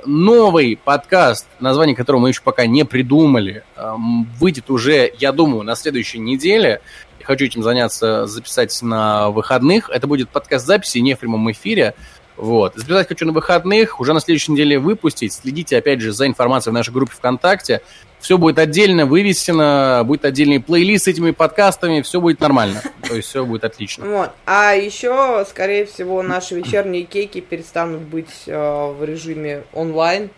[0.06, 3.94] новый подкаст, название которого мы еще пока не придумали, э,
[4.40, 6.80] выйдет уже, я думаю, на следующей неделе.
[7.22, 9.88] Хочу этим заняться, записать на выходных.
[9.88, 11.94] Это будет подкаст записи, не в прямом эфире.
[12.42, 12.74] Вот.
[12.74, 15.32] Записать хочу на выходных, уже на следующей неделе выпустить.
[15.32, 17.82] Следите, опять же, за информацией в нашей группе ВКонтакте.
[18.18, 22.82] Все будет отдельно вывесено, будет отдельный плейлист с этими подкастами, все будет нормально.
[23.08, 24.06] То есть все будет отлично.
[24.06, 24.30] Вот.
[24.44, 30.28] А еще, скорее всего, наши вечерние кейки перестанут быть э, в режиме онлайн.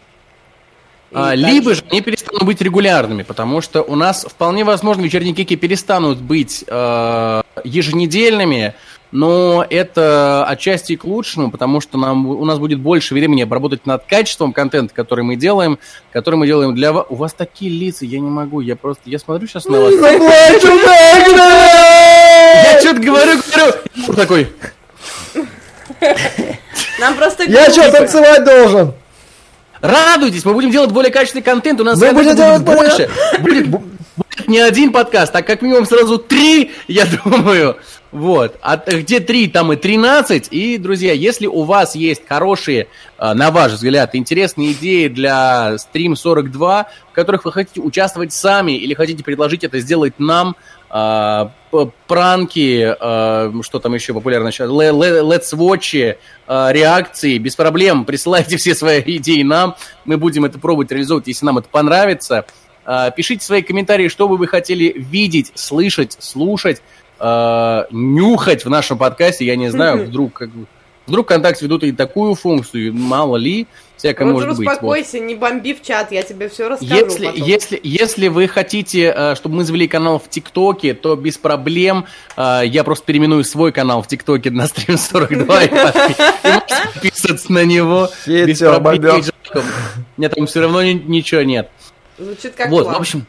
[1.11, 5.57] А, либо же они перестанут быть регулярными, потому что у нас вполне возможно вечерние кейки
[5.57, 8.75] перестанут быть э, еженедельными,
[9.15, 14.03] но это отчасти к лучшему, потому что нам, у нас будет больше времени обработать над
[14.07, 15.79] качеством контента, который мы делаем,
[16.13, 17.07] который мы делаем для вас.
[17.09, 19.93] У вас такие лица, я не могу, я просто, я смотрю сейчас на вас.
[19.95, 20.01] Я
[22.81, 24.17] что-то говорю, говорю.
[24.17, 24.49] Такой.
[26.99, 27.45] Нам просто...
[27.45, 28.95] Я что, танцевать должен?
[29.81, 33.09] Радуйтесь, мы будем делать более качественный контент, у нас мы будем делать больше.
[33.39, 37.77] Будет, будет не один подкаст, а как минимум сразу три, я думаю.
[38.15, 38.59] Вот.
[38.63, 40.47] А где 3, там и 13.
[40.53, 42.87] И, друзья, если у вас есть хорошие,
[43.19, 48.79] а, на ваш взгляд, интересные идеи для стрим 42, в которых вы хотите участвовать сами
[48.79, 50.55] или хотите предложить это сделать нам,
[50.91, 51.51] а,
[52.07, 56.17] пранки, а, что там еще популярно сейчас, let's watch,
[56.47, 59.75] реакции, без проблем, присылайте все свои идеи нам,
[60.05, 62.47] мы будем это пробовать реализовывать, если нам это понравится.
[63.17, 66.83] Пишите свои комментарии, что бы вы хотели видеть, слышать, слушать
[67.19, 70.51] э, нюхать в нашем подкасте, я не знаю, вдруг как
[71.07, 73.67] Вдруг ВКонтакте ведут и такую функцию, мало ли,
[73.99, 74.67] всякое вот может быть.
[74.67, 75.27] успокойся, вот.
[75.27, 77.43] не бомби в чат, я тебе все расскажу если, потом.
[77.43, 82.07] Если, если вы хотите, э, чтобы мы завели канал в ТикТоке, то без проблем.
[82.39, 85.69] Э, я просто переименую свой канал в ТикТоке на стрим 42 и
[86.95, 88.09] подписываться на него.
[88.27, 89.23] Без проблем.
[90.17, 91.71] Меня там все равно ничего нет.
[92.17, 93.27] Звучит как Вот, в общем,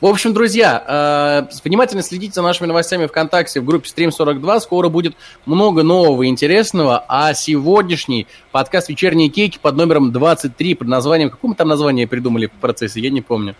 [0.00, 4.60] в общем, друзья, э, внимательно следите за нашими новостями ВКонтакте в группе Stream 42.
[4.60, 5.14] Скоро будет
[5.46, 7.04] много нового и интересного.
[7.08, 11.30] А сегодняшний подкаст «Вечерние кейки» под номером 23 под названием...
[11.30, 13.00] Какое мы там название придумали в процессе?
[13.00, 13.54] Я не помню.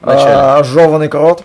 [0.00, 1.44] А, Жеванный крот.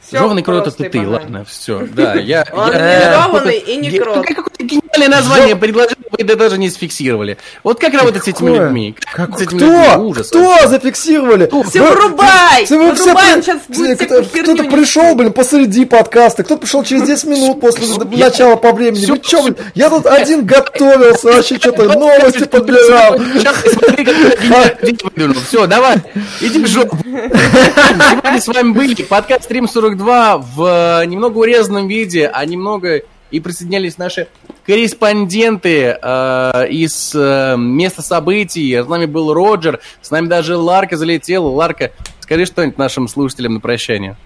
[0.00, 2.44] Всё Жеванный крот это ты, ладно, все, да, я...
[2.52, 4.26] Он я- не я- жеванный и не крот.
[4.62, 7.38] Гениальное название предложил, вы да даже не сфиксировали.
[7.62, 8.94] Вот как работать с этими людьми?
[9.14, 9.78] Как с этими людьми?
[9.92, 10.00] кто?
[10.02, 10.28] Ужас.
[10.28, 11.50] Кто зафиксировали?
[11.68, 12.64] Все Вы- вырубай!
[12.64, 17.02] Все- вы все Вырубай, сейчас все- будет Кто-то пришел, блин, посреди подкаста, кто-то пришел через
[17.02, 17.86] 10 минут после
[18.16, 19.06] начала по времени.
[19.06, 23.18] Вы чё, блин, я тут один готовился, вообще что-то новости подбирал.
[25.48, 25.96] Все, давай,
[26.40, 26.96] иди в жопу.
[27.02, 33.40] Сегодня с вами были подкаст Стрим 42 в э, немного урезанном виде, а немного и
[33.40, 34.28] присоединялись наши
[34.66, 38.82] корреспонденты э, из э, места событий.
[38.82, 41.48] С нами был Роджер, с нами даже Ларка залетела.
[41.48, 44.16] Ларка, скажи что-нибудь нашим слушателям на прощание.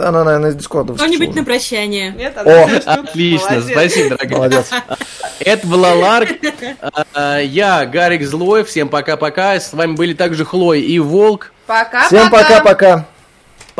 [0.00, 0.94] Да, на, на, из Дискорда.
[0.94, 2.10] Кто-нибудь на прощание.
[2.12, 2.78] Нет, О, она.
[2.86, 3.70] Отлично, Молодец.
[3.70, 4.38] спасибо, дорогая.
[4.38, 4.70] Молодец.
[5.40, 6.30] Это была Ларк.
[7.12, 8.64] А, Я Гарик Злой.
[8.64, 9.60] Всем пока-пока.
[9.60, 11.52] С вами были также Хлой и Волк.
[11.66, 13.06] Пока, Всем пока-пока.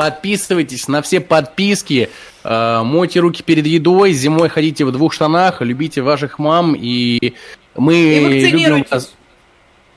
[0.05, 2.09] Подписывайтесь на все подписки.
[2.43, 4.13] а, Мойте руки перед едой.
[4.15, 5.61] Зимой ходите в двух штанах.
[5.61, 6.75] Любите ваших мам.
[6.75, 7.35] И
[7.77, 9.13] мы И любим вас.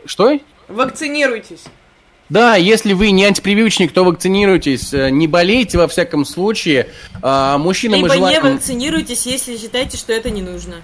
[0.06, 0.38] Что?
[0.68, 1.64] Вакцинируйтесь.
[2.28, 4.94] Да, если вы не антипрививочник, то вакцинируйтесь.
[4.94, 6.90] Э, Не болейте во всяком случае.
[7.22, 8.56] А, Мужчинам мы Либо не желаем...
[8.56, 10.82] вакцинируйтесь, если считаете, что это не нужно.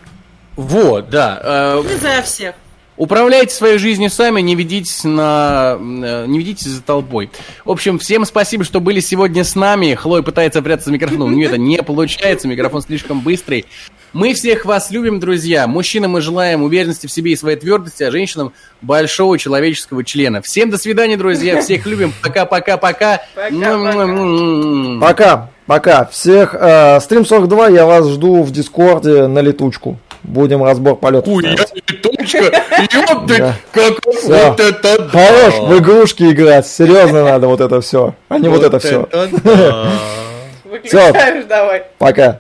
[0.55, 1.41] Вот, да.
[1.43, 2.55] Э, Не за всех.
[2.99, 7.29] Управляйте своей жизнью сами, не ведитесь на, э, не ведитесь за толпой.
[7.63, 9.95] В общем, всем спасибо, что были сегодня с нами.
[9.95, 13.65] Хлоя пытается прятаться за микрофоном, у нее это не получается, микрофон слишком быстрый.
[14.11, 15.65] Мы всех вас любим, друзья.
[15.65, 18.51] Мужчинам мы желаем уверенности в себе и своей твердости, а женщинам
[18.81, 20.41] большого человеческого члена.
[20.41, 21.61] Всем до свидания, друзья.
[21.61, 22.13] Всех любим.
[22.21, 23.21] Пока-пока-пока.
[23.33, 24.99] Пока-пока.
[24.99, 26.05] Пока, пока.
[26.07, 29.97] Всех, э, стрим 42, я вас жду в Дискорде на летучку.
[30.23, 31.39] Будем разбор полетов.
[31.39, 32.01] ставить.
[32.01, 32.37] точка.
[32.93, 33.55] Ёпты, Да.
[33.71, 35.09] как вот это да.
[35.09, 36.67] Хорош в игрушки играть.
[36.67, 38.13] Серьезно надо вот это все.
[38.29, 39.07] А не вот это все.
[39.11, 39.87] да.
[40.63, 41.83] Выключаешь давай.
[41.97, 42.39] Пока.